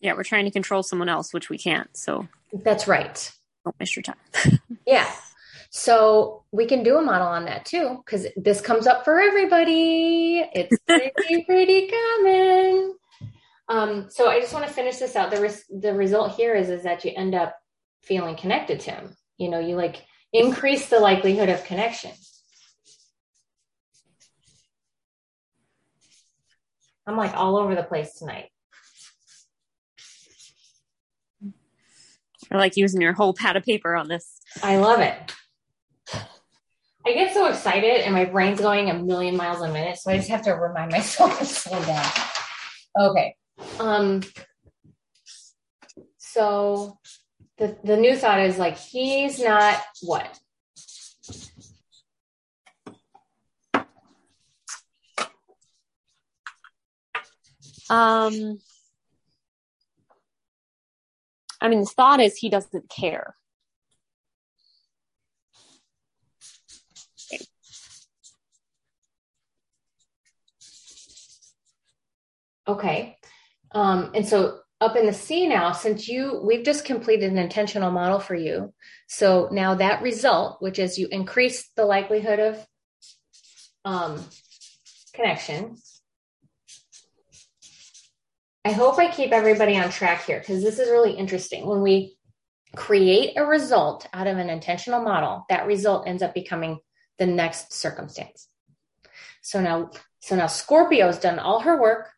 yeah, 0.00 0.14
we're 0.14 0.24
trying 0.24 0.46
to 0.46 0.50
control 0.50 0.82
someone 0.82 1.08
else, 1.08 1.32
which 1.32 1.50
we 1.50 1.58
can't. 1.58 1.94
So 1.96 2.26
that's 2.52 2.88
right. 2.88 3.32
Don't 3.64 3.76
waste 3.78 3.96
your 3.96 4.02
time. 4.02 4.60
yeah. 4.86 5.10
So 5.70 6.42
we 6.50 6.66
can 6.66 6.82
do 6.82 6.96
a 6.96 7.02
model 7.02 7.28
on 7.28 7.44
that 7.44 7.64
too, 7.64 8.02
because 8.04 8.26
this 8.36 8.60
comes 8.60 8.86
up 8.86 9.04
for 9.04 9.20
everybody. 9.20 10.44
It's 10.52 10.76
pretty, 10.86 11.44
pretty 11.44 11.88
common. 11.88 12.96
Um, 13.68 14.06
so 14.10 14.28
I 14.28 14.40
just 14.40 14.52
want 14.52 14.66
to 14.66 14.72
finish 14.72 14.96
this 14.96 15.14
out. 15.14 15.30
The 15.30 15.40
res- 15.40 15.64
the 15.70 15.94
result 15.94 16.32
here 16.32 16.54
is 16.54 16.70
is 16.70 16.82
that 16.82 17.04
you 17.04 17.12
end 17.14 17.36
up 17.36 17.54
feeling 18.02 18.34
connected 18.36 18.80
to 18.80 18.90
him. 18.90 19.16
You 19.38 19.48
know, 19.48 19.60
you 19.60 19.76
like 19.76 20.04
increase 20.32 20.88
the 20.88 20.98
likelihood 20.98 21.48
of 21.48 21.62
connection. 21.64 22.10
I'm 27.06 27.16
like 27.16 27.34
all 27.34 27.56
over 27.56 27.74
the 27.74 27.82
place 27.84 28.14
tonight. 28.14 28.50
I 32.50 32.56
like 32.56 32.76
using 32.76 33.00
your 33.00 33.12
whole 33.12 33.32
pad 33.32 33.56
of 33.56 33.64
paper 33.64 33.94
on 33.94 34.08
this. 34.08 34.40
I 34.62 34.76
love 34.76 35.00
it. 35.00 35.34
I 37.06 37.14
get 37.14 37.32
so 37.32 37.46
excited 37.46 38.02
and 38.02 38.12
my 38.12 38.24
brain's 38.24 38.60
going 38.60 38.90
a 38.90 38.94
million 38.94 39.36
miles 39.36 39.62
a 39.62 39.72
minute, 39.72 39.98
so 39.98 40.10
I 40.10 40.16
just 40.16 40.28
have 40.28 40.42
to 40.42 40.52
remind 40.52 40.90
myself 40.92 41.38
to 41.38 41.44
slow 41.44 41.82
down. 41.84 42.10
Okay. 42.98 43.36
Um 43.78 44.22
so 46.18 46.98
the 47.58 47.76
the 47.84 47.96
new 47.96 48.16
thought 48.16 48.40
is 48.40 48.58
like 48.58 48.76
he's 48.76 49.40
not 49.40 49.80
what? 50.02 50.38
Um 57.88 58.58
I 61.60 61.68
mean, 61.68 61.80
the 61.80 61.86
thought 61.86 62.20
is 62.20 62.36
he 62.36 62.48
doesn't 62.48 62.88
care. 62.88 63.34
Okay. 72.66 73.16
Um, 73.72 74.12
and 74.14 74.26
so 74.26 74.60
up 74.80 74.96
in 74.96 75.04
the 75.04 75.12
C 75.12 75.46
now, 75.46 75.72
since 75.72 76.08
you, 76.08 76.40
we've 76.42 76.64
just 76.64 76.84
completed 76.84 77.30
an 77.30 77.38
intentional 77.38 77.90
model 77.90 78.20
for 78.20 78.34
you. 78.34 78.72
So 79.08 79.48
now 79.50 79.74
that 79.74 80.02
result, 80.02 80.62
which 80.62 80.78
is 80.78 80.98
you 80.98 81.08
increase 81.10 81.68
the 81.76 81.84
likelihood 81.84 82.38
of 82.38 82.66
um, 83.84 84.24
connection. 85.12 85.76
I 88.64 88.72
hope 88.72 88.98
I 88.98 89.10
keep 89.10 89.32
everybody 89.32 89.78
on 89.78 89.90
track 89.90 90.24
here 90.24 90.38
because 90.38 90.62
this 90.62 90.78
is 90.78 90.90
really 90.90 91.12
interesting. 91.12 91.66
When 91.66 91.80
we 91.80 92.16
create 92.76 93.36
a 93.36 93.44
result 93.44 94.06
out 94.12 94.26
of 94.26 94.36
an 94.36 94.50
intentional 94.50 95.00
model, 95.00 95.46
that 95.48 95.66
result 95.66 96.06
ends 96.06 96.22
up 96.22 96.34
becoming 96.34 96.78
the 97.18 97.26
next 97.26 97.72
circumstance. 97.72 98.48
So 99.42 99.60
now, 99.60 99.90
so 100.20 100.36
now 100.36 100.46
Scorpio's 100.46 101.18
done 101.18 101.38
all 101.38 101.60
her 101.60 101.80
work 101.80 102.10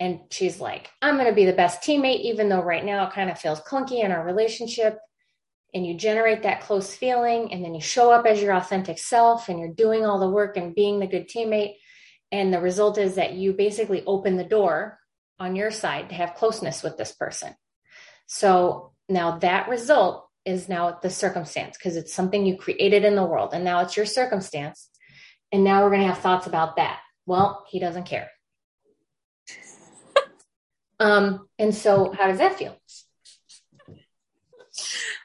and 0.00 0.20
she's 0.30 0.60
like, 0.60 0.90
I'm 1.00 1.16
going 1.16 1.28
to 1.28 1.34
be 1.34 1.46
the 1.46 1.52
best 1.52 1.82
teammate, 1.82 2.20
even 2.20 2.48
though 2.48 2.62
right 2.62 2.84
now 2.84 3.06
it 3.06 3.12
kind 3.12 3.30
of 3.30 3.38
feels 3.38 3.60
clunky 3.60 4.04
in 4.04 4.12
our 4.12 4.24
relationship. 4.24 4.98
And 5.74 5.86
you 5.86 5.94
generate 5.94 6.42
that 6.42 6.62
close 6.62 6.94
feeling, 6.94 7.52
and 7.52 7.62
then 7.62 7.74
you 7.74 7.80
show 7.80 8.10
up 8.10 8.24
as 8.24 8.40
your 8.40 8.54
authentic 8.54 8.98
self, 8.98 9.48
and 9.48 9.58
you're 9.58 9.74
doing 9.74 10.06
all 10.06 10.18
the 10.18 10.30
work 10.30 10.56
and 10.56 10.74
being 10.74 11.00
the 11.00 11.06
good 11.06 11.28
teammate. 11.28 11.74
And 12.32 12.52
the 12.52 12.60
result 12.60 12.98
is 12.98 13.16
that 13.16 13.34
you 13.34 13.52
basically 13.52 14.02
open 14.06 14.36
the 14.36 14.44
door 14.44 14.98
on 15.38 15.56
your 15.56 15.70
side 15.70 16.08
to 16.08 16.14
have 16.14 16.34
closeness 16.34 16.82
with 16.82 16.96
this 16.96 17.12
person. 17.12 17.54
So 18.26 18.92
now 19.08 19.38
that 19.38 19.68
result 19.68 20.28
is 20.44 20.68
now 20.68 20.98
the 21.02 21.10
circumstance 21.10 21.76
because 21.76 21.96
it's 21.96 22.14
something 22.14 22.46
you 22.46 22.56
created 22.56 23.04
in 23.04 23.16
the 23.16 23.24
world, 23.24 23.50
and 23.52 23.64
now 23.64 23.80
it's 23.80 23.96
your 23.96 24.06
circumstance. 24.06 24.88
And 25.52 25.62
now 25.64 25.82
we're 25.82 25.90
going 25.90 26.02
to 26.02 26.08
have 26.08 26.18
thoughts 26.18 26.46
about 26.46 26.76
that. 26.76 26.98
Well, 27.24 27.64
he 27.68 27.78
doesn't 27.78 28.04
care. 28.04 28.30
Um, 30.98 31.46
and 31.58 31.74
so 31.74 32.10
how 32.10 32.26
does 32.26 32.38
that 32.38 32.56
feel? 32.56 32.74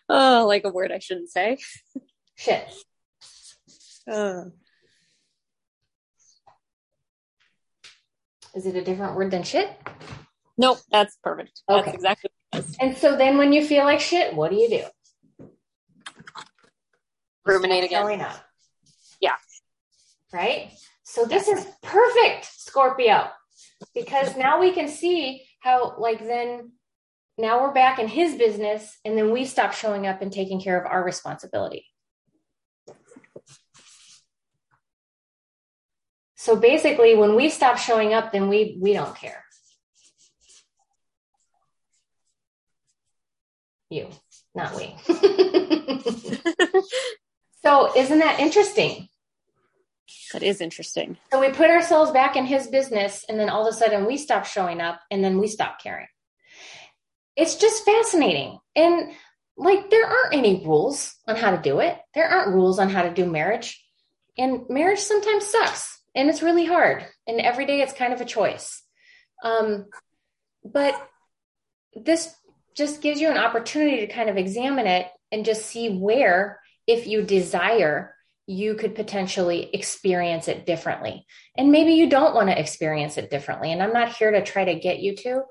Oh, 0.09 0.45
like 0.45 0.65
a 0.65 0.69
word 0.69 0.91
I 0.91 0.99
shouldn't 0.99 1.29
say. 1.29 1.59
Shit. 2.35 2.67
Uh. 4.05 4.45
Is 8.53 8.65
it 8.65 8.75
a 8.75 8.83
different 8.83 9.15
word 9.15 9.31
than 9.31 9.43
shit? 9.43 9.69
Nope, 10.57 10.79
that's 10.91 11.17
perfect. 11.23 11.61
That's 11.67 11.87
Okay. 11.87 11.95
exactly 11.95 12.29
what 12.51 12.59
it 12.63 12.65
is. 12.65 12.77
And 12.79 12.97
so 12.97 13.15
then 13.15 13.37
when 13.37 13.53
you 13.53 13.65
feel 13.65 13.85
like 13.85 13.99
shit, 13.99 14.35
what 14.35 14.51
do 14.51 14.57
you 14.57 14.69
do? 14.69 15.47
Ruminate 17.45 17.85
again. 17.85 18.03
Showing 18.03 18.21
up. 18.21 18.35
Yeah. 19.19 19.35
Right? 20.33 20.71
So 21.03 21.25
this 21.25 21.47
is 21.47 21.65
perfect, 21.81 22.45
Scorpio, 22.45 23.29
because 23.93 24.37
now 24.37 24.59
we 24.59 24.71
can 24.71 24.87
see 24.87 25.45
how, 25.61 25.95
like, 25.97 26.19
then 26.19 26.73
now 27.37 27.61
we're 27.61 27.73
back 27.73 27.99
in 27.99 28.07
his 28.07 28.35
business, 28.35 28.97
and 29.03 29.17
then 29.17 29.31
we 29.31 29.45
stop 29.45 29.73
showing 29.73 30.05
up 30.07 30.21
and 30.21 30.31
taking 30.31 30.61
care 30.61 30.79
of 30.79 30.85
our 30.85 31.03
responsibility. 31.03 31.85
So 36.41 36.55
basically, 36.55 37.13
when 37.13 37.35
we 37.35 37.49
stop 37.49 37.77
showing 37.77 38.15
up, 38.15 38.31
then 38.31 38.49
we 38.49 38.75
we 38.81 38.93
don't 38.93 39.15
care. 39.15 39.43
You, 43.91 44.07
not 44.55 44.75
we. 44.75 44.95
so 47.61 47.95
isn't 47.95 48.17
that 48.17 48.39
interesting? 48.39 49.07
That 50.33 50.41
is 50.41 50.61
interesting. 50.61 51.17
So 51.31 51.39
we 51.39 51.49
put 51.49 51.69
ourselves 51.69 52.09
back 52.09 52.35
in 52.35 52.47
his 52.47 52.65
business, 52.65 53.23
and 53.29 53.39
then 53.39 53.51
all 53.51 53.67
of 53.67 53.71
a 53.71 53.77
sudden 53.77 54.07
we 54.07 54.17
stop 54.17 54.47
showing 54.47 54.81
up, 54.81 54.99
and 55.11 55.23
then 55.23 55.37
we 55.37 55.47
stop 55.47 55.79
caring. 55.79 56.07
It's 57.35 57.53
just 57.53 57.85
fascinating. 57.85 58.57
And 58.75 59.11
like, 59.57 59.91
there 59.91 60.07
aren't 60.07 60.33
any 60.33 60.65
rules 60.65 61.13
on 61.27 61.35
how 61.35 61.51
to 61.51 61.61
do 61.61 61.81
it, 61.81 61.99
there 62.15 62.29
aren't 62.29 62.55
rules 62.55 62.79
on 62.79 62.89
how 62.89 63.03
to 63.03 63.13
do 63.13 63.29
marriage. 63.29 63.79
And 64.39 64.61
marriage 64.69 65.01
sometimes 65.01 65.45
sucks, 65.45 66.00
and 66.15 66.29
it's 66.29 66.41
really 66.41 66.65
hard. 66.65 67.05
And 67.27 67.39
every 67.39 67.65
day 67.65 67.81
it's 67.81 67.93
kind 67.93 68.13
of 68.13 68.21
a 68.21 68.25
choice. 68.25 68.83
Um, 69.43 69.85
but 70.63 70.95
this 71.93 72.33
just 72.75 73.01
gives 73.01 73.19
you 73.19 73.29
an 73.29 73.37
opportunity 73.37 74.05
to 74.05 74.13
kind 74.13 74.29
of 74.29 74.37
examine 74.37 74.87
it 74.87 75.07
and 75.31 75.45
just 75.45 75.65
see 75.65 75.89
where, 75.89 76.59
if 76.87 77.07
you 77.07 77.21
desire, 77.23 78.15
you 78.47 78.75
could 78.75 78.95
potentially 78.95 79.69
experience 79.73 80.47
it 80.47 80.65
differently. 80.65 81.25
And 81.57 81.71
maybe 81.71 81.93
you 81.93 82.09
don't 82.09 82.35
want 82.35 82.49
to 82.49 82.59
experience 82.59 83.17
it 83.17 83.29
differently. 83.29 83.71
And 83.71 83.81
I'm 83.81 83.93
not 83.93 84.13
here 84.13 84.31
to 84.31 84.43
try 84.43 84.65
to 84.65 84.79
get 84.79 84.99
you 84.99 85.15
to, 85.17 85.43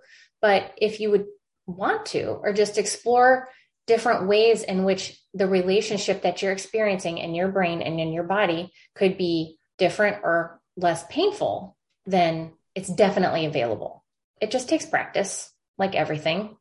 but 0.43 0.73
if 0.77 1.01
you 1.01 1.11
would 1.11 1.27
want 1.67 2.07
to, 2.07 2.27
or 2.27 2.53
just 2.53 2.79
explore 2.79 3.49
different 3.87 4.29
ways 4.29 4.63
in 4.63 4.85
which 4.85 5.19
the 5.35 5.47
relationship 5.47 6.23
that 6.23 6.43
you're 6.43 6.53
experiencing 6.53 7.19
in 7.19 7.35
your 7.35 7.49
brain 7.49 7.83
and 7.83 7.99
in 7.99 8.13
your 8.13 8.25
body 8.25 8.73
could 8.95 9.17
be 9.17 9.59
different 9.81 10.19
or 10.23 10.61
less 10.77 11.05
painful, 11.11 11.77
then 12.07 12.53
it's 12.77 12.89
definitely 12.89 13.47
available. 13.47 14.05
It 14.41 14.53
just 14.53 14.69
takes 14.69 14.87
practice, 14.87 15.53
like 15.79 15.97
everything. 15.97 16.57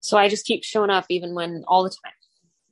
So 0.00 0.16
I 0.16 0.28
just 0.28 0.46
keep 0.46 0.64
showing 0.64 0.88
up 0.88 1.04
even 1.10 1.34
when 1.34 1.64
all 1.68 1.82
the 1.84 1.90
time. 1.90 2.12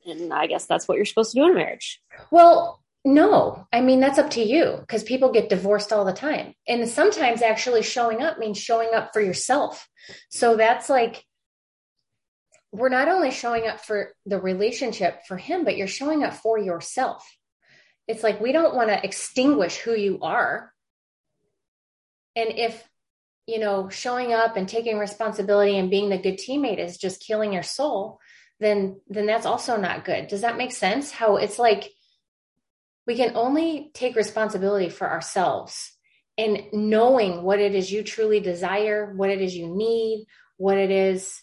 And 0.07 0.33
I 0.33 0.47
guess 0.47 0.67
that's 0.67 0.89
what 0.89 0.97
you're 0.97 1.05
supposed 1.05 1.33
to 1.33 1.41
do 1.41 1.45
in 1.45 1.51
a 1.51 1.55
marriage. 1.55 2.01
Well, 2.31 2.83
no, 3.05 3.67
I 3.73 3.83
mean, 3.83 4.01
that's 4.01 4.19
up 4.19 4.31
to 4.31 4.43
you 4.43 4.79
because 4.81 5.03
people 5.03 5.33
get 5.33 5.49
divorced 5.49 5.93
all 5.93 6.05
the 6.05 6.13
time. 6.13 6.55
And 6.67 6.89
sometimes 6.89 7.43
actually 7.43 7.83
showing 7.83 8.23
up 8.23 8.39
means 8.39 8.59
showing 8.59 8.95
up 8.95 9.11
for 9.13 9.21
yourself. 9.21 9.87
So 10.31 10.57
that's 10.57 10.89
like, 10.89 11.25
we're 12.77 12.91
not 12.91 13.09
only 13.09 13.31
showing 13.31 13.67
up 13.67 13.81
for 13.81 14.13
the 14.27 14.39
relationship 14.39 15.25
for 15.27 15.37
him, 15.37 15.65
but 15.65 15.77
you're 15.77 15.87
showing 15.87 16.23
up 16.23 16.35
for 16.35 16.59
yourself. 16.59 17.27
It's 18.07 18.23
like 18.23 18.41
we 18.41 18.53
don't 18.53 18.75
want 18.75 18.89
to 18.91 19.05
extinguish 19.05 19.79
who 19.79 19.95
you 19.95 20.21
are. 20.21 20.73
And 22.37 22.51
if, 22.51 22.87
you 23.47 23.59
know, 23.59 23.89
showing 23.89 24.33
up 24.33 24.57
and 24.57 24.69
taking 24.69 24.99
responsibility 24.99 25.79
and 25.79 25.91
being 25.91 26.11
the 26.11 26.19
good 26.19 26.39
teammate 26.39 26.79
is 26.79 26.99
just 26.99 27.25
killing 27.25 27.53
your 27.53 27.63
soul, 27.63 28.21
then 28.61 29.01
then 29.09 29.27
that's 29.27 29.47
also 29.47 29.77
not 29.77 30.05
good. 30.05 30.29
Does 30.29 30.43
that 30.43 30.59
make 30.59 30.73
sense? 30.73 31.11
How 31.11 31.37
it's 31.37 31.59
like 31.59 31.91
we 33.07 33.17
can 33.17 33.37
only 33.37 33.91
take 33.95 34.17
responsibility 34.17 34.91
for 34.91 35.11
ourselves 35.11 35.93
and 36.37 36.65
knowing 36.73 37.43
what 37.43 37.61
it 37.61 37.75
is 37.75 37.91
you 37.91 38.03
truly 38.03 38.41
desire, 38.41 39.15
what 39.15 39.31
it 39.31 39.41
is 39.41 39.57
you 39.57 39.75
need, 39.75 40.27
what 40.59 40.77
it 40.77 40.91
is 40.91 41.41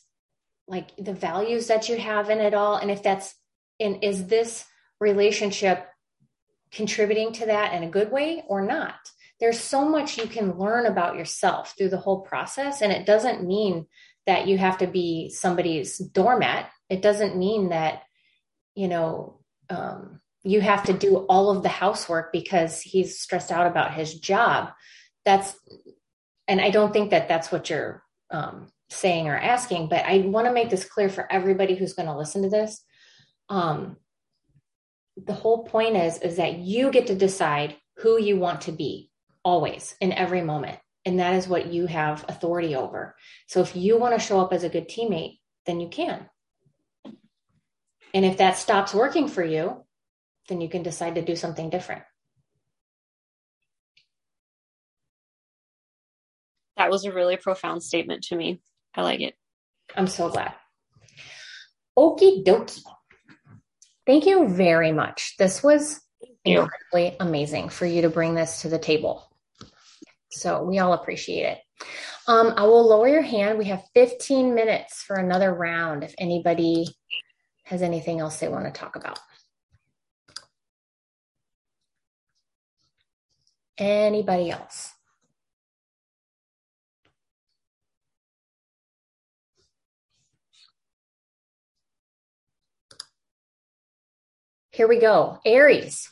like 0.68 0.95
the 0.97 1.14
values 1.14 1.68
that 1.68 1.89
you 1.89 1.97
have 1.97 2.30
in 2.30 2.39
it 2.39 2.53
all 2.53 2.76
and 2.76 2.89
if 2.89 3.03
that's 3.03 3.36
and 3.80 4.03
is 4.03 4.28
this 4.28 4.66
relationship 4.99 5.88
contributing 6.72 7.32
to 7.34 7.45
that 7.45 7.74
in 7.74 7.84
a 7.84 7.89
good 7.89 8.11
way 8.11 8.43
or 8.47 8.66
not 8.66 8.95
there's 9.39 9.59
so 9.59 9.88
much 9.88 10.18
you 10.18 10.26
can 10.26 10.57
learn 10.57 10.86
about 10.86 11.18
yourself 11.18 11.76
through 11.78 11.89
the 11.89 11.97
whole 11.97 12.22
process 12.22 12.82
and 12.82 12.91
it 12.91 13.05
doesn't 13.05 13.45
mean 13.45 13.86
that 14.26 14.47
you 14.47 14.57
have 14.57 14.78
to 14.78 14.88
be 14.88 15.30
somebody's 15.30 15.97
doormat. 15.97 16.70
It 16.89 17.01
doesn't 17.01 17.38
mean 17.38 17.70
that, 17.70 18.03
you 18.76 18.88
know, 18.88 19.39
um, 19.70 20.22
you 20.43 20.61
have 20.61 20.84
to 20.86 20.93
do 20.93 21.18
all 21.18 21.49
of 21.49 21.64
the 21.64 21.70
housework 21.70 22.32
because 22.32 22.82
he's 22.82 23.20
stressed 23.20 23.51
out 23.51 23.68
about 23.68 23.93
his 23.93 24.20
job. 24.20 24.70
That's, 25.26 25.55
and 26.47 26.59
I 26.59 26.70
don't 26.70 26.91
think 26.91 27.11
that 27.11 27.28
that's 27.28 27.51
what 27.51 27.70
you're 27.70 28.03
um, 28.30 28.72
saying 28.94 29.28
or 29.28 29.38
asking, 29.38 29.89
but 29.89 30.06
I 30.06 30.20
want 30.20 30.48
to 30.48 30.54
make 30.54 30.70
this 30.70 30.86
clear 30.86 31.10
for 31.10 31.32
everybody 31.32 31.76
who's 31.76 31.94
going 31.94 32.08
to 32.08 32.18
listen 32.18 32.44
to 32.44 32.50
this. 32.50 32.84
Um, 33.50 33.98
the 35.18 35.34
whole 35.34 35.64
point 35.64 35.96
is 35.96 36.18
is 36.20 36.38
that 36.38 36.60
you 36.60 36.91
get 36.91 37.08
to 37.08 37.16
decide 37.16 37.76
who 37.98 38.20
you 38.20 38.38
want 38.38 38.62
to 38.62 38.72
be 38.72 39.12
always 39.44 39.96
in 40.02 40.12
every 40.12 40.41
moment 40.41 40.80
and 41.06 41.20
that 41.20 41.36
is 41.36 41.48
what 41.48 41.68
you 41.68 41.86
have 41.86 42.26
authority 42.28 42.76
over. 42.76 43.16
So 43.48 43.62
if 43.62 43.76
you 43.76 43.98
want 43.98 44.14
to 44.14 44.26
show 44.26 44.39
up 44.39 44.54
as 44.54 44.64
a 44.64 44.70
good 44.70 44.89
teammate 44.89 45.39
then 45.66 45.80
you 45.80 45.89
can. 45.89 46.30
And 48.16 48.26
if 48.26 48.38
that 48.38 48.58
stops 48.58 48.94
working 48.94 49.28
for 49.28 49.44
you 49.44 49.84
then 50.50 50.62
you 50.62 50.70
can 50.70 50.84
decide 50.84 51.16
to 51.16 51.22
do 51.22 51.36
something 51.36 51.70
different. 51.70 52.04
That 56.76 56.89
was 56.89 57.06
a 57.06 57.14
really 57.14 57.38
profound 57.38 57.84
statement 57.84 58.24
to 58.26 58.36
me 58.36 58.60
i 58.96 59.02
like 59.02 59.22
it 59.22 59.36
i'm 59.96 60.08
so 60.08 60.30
glad 60.30 60.54
okie 61.98 62.44
dokie 62.44 62.82
thank 64.06 64.26
you 64.26 64.48
very 64.48 64.91
much 64.91 65.36
this 65.38 65.64
was 65.64 66.04
incredibly 66.46 67.16
amazing 67.20 67.70
for 67.70 67.86
you 67.86 68.02
to 68.02 68.10
bring 68.10 68.36
this 68.36 68.62
to 68.62 68.70
the 68.70 68.80
table. 68.80 69.30
So 70.32 70.64
we 70.64 70.80
all 70.80 70.94
appreciate 70.94 71.44
it. 71.44 71.60
Um, 72.28 72.54
I 72.58 72.64
will 72.64 72.88
lower 72.88 73.08
your 73.08 73.22
hand. 73.22 73.58
We 73.58 73.66
have 73.66 73.84
15 73.94 74.56
minutes 74.56 75.04
for 75.04 75.16
another 75.16 75.54
round 75.54 76.04
if 76.04 76.16
anybody 76.18 76.88
has 77.66 77.82
anything 77.82 78.20
else 78.20 78.39
they 78.39 78.48
want 78.48 78.66
to 78.66 78.72
talk 78.72 78.96
about. 78.96 79.20
Anybody 83.78 84.52
else? 84.52 84.94
Here 94.74 94.88
we 94.88 94.99
go. 94.99 95.38
Aries. 95.45 96.11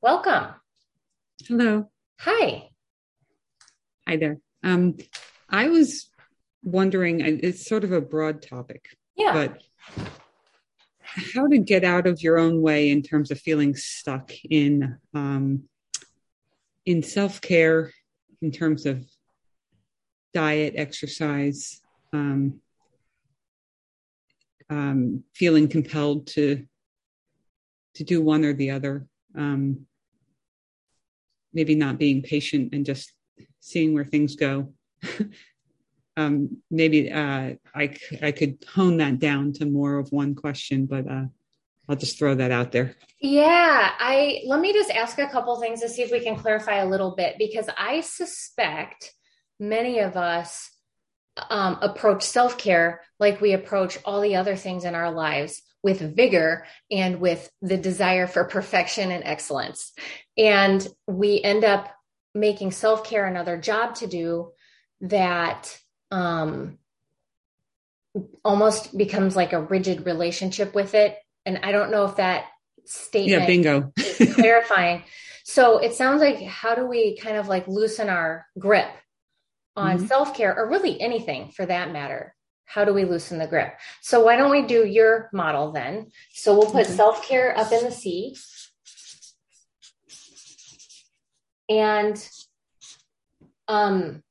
Welcome. 0.00 0.46
Hello. 1.46 1.88
Hi. 2.18 2.68
Hi 4.08 4.16
there. 4.16 4.38
Um, 4.64 4.96
I 5.48 5.68
was 5.68 6.10
wondering, 6.64 7.20
it's 7.20 7.64
sort 7.64 7.84
of 7.84 7.92
a 7.92 8.00
broad 8.00 8.42
topic. 8.42 8.86
Yeah. 9.16 9.32
But 9.32 9.62
how 11.04 11.46
to 11.46 11.58
get 11.58 11.84
out 11.84 12.08
of 12.08 12.20
your 12.22 12.40
own 12.40 12.60
way 12.60 12.90
in 12.90 13.02
terms 13.02 13.30
of 13.30 13.38
feeling 13.38 13.76
stuck 13.76 14.32
in 14.50 14.98
um, 15.14 15.68
in 16.84 17.04
self 17.04 17.40
care, 17.40 17.92
in 18.40 18.50
terms 18.50 18.84
of 18.84 19.06
diet, 20.34 20.74
exercise, 20.76 21.80
um, 22.12 22.60
um, 24.68 25.22
feeling 25.36 25.68
compelled 25.68 26.26
to 26.26 26.66
to 27.94 28.04
do 28.04 28.22
one 28.22 28.44
or 28.44 28.52
the 28.52 28.70
other. 28.70 29.06
Um, 29.36 29.86
maybe 31.52 31.74
not 31.74 31.98
being 31.98 32.22
patient 32.22 32.72
and 32.72 32.84
just 32.84 33.12
seeing 33.60 33.94
where 33.94 34.04
things 34.04 34.36
go. 34.36 34.72
um, 36.16 36.58
maybe 36.70 37.10
uh, 37.10 37.54
I, 37.74 37.96
I 38.22 38.32
could 38.32 38.64
hone 38.72 38.98
that 38.98 39.18
down 39.18 39.52
to 39.54 39.66
more 39.66 39.98
of 39.98 40.12
one 40.12 40.34
question, 40.34 40.86
but 40.86 41.08
uh, 41.08 41.24
I'll 41.88 41.96
just 41.96 42.18
throw 42.18 42.34
that 42.36 42.50
out 42.50 42.72
there. 42.72 42.96
Yeah, 43.20 43.92
I 43.98 44.42
let 44.46 44.60
me 44.60 44.72
just 44.72 44.90
ask 44.90 45.18
a 45.18 45.28
couple 45.28 45.60
things 45.60 45.80
to 45.80 45.88
see 45.88 46.02
if 46.02 46.10
we 46.10 46.20
can 46.20 46.36
clarify 46.36 46.76
a 46.76 46.88
little 46.88 47.14
bit 47.14 47.36
because 47.38 47.68
I 47.76 48.00
suspect 48.00 49.12
many 49.60 49.98
of 49.98 50.16
us 50.16 50.70
um, 51.50 51.78
approach 51.82 52.22
self 52.22 52.58
care 52.58 53.00
like 53.18 53.40
we 53.40 53.52
approach 53.52 53.98
all 54.04 54.20
the 54.20 54.36
other 54.36 54.56
things 54.56 54.84
in 54.84 54.94
our 54.94 55.10
lives 55.10 55.62
with 55.82 56.00
vigor 56.00 56.66
and 56.90 57.20
with 57.20 57.50
the 57.60 57.76
desire 57.76 58.26
for 58.26 58.44
perfection 58.44 59.10
and 59.10 59.24
excellence. 59.24 59.92
And 60.36 60.86
we 61.06 61.42
end 61.42 61.64
up 61.64 61.92
making 62.34 62.70
self 62.70 63.04
care 63.04 63.26
another 63.26 63.56
job 63.56 63.96
to 63.96 64.06
do 64.06 64.52
that 65.02 65.76
um, 66.10 66.78
almost 68.44 68.96
becomes 68.96 69.34
like 69.36 69.52
a 69.52 69.62
rigid 69.62 70.06
relationship 70.06 70.74
with 70.74 70.94
it. 70.94 71.16
And 71.44 71.60
I 71.62 71.72
don't 71.72 71.90
know 71.90 72.04
if 72.04 72.16
that 72.16 72.44
statement 72.84 73.42
yeah, 73.42 73.46
bingo. 73.46 73.92
is 73.98 74.34
clarifying. 74.34 75.04
So 75.44 75.78
it 75.78 75.94
sounds 75.94 76.20
like 76.20 76.40
how 76.42 76.74
do 76.74 76.86
we 76.86 77.16
kind 77.16 77.36
of 77.36 77.48
like 77.48 77.66
loosen 77.66 78.08
our 78.08 78.46
grip 78.58 78.90
on 79.74 79.96
mm-hmm. 79.96 80.06
self 80.06 80.36
care 80.36 80.56
or 80.56 80.68
really 80.68 81.00
anything 81.00 81.50
for 81.50 81.66
that 81.66 81.92
matter? 81.92 82.34
How 82.72 82.86
do 82.86 82.94
we 82.94 83.04
loosen 83.04 83.38
the 83.38 83.46
grip? 83.46 83.74
So 84.00 84.24
why 84.24 84.36
don't 84.36 84.50
we 84.50 84.62
do 84.62 84.86
your 84.86 85.28
model 85.30 85.72
then? 85.72 86.10
So 86.32 86.58
we'll 86.58 86.70
put 86.70 86.86
self 86.86 87.22
care 87.28 87.56
up 87.56 87.70
in 87.70 87.84
the 87.84 87.90
C. 87.90 88.34
And 91.68 92.16
um, 93.68 94.22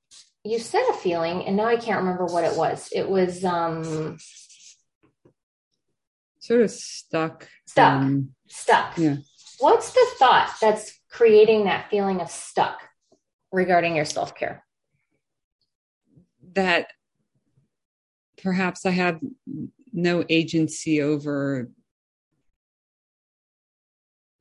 you 0.44 0.58
said 0.58 0.82
a 0.90 0.94
feeling, 0.94 1.46
and 1.46 1.56
now 1.56 1.68
I 1.68 1.76
can't 1.76 2.00
remember 2.00 2.26
what 2.26 2.44
it 2.44 2.58
was. 2.58 2.90
It 2.92 3.08
was 3.08 3.46
um, 3.46 4.18
sort 6.40 6.62
of 6.62 6.72
stuck. 6.72 7.48
Stuck. 7.68 7.94
Um, 7.94 8.30
stuck. 8.48 8.98
Yeah. 8.98 9.18
What's 9.60 9.94
the 9.94 10.08
thought 10.18 10.52
that's 10.60 11.00
creating 11.12 11.66
that 11.66 11.92
feeling 11.92 12.22
of 12.22 12.32
stuck 12.32 12.82
regarding 13.52 13.96
your 13.96 14.06
self 14.06 14.34
care? 14.34 14.66
That 16.54 16.88
perhaps 18.42 18.86
I 18.86 18.92
have 18.92 19.20
no 19.94 20.24
agency 20.30 21.02
over 21.02 21.70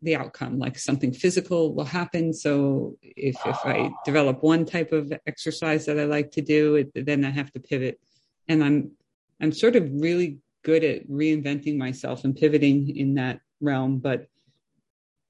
the 0.02 0.16
outcome 0.16 0.58
like 0.58 0.78
something 0.78 1.12
physical 1.12 1.74
will 1.74 1.84
happen. 1.84 2.32
So 2.32 2.96
if 3.02 3.36
if 3.44 3.58
i 3.64 3.90
develop 4.04 4.42
one 4.42 4.64
type 4.64 4.92
of 4.92 5.12
exercise 5.26 5.84
that 5.86 5.98
i 5.98 6.04
like 6.04 6.30
to 6.32 6.40
do 6.40 6.76
it, 6.76 6.90
then 7.06 7.24
i 7.24 7.30
have 7.30 7.52
to 7.52 7.60
pivot. 7.60 8.00
And 8.48 8.64
i'm 8.64 8.92
i'm 9.40 9.52
sort 9.52 9.76
of 9.76 9.90
really 9.92 10.38
good 10.64 10.84
at 10.84 11.08
reinventing 11.08 11.76
myself 11.76 12.24
and 12.24 12.36
pivoting 12.36 12.96
in 12.96 13.14
that 13.14 13.40
realm 13.60 13.98
but 13.98 14.26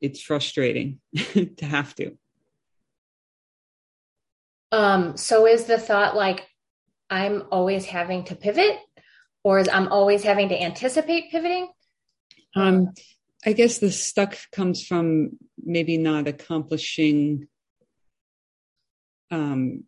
it's 0.00 0.20
frustrating 0.20 1.00
to 1.16 1.64
have 1.64 1.94
to. 1.96 2.16
Um 4.70 5.16
so 5.16 5.46
is 5.46 5.64
the 5.64 5.78
thought 5.78 6.14
like 6.14 6.46
I'm 7.10 7.44
always 7.50 7.84
having 7.86 8.24
to 8.24 8.36
pivot 8.36 8.78
or 9.42 9.58
is 9.58 9.68
I'm 9.68 9.88
always 9.88 10.22
having 10.22 10.48
to 10.50 10.62
anticipate 10.62 11.30
pivoting? 11.30 11.68
Um, 12.54 12.92
I 13.44 13.52
guess 13.52 13.78
the 13.78 13.90
stuck 13.90 14.36
comes 14.52 14.84
from 14.84 15.30
maybe 15.62 15.96
not 15.96 16.28
accomplishing 16.28 17.48
um, 19.30 19.84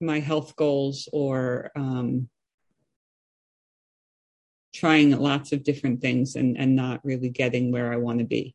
my 0.00 0.20
health 0.20 0.56
goals 0.56 1.08
or 1.12 1.70
um, 1.76 2.28
trying 4.74 5.10
lots 5.10 5.52
of 5.52 5.64
different 5.64 6.00
things 6.00 6.36
and, 6.36 6.56
and 6.56 6.76
not 6.76 7.04
really 7.04 7.30
getting 7.30 7.72
where 7.72 7.92
I 7.92 7.96
want 7.96 8.20
to 8.20 8.24
be. 8.24 8.54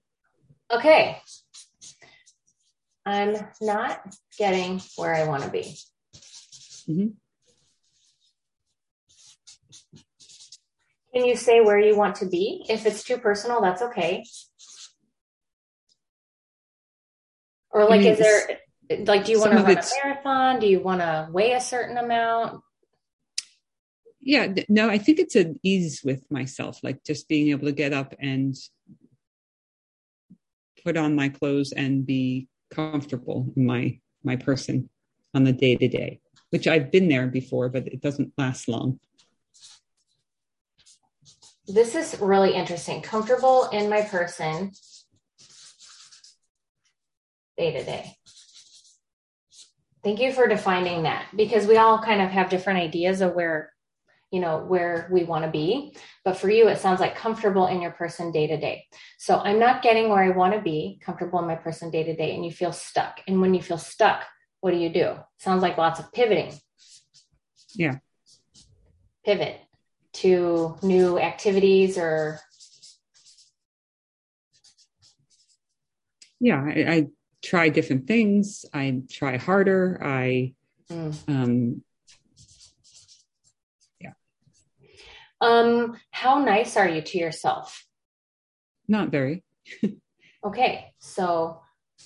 Okay. 0.71 1.21
I'm 3.05 3.35
not 3.61 4.15
getting 4.37 4.81
where 4.95 5.13
I 5.13 5.27
want 5.27 5.43
to 5.43 5.49
be. 5.49 5.77
Mm-hmm. 6.89 7.07
Can 11.13 11.25
you 11.25 11.35
say 11.35 11.61
where 11.61 11.79
you 11.79 11.95
want 11.95 12.15
to 12.17 12.25
be? 12.25 12.65
If 12.67 12.85
it's 12.85 13.03
too 13.03 13.17
personal, 13.17 13.61
that's 13.61 13.81
okay. 13.83 14.25
Or 17.69 17.87
like, 17.87 18.01
is 18.01 18.19
there 18.19 18.59
like, 19.05 19.25
do 19.25 19.31
you 19.31 19.39
want 19.39 19.51
to 19.51 19.57
run 19.57 19.77
a 19.77 19.83
marathon? 20.03 20.59
Do 20.59 20.67
you 20.67 20.79
want 20.79 21.01
to 21.01 21.27
weigh 21.31 21.53
a 21.53 21.61
certain 21.61 21.97
amount? 21.97 22.61
Yeah, 24.21 24.53
no, 24.69 24.89
I 24.89 24.97
think 24.97 25.19
it's 25.19 25.35
an 25.35 25.59
ease 25.63 26.01
with 26.03 26.29
myself, 26.31 26.79
like 26.81 27.03
just 27.03 27.27
being 27.27 27.49
able 27.49 27.65
to 27.65 27.73
get 27.73 27.93
up 27.93 28.15
and 28.19 28.55
put 30.83 30.97
on 30.97 31.15
my 31.15 31.29
clothes 31.29 31.73
and 31.73 32.05
be 32.05 32.47
comfortable 32.71 33.53
in 33.55 33.65
my 33.65 33.99
my 34.23 34.35
person 34.35 34.89
on 35.33 35.43
the 35.43 35.53
day 35.53 35.75
to 35.75 35.87
day 35.87 36.19
which 36.53 36.67
I've 36.67 36.91
been 36.91 37.07
there 37.07 37.25
before, 37.25 37.67
but 37.67 37.87
it 37.87 37.99
doesn't 37.99 38.31
last 38.37 38.67
long. 38.67 38.99
This 41.65 41.95
is 41.95 42.19
really 42.21 42.53
interesting. 42.53 43.01
Comfortable 43.01 43.69
in 43.69 43.89
my 43.89 44.03
person 44.03 44.71
day 47.57 47.71
to 47.71 47.83
day. 47.83 48.15
Thank 50.03 50.19
you 50.19 50.31
for 50.31 50.47
defining 50.47 51.03
that 51.03 51.25
because 51.35 51.65
we 51.65 51.77
all 51.77 51.97
kind 51.97 52.21
of 52.21 52.29
have 52.29 52.51
different 52.51 52.81
ideas 52.81 53.21
of 53.21 53.33
where, 53.33 53.73
you 54.29 54.39
know, 54.39 54.59
where 54.59 55.09
we 55.11 55.23
want 55.23 55.45
to 55.45 55.49
be. 55.49 55.95
But 56.23 56.37
for 56.37 56.51
you, 56.51 56.67
it 56.67 56.77
sounds 56.77 56.99
like 56.99 57.15
comfortable 57.15 57.65
in 57.65 57.81
your 57.81 57.93
person 57.93 58.31
day 58.31 58.45
to 58.45 58.57
day. 58.57 58.85
So 59.17 59.39
I'm 59.39 59.57
not 59.57 59.81
getting 59.81 60.09
where 60.09 60.21
I 60.21 60.29
want 60.29 60.53
to 60.53 60.61
be, 60.61 60.99
comfortable 61.03 61.39
in 61.39 61.47
my 61.47 61.55
person 61.55 61.89
day 61.89 62.03
to 62.03 62.15
day, 62.15 62.35
and 62.35 62.45
you 62.45 62.51
feel 62.51 62.73
stuck. 62.73 63.21
And 63.27 63.41
when 63.41 63.55
you 63.55 63.61
feel 63.63 63.79
stuck, 63.79 64.21
what 64.63 64.71
do 64.71 64.77
you 64.77 64.87
do? 64.87 65.15
Sounds 65.39 65.61
like 65.61 65.77
lots 65.77 65.99
of 65.99 66.13
pivoting. 66.13 66.53
Yeah. 67.75 67.97
Pivot 69.25 69.59
to 70.13 70.77
new 70.81 71.19
activities 71.19 71.97
or. 71.97 72.39
Yeah, 76.39 76.63
I, 76.63 76.93
I 76.93 77.07
try 77.43 77.67
different 77.67 78.07
things. 78.07 78.63
I 78.73 79.01
try 79.11 79.35
harder. 79.35 79.99
I, 80.01 80.53
mm. 80.89 81.13
um, 81.27 81.83
yeah. 83.99 84.13
Um, 85.41 85.97
how 86.11 86.39
nice 86.41 86.77
are 86.77 86.87
you 86.87 87.01
to 87.01 87.17
yourself? 87.17 87.85
Not 88.87 89.09
very. 89.09 89.43
okay, 90.45 90.93
so 90.99 91.59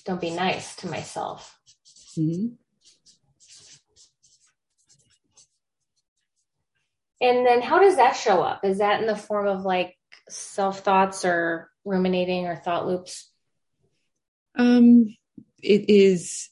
don't 0.04 0.20
be 0.20 0.30
nice 0.30 0.74
to 0.76 0.88
myself. 0.88 1.57
Mm-hmm. 2.18 2.48
And 7.20 7.46
then 7.46 7.62
how 7.62 7.80
does 7.80 7.96
that 7.96 8.12
show 8.12 8.42
up? 8.42 8.64
Is 8.64 8.78
that 8.78 9.00
in 9.00 9.06
the 9.06 9.16
form 9.16 9.46
of 9.46 9.64
like 9.64 9.96
self 10.28 10.80
thoughts 10.80 11.24
or 11.24 11.70
ruminating 11.84 12.46
or 12.46 12.56
thought 12.56 12.86
loops? 12.86 13.30
Um, 14.56 15.16
it 15.62 15.88
is 15.88 16.50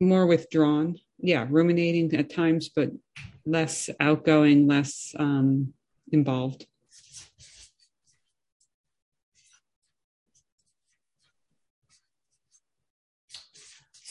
more 0.00 0.26
withdrawn. 0.26 0.98
Yeah, 1.18 1.46
ruminating 1.48 2.14
at 2.14 2.30
times, 2.30 2.68
but 2.68 2.90
less 3.46 3.88
outgoing, 3.98 4.66
less 4.66 5.14
um, 5.18 5.72
involved. 6.12 6.66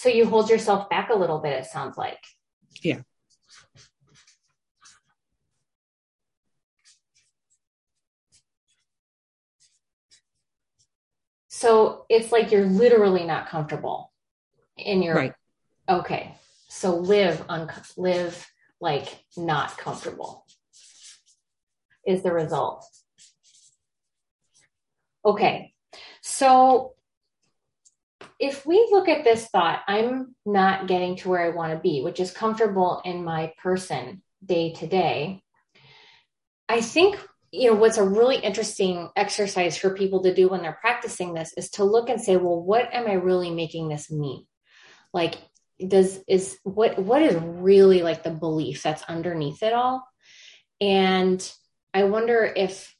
So 0.03 0.09
you 0.09 0.25
hold 0.25 0.49
yourself 0.49 0.89
back 0.89 1.09
a 1.11 1.15
little 1.15 1.39
bit, 1.39 1.53
it 1.53 1.65
sounds 1.65 1.97
like. 1.97 2.19
Yeah. 2.81 3.03
So 11.47 12.05
it's 12.09 12.33
like 12.33 12.51
you're 12.51 12.65
literally 12.65 13.23
not 13.23 13.47
comfortable 13.47 14.11
in 14.75 15.01
your 15.01 15.15
right. 15.15 15.33
Okay. 15.87 16.35
So 16.67 16.97
live 16.97 17.41
un 17.47 17.71
live 17.95 18.45
like 18.81 19.23
not 19.37 19.77
comfortable 19.77 20.45
is 22.05 22.23
the 22.23 22.33
result. 22.33 22.85
Okay. 25.25 25.73
So 26.21 26.92
if 28.43 28.65
we 28.65 28.89
look 28.91 29.07
at 29.07 29.23
this 29.23 29.47
thought, 29.47 29.83
I'm 29.87 30.35
not 30.45 30.85
getting 30.85 31.15
to 31.17 31.29
where 31.29 31.45
I 31.45 31.55
want 31.55 31.71
to 31.71 31.79
be, 31.79 32.01
which 32.01 32.19
is 32.19 32.29
comfortable 32.29 33.01
in 33.05 33.23
my 33.23 33.53
person 33.57 34.21
day 34.43 34.73
to 34.73 34.85
day. 34.85 35.41
I 36.67 36.81
think 36.81 37.17
you 37.51 37.69
know 37.69 37.77
what's 37.77 37.97
a 37.97 38.03
really 38.03 38.35
interesting 38.35 39.09
exercise 39.15 39.77
for 39.77 39.95
people 39.95 40.23
to 40.23 40.33
do 40.33 40.49
when 40.49 40.61
they're 40.61 40.77
practicing 40.81 41.33
this 41.33 41.53
is 41.55 41.69
to 41.69 41.85
look 41.85 42.09
and 42.09 42.19
say 42.19 42.35
well 42.35 42.59
what 42.59 42.91
am 42.91 43.05
i 43.05 43.13
really 43.13 43.51
making 43.51 43.89
this 43.89 44.09
mean 44.09 44.43
like 45.13 45.35
does 45.87 46.19
is 46.27 46.57
what 46.63 46.97
what 46.97 47.21
is 47.21 47.35
really 47.35 48.01
like 48.01 48.23
the 48.23 48.31
belief 48.31 48.81
that's 48.81 49.03
underneath 49.03 49.61
it 49.61 49.71
all 49.71 50.03
and 50.81 51.53
i 51.93 52.05
wonder 52.05 52.43
if 52.43 52.95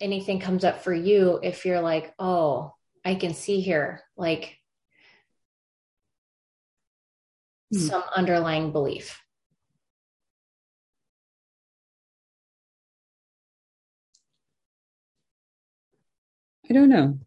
anything 0.00 0.40
comes 0.40 0.64
up 0.64 0.82
for 0.82 0.94
you 0.94 1.38
if 1.42 1.66
you're 1.66 1.82
like 1.82 2.14
oh 2.18 2.72
i 3.04 3.14
can 3.14 3.34
see 3.34 3.60
here 3.60 4.00
like 4.16 4.58
hmm. 7.72 7.78
some 7.78 8.04
underlying 8.14 8.72
belief 8.72 9.20
I 16.70 16.74
don't 16.74 16.90
know. 16.90 17.18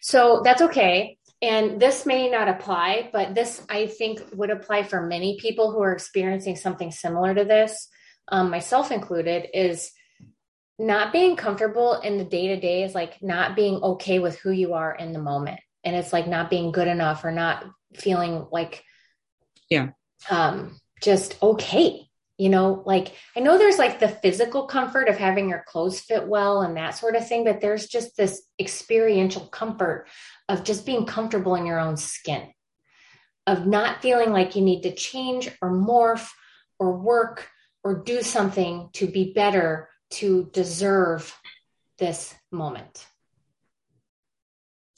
So 0.00 0.42
that's 0.44 0.62
okay. 0.62 1.18
And 1.42 1.80
this 1.80 2.06
may 2.06 2.30
not 2.30 2.48
apply, 2.48 3.10
but 3.12 3.34
this 3.34 3.62
I 3.68 3.88
think 3.88 4.20
would 4.32 4.50
apply 4.50 4.84
for 4.84 5.02
many 5.02 5.36
people 5.40 5.72
who 5.72 5.82
are 5.82 5.92
experiencing 5.92 6.56
something 6.56 6.92
similar 6.92 7.34
to 7.34 7.44
this, 7.44 7.88
um, 8.28 8.50
myself 8.50 8.92
included, 8.92 9.48
is 9.52 9.90
not 10.78 11.12
being 11.12 11.36
comfortable 11.36 12.00
in 12.00 12.18
the 12.18 12.24
day 12.24 12.48
to 12.48 12.60
day 12.60 12.82
is 12.82 12.94
like 12.94 13.22
not 13.22 13.56
being 13.56 13.76
okay 13.82 14.18
with 14.18 14.38
who 14.38 14.50
you 14.50 14.74
are 14.74 14.94
in 14.94 15.12
the 15.12 15.18
moment. 15.18 15.60
And 15.84 15.96
it's 15.96 16.12
like 16.12 16.26
not 16.26 16.50
being 16.50 16.72
good 16.72 16.88
enough 16.88 17.24
or 17.24 17.32
not 17.32 17.64
feeling 17.94 18.46
like, 18.50 18.84
yeah, 19.70 19.90
um, 20.30 20.76
just 21.02 21.36
okay 21.42 22.06
you 22.38 22.48
know 22.48 22.82
like 22.86 23.14
i 23.36 23.40
know 23.40 23.58
there's 23.58 23.78
like 23.78 23.98
the 23.98 24.08
physical 24.08 24.66
comfort 24.66 25.08
of 25.08 25.16
having 25.16 25.48
your 25.48 25.64
clothes 25.66 26.00
fit 26.00 26.26
well 26.26 26.62
and 26.62 26.76
that 26.76 26.96
sort 26.96 27.16
of 27.16 27.26
thing 27.26 27.44
but 27.44 27.60
there's 27.60 27.86
just 27.86 28.16
this 28.16 28.42
experiential 28.60 29.46
comfort 29.46 30.06
of 30.48 30.64
just 30.64 30.86
being 30.86 31.06
comfortable 31.06 31.54
in 31.54 31.66
your 31.66 31.78
own 31.78 31.96
skin 31.96 32.42
of 33.46 33.66
not 33.66 34.02
feeling 34.02 34.32
like 34.32 34.56
you 34.56 34.62
need 34.62 34.82
to 34.82 34.94
change 34.94 35.50
or 35.62 35.70
morph 35.70 36.28
or 36.78 36.98
work 36.98 37.48
or 37.84 38.02
do 38.02 38.22
something 38.22 38.90
to 38.92 39.06
be 39.06 39.32
better 39.32 39.88
to 40.10 40.48
deserve 40.52 41.38
this 41.98 42.34
moment 42.50 43.06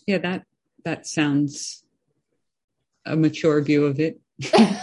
yeah 0.07 0.19
that 0.19 0.45
that 0.85 1.07
sounds 1.07 1.85
a 3.07 3.17
mature 3.17 3.61
view 3.61 3.87
of 3.87 3.99
it 4.01 4.21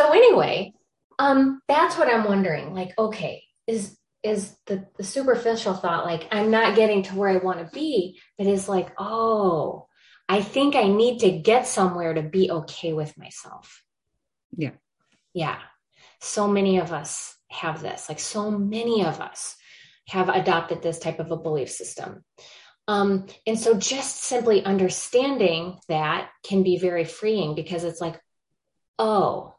so 0.00 0.12
anyway, 0.12 0.72
um, 1.18 1.60
that's 1.68 1.96
what 1.96 2.08
I'm 2.08 2.24
wondering. 2.24 2.74
Like, 2.74 2.92
okay, 2.98 3.44
is 3.66 3.96
is 4.22 4.54
the, 4.66 4.86
the 4.98 5.04
superficial 5.04 5.72
thought 5.72 6.04
like 6.04 6.28
I'm 6.30 6.50
not 6.50 6.76
getting 6.76 7.04
to 7.04 7.14
where 7.14 7.30
I 7.30 7.38
want 7.38 7.58
to 7.60 7.70
be, 7.72 8.20
but 8.36 8.46
is 8.46 8.68
like, 8.68 8.92
oh, 8.98 9.86
I 10.28 10.42
think 10.42 10.76
I 10.76 10.88
need 10.88 11.20
to 11.20 11.30
get 11.30 11.66
somewhere 11.66 12.12
to 12.12 12.22
be 12.22 12.50
okay 12.50 12.92
with 12.92 13.16
myself. 13.16 13.82
Yeah. 14.56 14.72
Yeah. 15.32 15.58
So 16.20 16.46
many 16.48 16.78
of 16.78 16.92
us 16.92 17.34
have 17.48 17.82
this, 17.82 18.08
like 18.08 18.20
so 18.20 18.50
many 18.50 19.04
of 19.04 19.20
us 19.20 19.56
have 20.08 20.28
adopted 20.28 20.82
this 20.82 20.98
type 20.98 21.18
of 21.18 21.30
a 21.30 21.36
belief 21.36 21.70
system. 21.70 22.24
Um, 22.88 23.26
and 23.46 23.58
so 23.58 23.74
just 23.74 24.24
simply 24.24 24.64
understanding 24.64 25.78
that 25.88 26.28
can 26.42 26.62
be 26.62 26.78
very 26.78 27.04
freeing 27.04 27.54
because 27.54 27.84
it's 27.84 28.00
like, 28.00 28.20
oh, 28.98 29.54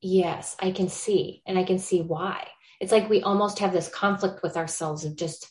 yes, 0.00 0.56
I 0.58 0.70
can 0.70 0.88
see, 0.88 1.42
and 1.46 1.58
I 1.58 1.64
can 1.64 1.78
see 1.78 2.00
why. 2.00 2.46
It's 2.80 2.92
like 2.92 3.10
we 3.10 3.22
almost 3.22 3.58
have 3.58 3.72
this 3.72 3.88
conflict 3.88 4.42
with 4.42 4.56
ourselves 4.56 5.04
of 5.04 5.16
just 5.16 5.50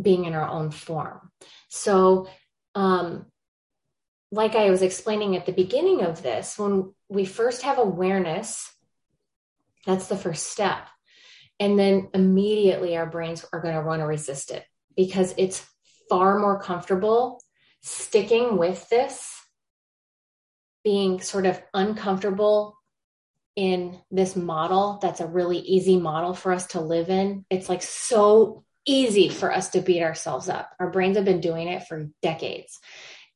being 0.00 0.24
in 0.24 0.34
our 0.34 0.48
own 0.48 0.70
form. 0.70 1.30
So, 1.68 2.28
um, 2.74 3.26
like 4.32 4.54
I 4.54 4.70
was 4.70 4.82
explaining 4.82 5.36
at 5.36 5.46
the 5.46 5.52
beginning 5.52 6.02
of 6.02 6.22
this, 6.22 6.58
when 6.58 6.92
we 7.08 7.24
first 7.24 7.62
have 7.62 7.78
awareness, 7.78 8.72
that's 9.86 10.08
the 10.08 10.16
first 10.16 10.46
step. 10.46 10.86
And 11.58 11.78
then 11.78 12.08
immediately 12.14 12.96
our 12.96 13.06
brains 13.06 13.44
are 13.52 13.60
going 13.60 13.74
to 13.74 13.82
want 13.82 14.00
to 14.00 14.06
resist 14.06 14.50
it 14.50 14.64
because 14.96 15.34
it's 15.36 15.66
far 16.08 16.38
more 16.38 16.60
comfortable 16.60 17.40
sticking 17.82 18.56
with 18.56 18.88
this, 18.88 19.34
being 20.84 21.20
sort 21.20 21.46
of 21.46 21.62
uncomfortable 21.74 22.78
in 23.56 23.98
this 24.10 24.36
model 24.36 24.98
that's 25.02 25.20
a 25.20 25.26
really 25.26 25.58
easy 25.58 25.98
model 25.98 26.34
for 26.34 26.52
us 26.52 26.68
to 26.68 26.80
live 26.80 27.10
in. 27.10 27.44
It's 27.50 27.68
like 27.68 27.82
so 27.82 28.64
easy 28.86 29.28
for 29.28 29.52
us 29.52 29.70
to 29.70 29.80
beat 29.80 30.02
ourselves 30.02 30.48
up. 30.48 30.70
Our 30.80 30.90
brains 30.90 31.16
have 31.16 31.26
been 31.26 31.40
doing 31.40 31.68
it 31.68 31.86
for 31.86 32.08
decades. 32.22 32.78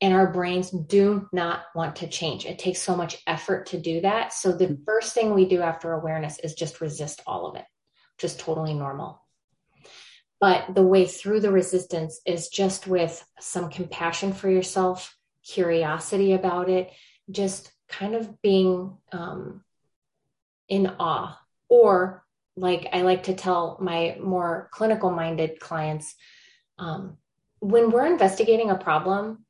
And 0.05 0.13
our 0.13 0.31
brains 0.31 0.69
do 0.69 1.27
not 1.33 1.63
want 1.75 1.97
to 1.97 2.07
change. 2.07 2.45
It 2.45 2.59
takes 2.59 2.83
so 2.83 2.95
much 2.95 3.23
effort 3.27 3.65
to 3.69 3.81
do 3.81 4.03
that. 4.03 4.35
So 4.35 4.53
the 4.53 4.79
first 4.85 5.15
thing 5.15 5.33
we 5.33 5.47
do 5.47 5.63
after 5.63 5.95
awareness 5.95 6.39
is 6.41 6.53
just 6.53 6.83
resist 6.83 7.23
all 7.27 7.47
of 7.47 7.57
it, 7.57 7.65
just 8.19 8.39
totally 8.39 8.75
normal. 8.75 9.23
But 10.43 10.75
the 10.75 10.83
way 10.83 11.07
through 11.07 11.41
the 11.41 11.51
resistance 11.51 12.21
is 12.27 12.49
just 12.49 12.87
with 12.87 13.27
some 13.41 13.71
compassion 13.71 14.35
for 14.35 14.51
yourself, 14.51 15.17
curiosity 15.43 16.35
about 16.35 16.69
it, 16.69 16.93
just 17.31 17.73
kind 17.89 18.15
of 18.15 18.43
being 18.43 18.99
um, 19.11 19.65
in 20.69 20.87
awe 21.01 21.41
or 21.71 22.27
like 22.59 22.89
I 22.93 23.01
like 23.01 23.23
to 23.23 23.35
tell 23.35 23.79
my 23.81 24.19
more 24.21 24.69
clinical 24.71 25.09
minded 25.09 25.61
clients, 25.61 26.15
um, 26.79 27.17
when 27.61 27.91
we're 27.91 28.05
investigating 28.05 28.69
a 28.69 28.77
problem, 28.77 29.47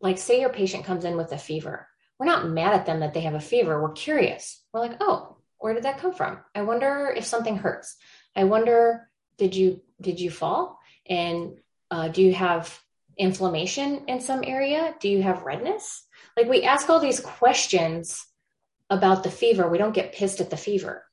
like 0.00 0.18
say 0.18 0.40
your 0.40 0.50
patient 0.50 0.84
comes 0.84 1.04
in 1.04 1.16
with 1.16 1.32
a 1.32 1.38
fever, 1.38 1.86
we're 2.18 2.26
not 2.26 2.48
mad 2.48 2.74
at 2.74 2.86
them 2.86 3.00
that 3.00 3.14
they 3.14 3.22
have 3.22 3.34
a 3.34 3.40
fever. 3.40 3.80
We're 3.80 3.92
curious. 3.92 4.62
We're 4.72 4.80
like, 4.80 4.96
oh, 5.00 5.36
where 5.58 5.74
did 5.74 5.84
that 5.84 5.98
come 5.98 6.14
from? 6.14 6.40
I 6.54 6.62
wonder 6.62 7.12
if 7.16 7.24
something 7.24 7.56
hurts. 7.56 7.96
I 8.34 8.44
wonder, 8.44 9.08
did 9.38 9.54
you 9.54 9.80
did 10.00 10.20
you 10.20 10.30
fall? 10.30 10.78
And 11.08 11.58
uh, 11.90 12.08
do 12.08 12.22
you 12.22 12.34
have 12.34 12.78
inflammation 13.18 14.04
in 14.06 14.20
some 14.20 14.42
area? 14.44 14.94
Do 15.00 15.08
you 15.08 15.22
have 15.22 15.42
redness? 15.42 16.06
Like 16.36 16.48
we 16.48 16.62
ask 16.62 16.88
all 16.88 17.00
these 17.00 17.20
questions 17.20 18.26
about 18.88 19.22
the 19.22 19.30
fever. 19.30 19.68
We 19.68 19.78
don't 19.78 19.94
get 19.94 20.14
pissed 20.14 20.40
at 20.40 20.50
the 20.50 20.56
fever 20.56 21.04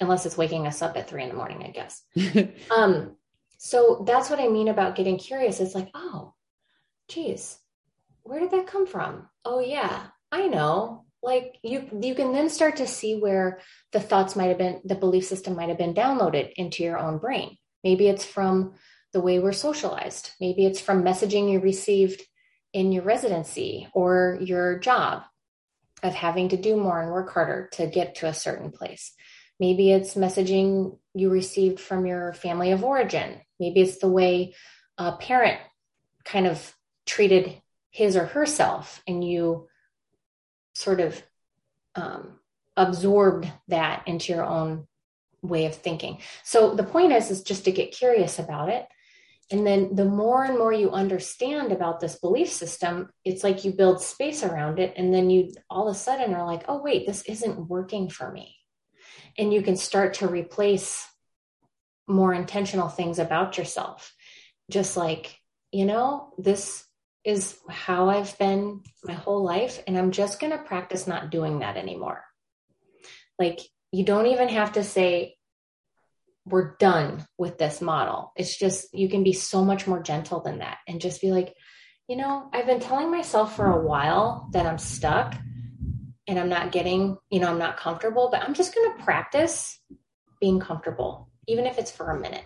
unless 0.00 0.26
it's 0.26 0.36
waking 0.36 0.66
us 0.66 0.82
up 0.82 0.96
at 0.96 1.08
three 1.08 1.22
in 1.22 1.28
the 1.28 1.34
morning, 1.34 1.62
I 1.64 1.70
guess. 1.70 2.02
um, 2.70 3.16
so 3.58 4.04
that's 4.06 4.28
what 4.30 4.40
I 4.40 4.48
mean 4.48 4.68
about 4.68 4.96
getting 4.96 5.18
curious. 5.18 5.60
It's 5.60 5.74
like, 5.74 5.90
oh, 5.94 6.34
geez, 7.08 7.58
where 8.26 8.40
did 8.40 8.50
that 8.50 8.66
come 8.66 8.86
from? 8.86 9.28
Oh 9.44 9.60
yeah, 9.60 10.06
I 10.32 10.48
know. 10.48 11.04
Like 11.22 11.56
you 11.62 11.88
you 12.00 12.14
can 12.14 12.32
then 12.32 12.48
start 12.48 12.76
to 12.76 12.86
see 12.86 13.16
where 13.16 13.60
the 13.92 14.00
thoughts 14.00 14.36
might 14.36 14.48
have 14.48 14.58
been, 14.58 14.80
the 14.84 14.94
belief 14.94 15.24
system 15.24 15.56
might 15.56 15.68
have 15.68 15.78
been 15.78 15.94
downloaded 15.94 16.52
into 16.56 16.82
your 16.82 16.98
own 16.98 17.18
brain. 17.18 17.56
Maybe 17.82 18.08
it's 18.08 18.24
from 18.24 18.74
the 19.12 19.20
way 19.20 19.38
we're 19.38 19.52
socialized. 19.52 20.30
Maybe 20.40 20.66
it's 20.66 20.80
from 20.80 21.02
messaging 21.02 21.50
you 21.50 21.60
received 21.60 22.22
in 22.72 22.92
your 22.92 23.02
residency 23.02 23.88
or 23.94 24.38
your 24.40 24.78
job 24.78 25.22
of 26.02 26.14
having 26.14 26.50
to 26.50 26.56
do 26.56 26.76
more 26.76 27.00
and 27.00 27.10
work 27.10 27.32
harder 27.32 27.68
to 27.72 27.86
get 27.86 28.16
to 28.16 28.26
a 28.26 28.34
certain 28.34 28.70
place. 28.70 29.14
Maybe 29.58 29.90
it's 29.90 30.14
messaging 30.14 30.98
you 31.14 31.30
received 31.30 31.80
from 31.80 32.04
your 32.04 32.34
family 32.34 32.72
of 32.72 32.84
origin. 32.84 33.40
Maybe 33.58 33.80
it's 33.80 33.98
the 33.98 34.08
way 34.08 34.54
a 34.98 35.12
parent 35.12 35.58
kind 36.24 36.46
of 36.46 36.74
treated 37.06 37.62
his 37.96 38.16
or 38.16 38.26
herself, 38.26 39.02
and 39.06 39.24
you 39.24 39.68
sort 40.74 41.00
of 41.00 41.22
um, 41.94 42.38
absorbed 42.76 43.50
that 43.68 44.06
into 44.06 44.32
your 44.32 44.44
own 44.44 44.86
way 45.42 45.66
of 45.66 45.74
thinking. 45.74 46.18
So 46.44 46.74
the 46.74 46.84
point 46.84 47.12
is, 47.12 47.30
is 47.30 47.42
just 47.42 47.64
to 47.64 47.72
get 47.72 47.92
curious 47.92 48.38
about 48.38 48.68
it. 48.68 48.86
And 49.50 49.66
then 49.66 49.94
the 49.94 50.04
more 50.04 50.44
and 50.44 50.58
more 50.58 50.72
you 50.72 50.90
understand 50.90 51.70
about 51.70 52.00
this 52.00 52.18
belief 52.18 52.50
system, 52.50 53.10
it's 53.24 53.44
like 53.44 53.64
you 53.64 53.72
build 53.72 54.02
space 54.02 54.42
around 54.42 54.78
it. 54.80 54.92
And 54.96 55.14
then 55.14 55.30
you 55.30 55.52
all 55.70 55.88
of 55.88 55.94
a 55.94 55.98
sudden 55.98 56.34
are 56.34 56.44
like, 56.44 56.64
oh, 56.68 56.82
wait, 56.82 57.06
this 57.06 57.22
isn't 57.22 57.68
working 57.68 58.08
for 58.10 58.30
me 58.32 58.56
and 59.38 59.52
you 59.52 59.62
can 59.62 59.76
start 59.76 60.14
to 60.14 60.28
replace 60.28 61.06
more 62.06 62.32
intentional 62.32 62.88
things 62.88 63.18
about 63.18 63.58
yourself 63.58 64.14
just 64.70 64.96
like 64.96 65.38
you 65.72 65.84
know 65.84 66.32
this 66.38 66.84
is 67.26 67.58
how 67.68 68.08
i've 68.08 68.38
been 68.38 68.80
my 69.04 69.12
whole 69.12 69.42
life 69.42 69.82
and 69.86 69.98
i'm 69.98 70.10
just 70.10 70.40
going 70.40 70.52
to 70.52 70.58
practice 70.58 71.06
not 71.06 71.30
doing 71.30 71.58
that 71.58 71.76
anymore 71.76 72.22
like 73.38 73.60
you 73.92 74.04
don't 74.04 74.26
even 74.26 74.48
have 74.48 74.72
to 74.72 74.82
say 74.82 75.34
we're 76.44 76.76
done 76.76 77.26
with 77.36 77.58
this 77.58 77.80
model 77.80 78.32
it's 78.36 78.56
just 78.56 78.94
you 78.94 79.08
can 79.08 79.22
be 79.22 79.32
so 79.32 79.64
much 79.64 79.86
more 79.86 80.02
gentle 80.02 80.40
than 80.40 80.58
that 80.58 80.78
and 80.86 81.00
just 81.00 81.20
be 81.20 81.32
like 81.32 81.52
you 82.08 82.16
know 82.16 82.48
i've 82.52 82.66
been 82.66 82.80
telling 82.80 83.10
myself 83.10 83.56
for 83.56 83.66
a 83.66 83.84
while 83.84 84.48
that 84.52 84.64
i'm 84.64 84.78
stuck 84.78 85.34
and 86.26 86.38
I'm 86.38 86.48
not 86.48 86.72
getting, 86.72 87.16
you 87.30 87.40
know, 87.40 87.48
I'm 87.48 87.58
not 87.58 87.76
comfortable, 87.76 88.28
but 88.30 88.42
I'm 88.42 88.54
just 88.54 88.74
going 88.74 88.96
to 88.96 89.04
practice 89.04 89.78
being 90.40 90.58
comfortable, 90.58 91.30
even 91.46 91.66
if 91.66 91.78
it's 91.78 91.90
for 91.90 92.10
a 92.10 92.20
minute. 92.20 92.44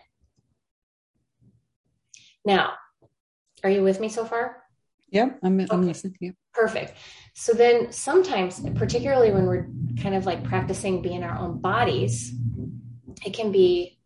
Now, 2.44 2.74
are 3.64 3.70
you 3.70 3.82
with 3.82 4.00
me 4.00 4.08
so 4.08 4.24
far? 4.24 4.62
Yeah, 5.11 5.30
I'm, 5.42 5.66
I'm 5.70 5.86
listening 5.86 6.14
to 6.14 6.18
you. 6.24 6.34
Perfect. 6.54 6.94
So 7.34 7.52
then 7.52 7.92
sometimes, 7.92 8.61
particularly 8.74 9.32
when 9.32 9.46
we're 9.46 9.68
kind 10.00 10.14
of 10.14 10.26
like 10.26 10.44
practicing 10.44 11.02
being 11.02 11.22
our 11.24 11.36
own 11.38 11.61
bodies, 11.61 12.32
it 13.24 13.34
can 13.34 13.52
be 13.52 13.98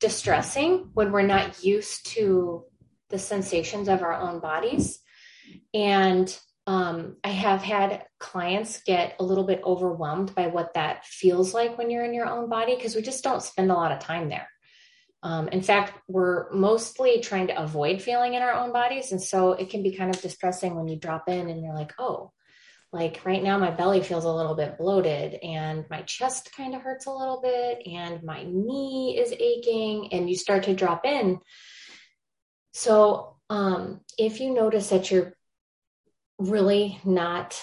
distressing 0.00 0.90
when 0.94 1.12
we're 1.12 1.22
not 1.22 1.62
used 1.64 2.06
to 2.06 2.64
the 3.10 3.18
sensations 3.18 3.88
of 3.88 4.02
our 4.02 4.14
own 4.14 4.40
bodies. 4.40 4.98
And 5.72 6.36
um, 6.66 7.16
I 7.22 7.28
have 7.28 7.62
had 7.62 8.04
clients 8.18 8.82
get 8.82 9.16
a 9.20 9.24
little 9.24 9.44
bit 9.44 9.60
overwhelmed 9.64 10.34
by 10.34 10.46
what 10.46 10.74
that 10.74 11.04
feels 11.04 11.52
like 11.52 11.76
when 11.76 11.90
you're 11.90 12.04
in 12.04 12.14
your 12.14 12.26
own 12.26 12.48
body 12.48 12.74
because 12.74 12.96
we 12.96 13.02
just 13.02 13.22
don't 13.22 13.42
spend 13.42 13.70
a 13.70 13.74
lot 13.74 13.92
of 13.92 13.98
time 13.98 14.28
there. 14.28 14.48
Um, 15.24 15.48
in 15.48 15.62
fact, 15.62 15.98
we're 16.06 16.52
mostly 16.52 17.20
trying 17.20 17.46
to 17.46 17.60
avoid 17.60 18.02
feeling 18.02 18.34
in 18.34 18.42
our 18.42 18.52
own 18.52 18.72
bodies. 18.72 19.10
And 19.10 19.20
so 19.20 19.52
it 19.52 19.70
can 19.70 19.82
be 19.82 19.96
kind 19.96 20.14
of 20.14 20.20
distressing 20.20 20.74
when 20.74 20.86
you 20.86 20.96
drop 20.96 21.30
in 21.30 21.48
and 21.48 21.64
you're 21.64 21.74
like, 21.74 21.94
oh, 21.98 22.30
like 22.92 23.22
right 23.24 23.42
now 23.42 23.58
my 23.58 23.70
belly 23.70 24.02
feels 24.02 24.26
a 24.26 24.32
little 24.32 24.54
bit 24.54 24.76
bloated 24.76 25.34
and 25.42 25.86
my 25.88 26.02
chest 26.02 26.54
kind 26.54 26.74
of 26.74 26.82
hurts 26.82 27.06
a 27.06 27.10
little 27.10 27.40
bit 27.40 27.82
and 27.86 28.22
my 28.22 28.44
knee 28.46 29.18
is 29.18 29.32
aching. 29.32 30.12
And 30.12 30.28
you 30.28 30.36
start 30.36 30.64
to 30.64 30.74
drop 30.74 31.06
in. 31.06 31.40
So 32.74 33.38
um, 33.48 34.02
if 34.18 34.40
you 34.40 34.52
notice 34.52 34.90
that 34.90 35.10
you're 35.10 35.32
really 36.38 37.00
not 37.02 37.58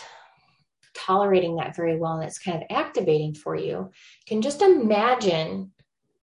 tolerating 0.95 1.57
that 1.57 1.75
very 1.75 1.97
well 1.97 2.13
and 2.13 2.23
it's 2.23 2.39
kind 2.39 2.57
of 2.57 2.75
activating 2.75 3.33
for 3.33 3.55
you 3.55 3.91
can 4.27 4.41
just 4.41 4.61
imagine 4.61 5.71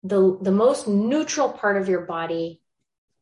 the 0.03 0.38
the 0.40 0.53
most 0.53 0.88
neutral 0.88 1.51
part 1.51 1.76
of 1.76 1.88
your 1.88 2.03
body 2.03 2.61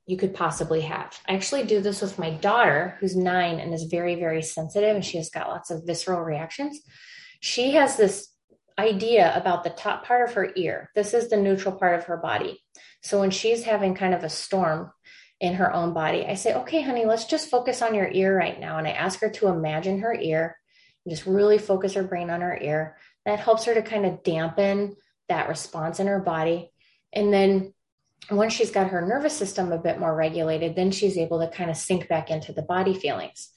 you 0.07 0.17
could 0.17 0.35
possibly 0.35 0.83
have. 0.83 1.19
I 1.29 1.35
actually 1.35 1.65
do 1.65 1.81
this 1.81 2.01
with 2.01 2.19
my 2.19 2.31
daughter 2.31 2.97
who's 2.99 3.15
9 3.15 3.61
and 3.61 3.75
is 3.75 3.85
very 3.85 4.15
very 4.15 4.43
sensitive 4.43 4.95
and 4.95 5.05
she 5.05 5.19
has 5.19 5.31
got 5.31 5.49
lots 5.49 5.71
of 5.71 5.85
visceral 5.85 6.23
reactions. 6.23 6.81
She 7.41 7.73
has 7.73 7.97
this 7.97 8.29
idea 8.79 9.37
about 9.37 9.65
the 9.65 9.71
top 9.71 10.07
part 10.07 10.29
of 10.29 10.35
her 10.35 10.53
ear. 10.57 10.91
This 10.95 11.15
is 11.15 11.29
the 11.29 11.37
neutral 11.37 11.75
part 11.75 11.99
of 11.99 12.05
her 12.05 12.17
body. 12.17 12.63
So 13.03 13.21
when 13.21 13.31
she's 13.31 13.65
having 13.65 13.95
kind 13.95 14.15
of 14.15 14.25
a 14.25 14.31
storm, 14.31 14.93
in 15.41 15.55
her 15.55 15.73
own 15.73 15.93
body. 15.93 16.27
I 16.27 16.35
say, 16.35 16.55
okay, 16.55 16.83
honey, 16.83 17.05
let's 17.05 17.25
just 17.25 17.51
focus 17.51 17.83
on 17.83 17.95
your 17.95 18.09
ear 18.09 18.37
right 18.37 18.59
now. 18.59 18.79
And 18.79 18.87
I 18.87 18.93
ask 18.93 19.21
her 19.21 19.31
to 19.31 19.49
imagine 19.49 20.01
her 20.01 20.15
ear 20.15 20.59
and 21.05 21.15
just 21.15 21.27
really 21.27 21.59
focus 21.59 21.95
her 21.95 22.03
brain 22.03 22.31
on 22.31 22.41
her 22.41 22.59
ear. 22.61 22.97
That 23.25 23.39
helps 23.39 23.65
her 23.65 23.75
to 23.75 23.83
kind 23.83 24.05
of 24.05 24.23
dampen 24.23 24.97
that 25.29 25.49
response 25.49 26.01
in 26.01 26.07
her 26.07 26.21
body. 26.21 26.73
And 27.13 27.33
then 27.33 27.75
once 28.31 28.53
she's 28.53 28.71
got 28.71 28.91
her 28.91 29.01
nervous 29.01 29.37
system 29.37 29.73
a 29.73 29.79
bit 29.79 29.99
more 29.99 30.15
regulated, 30.15 30.77
then 30.77 30.91
she's 30.91 31.17
able 31.17 31.41
to 31.41 31.49
kind 31.49 31.71
of 31.71 31.77
sink 31.77 32.09
back 32.09 32.31
into 32.31 32.53
the 32.53 32.63
body 32.63 32.95
feelings. 32.95 33.51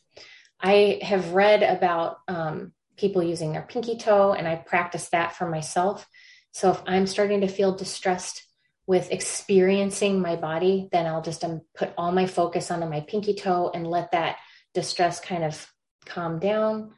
I 0.60 1.00
have 1.02 1.34
read 1.34 1.64
about 1.64 2.18
um, 2.28 2.74
people 2.96 3.24
using 3.24 3.52
their 3.52 3.64
pinky 3.64 3.98
toe, 3.98 4.34
and 4.34 4.48
I 4.48 4.56
practice 4.56 5.10
that 5.10 5.36
for 5.36 5.50
myself. 5.50 6.08
So 6.52 6.72
if 6.72 6.82
I'm 6.86 7.08
starting 7.08 7.42
to 7.42 7.48
feel 7.48 7.76
distressed 7.76 8.44
with 8.86 9.12
experiencing 9.12 10.22
my 10.22 10.36
body, 10.36 10.90
then 10.92 11.06
I'll 11.06 11.22
just 11.22 11.44
um, 11.44 11.62
put 11.76 11.94
all 11.98 12.12
my 12.12 12.28
focus 12.28 12.72
onto 12.72 12.88
my 12.88 13.02
pinky 13.02 13.34
toe 13.34 13.72
and 13.74 13.88
let 13.88 14.12
that 14.12 14.38
distress 14.74 15.20
kind 15.20 15.44
of 15.44 15.72
calm 16.06 16.40
down. 16.40 16.94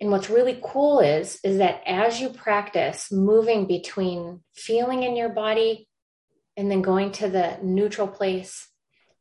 And 0.00 0.10
what's 0.10 0.30
really 0.30 0.60
cool 0.62 1.00
is 1.00 1.40
is 1.42 1.58
that 1.58 1.82
as 1.86 2.20
you 2.20 2.30
practice 2.30 3.10
moving 3.10 3.66
between 3.66 4.40
feeling 4.54 5.02
in 5.02 5.16
your 5.16 5.30
body 5.30 5.88
and 6.56 6.70
then 6.70 6.82
going 6.82 7.12
to 7.12 7.28
the 7.28 7.58
neutral 7.62 8.08
place 8.08 8.68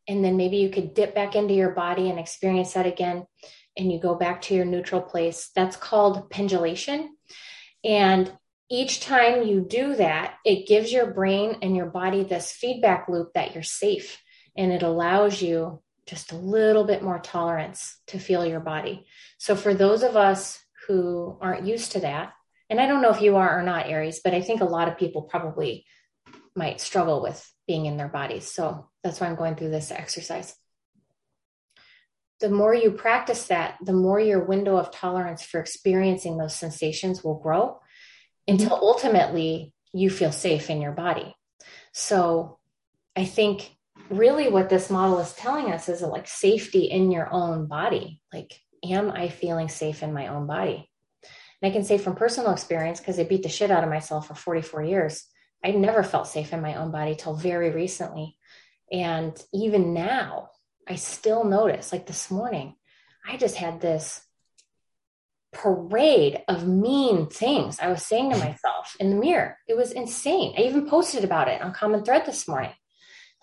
and 0.08 0.24
then 0.24 0.38
maybe 0.38 0.58
you 0.58 0.70
could 0.70 0.94
dip 0.94 1.14
back 1.14 1.36
into 1.36 1.54
your 1.54 1.72
body 1.72 2.10
and 2.10 2.20
experience 2.20 2.74
that 2.74 2.86
again 2.86 3.26
and 3.78 3.92
you 3.92 4.00
go 4.00 4.16
back 4.16 4.42
to 4.44 4.56
your 4.56 4.66
neutral 4.66 5.02
place. 5.02 5.52
That's 5.56 5.76
called 5.76 6.30
pendulation. 6.30 7.16
And 7.84 8.32
each 8.70 9.02
time 9.02 9.48
you 9.48 9.62
do 9.62 9.96
that, 9.96 10.36
it 10.46 10.68
gives 10.68 10.92
your 10.92 11.14
brain 11.14 11.58
and 11.62 11.76
your 11.76 11.86
body 11.86 12.24
this 12.24 12.52
feedback 12.52 13.08
loop 13.08 13.34
that 13.34 13.54
you're 13.54 13.64
safe 13.64 14.22
and 14.58 14.72
it 14.72 14.84
allows 14.84 15.42
you 15.42 15.82
just 16.06 16.32
a 16.32 16.38
little 16.38 16.84
bit 16.84 17.04
more 17.04 17.20
tolerance 17.20 18.00
to 18.08 18.18
feel 18.18 18.46
your 18.46 18.60
body. 18.60 19.06
So, 19.38 19.56
for 19.56 19.74
those 19.74 20.04
of 20.04 20.16
us 20.16 20.60
who 20.88 21.38
aren't 21.42 21.66
used 21.66 21.94
to 21.94 22.02
that, 22.02 22.34
and 22.70 22.80
I 22.80 22.88
don't 22.88 23.02
know 23.02 23.12
if 23.12 23.22
you 23.22 23.38
are 23.38 23.60
or 23.60 23.64
not, 23.64 23.88
Aries, 23.88 24.22
but 24.24 24.34
I 24.34 24.42
think 24.42 24.62
a 24.62 24.66
lot 24.66 24.88
of 24.88 24.98
people 24.98 25.24
probably 25.24 25.86
might 26.56 26.82
struggle 26.82 27.22
with 27.22 27.46
being 27.68 27.86
in 27.86 27.98
their 27.98 28.08
bodies. 28.08 28.50
So, 28.50 28.90
that's 29.04 29.20
why 29.20 29.28
I'm 29.28 29.36
going 29.36 29.56
through 29.56 29.70
this 29.70 29.92
exercise. 29.92 30.56
The 32.40 32.50
more 32.50 32.74
you 32.74 32.92
practice 32.92 33.48
that, 33.48 33.78
the 33.84 33.94
more 33.94 34.20
your 34.20 34.44
window 34.44 34.78
of 34.78 34.92
tolerance 34.92 35.44
for 35.44 35.60
experiencing 35.60 36.38
those 36.38 36.56
sensations 36.56 37.24
will 37.24 37.40
grow 37.40 37.80
until 38.48 38.70
mm-hmm. 38.70 38.84
ultimately 38.84 39.74
you 39.94 40.10
feel 40.10 40.32
safe 40.32 40.70
in 40.70 40.82
your 40.82 40.92
body. 40.92 41.36
So 41.94 42.60
I 43.16 43.26
think 43.26 43.72
really 44.10 44.50
what 44.50 44.70
this 44.70 44.90
model 44.90 45.20
is 45.20 45.34
telling 45.34 45.72
us 45.72 45.90
is 45.90 46.02
like 46.02 46.28
safety 46.28 46.84
in 46.84 47.12
your 47.12 47.28
own 47.32 47.68
body. 47.68 48.22
Like, 48.32 48.60
am 48.84 49.12
I 49.12 49.30
feeling 49.30 49.70
safe 49.70 50.04
in 50.04 50.14
my 50.14 50.28
own 50.28 50.48
body? 50.48 50.90
And 51.62 51.70
I 51.70 51.74
can 51.74 51.84
say 51.84 51.98
from 51.98 52.16
personal 52.16 52.52
experience, 52.52 53.00
because 53.00 53.20
I 53.20 53.24
beat 53.24 53.44
the 53.44 53.50
shit 53.50 53.72
out 53.72 53.84
of 53.84 53.90
myself 53.90 54.28
for 54.28 54.36
44 54.36 54.84
years, 54.84 55.26
I 55.64 55.72
never 55.72 56.04
felt 56.04 56.28
safe 56.28 56.54
in 56.54 56.62
my 56.62 56.76
own 56.76 56.92
body 56.92 57.16
till 57.16 57.36
very 57.36 57.72
recently. 57.72 58.38
And 58.92 59.40
even 59.54 59.94
now, 59.94 60.50
I 60.88 60.96
still 60.96 61.44
notice, 61.44 61.92
like 61.92 62.06
this 62.06 62.32
morning, 62.32 62.76
I 63.28 63.38
just 63.38 63.56
had 63.56 63.82
this 63.82 64.22
parade 65.52 66.44
of 66.48 66.68
mean 66.68 67.28
things 67.28 67.80
I 67.80 67.90
was 67.90 68.06
saying 68.06 68.32
to 68.32 68.38
myself 68.38 68.96
in 69.00 69.10
the 69.10 69.16
mirror. 69.16 69.58
It 69.68 69.76
was 69.76 69.92
insane. 69.92 70.54
I 70.58 70.62
even 70.62 70.90
posted 70.90 71.24
about 71.24 71.48
it 71.48 71.62
on 71.62 71.74
Common 71.74 72.04
Thread 72.04 72.26
this 72.26 72.48
morning. 72.48 72.72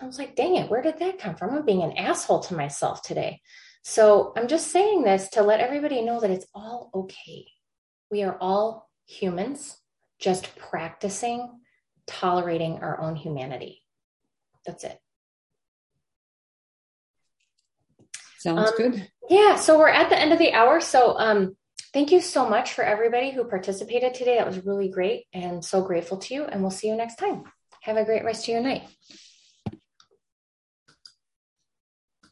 I 0.01 0.07
was 0.07 0.19
like, 0.19 0.37
dang 0.37 0.57
it, 0.57 0.71
where 0.71 0.83
did 0.83 0.99
that 0.99 1.19
come 1.19 1.37
from? 1.37 1.55
I'm 1.55 1.65
being 1.65 1.83
an 1.83 1.97
asshole 1.97 2.41
to 2.41 2.55
myself 2.55 3.03
today. 3.03 3.41
So 3.85 4.33
I'm 4.35 4.49
just 4.49 4.73
saying 4.73 5.05
this 5.05 5.29
to 5.31 5.43
let 5.43 5.61
everybody 5.61 6.01
know 6.01 6.19
that 6.21 6.31
it's 6.31 6.47
all 6.55 6.91
okay. 6.95 7.47
We 8.11 8.23
are 8.23 8.37
all 8.41 8.91
humans, 9.07 9.77
just 10.19 10.57
practicing 10.57 11.61
tolerating 12.07 12.79
our 12.79 13.01
own 13.01 13.15
humanity. 13.15 13.83
That's 14.67 14.85
it. 14.85 14.99
Sounds 18.39 18.71
um, 18.71 18.75
good. 18.77 19.09
Yeah. 19.29 19.57
So 19.57 19.79
we're 19.79 19.89
at 19.89 20.09
the 20.09 20.19
end 20.19 20.33
of 20.33 20.39
the 20.39 20.53
hour. 20.53 20.81
So 20.81 21.19
um, 21.19 21.57
thank 21.93 22.11
you 22.11 22.21
so 22.21 22.49
much 22.49 22.73
for 22.73 22.85
everybody 22.85 23.31
who 23.31 23.45
participated 23.45 24.15
today. 24.15 24.37
That 24.37 24.47
was 24.47 24.65
really 24.65 24.89
great 24.89 25.27
and 25.33 25.65
so 25.65 25.83
grateful 25.83 26.19
to 26.19 26.35
you. 26.35 26.45
And 26.45 26.63
we'll 26.63 26.71
see 26.71 26.89
you 26.89 26.97
next 26.97 27.17
time. 27.17 27.45
Have 27.83 27.97
a 27.97 28.05
great 28.05 28.25
rest 28.25 28.45
of 28.45 28.49
your 28.49 28.63
night. 28.63 28.85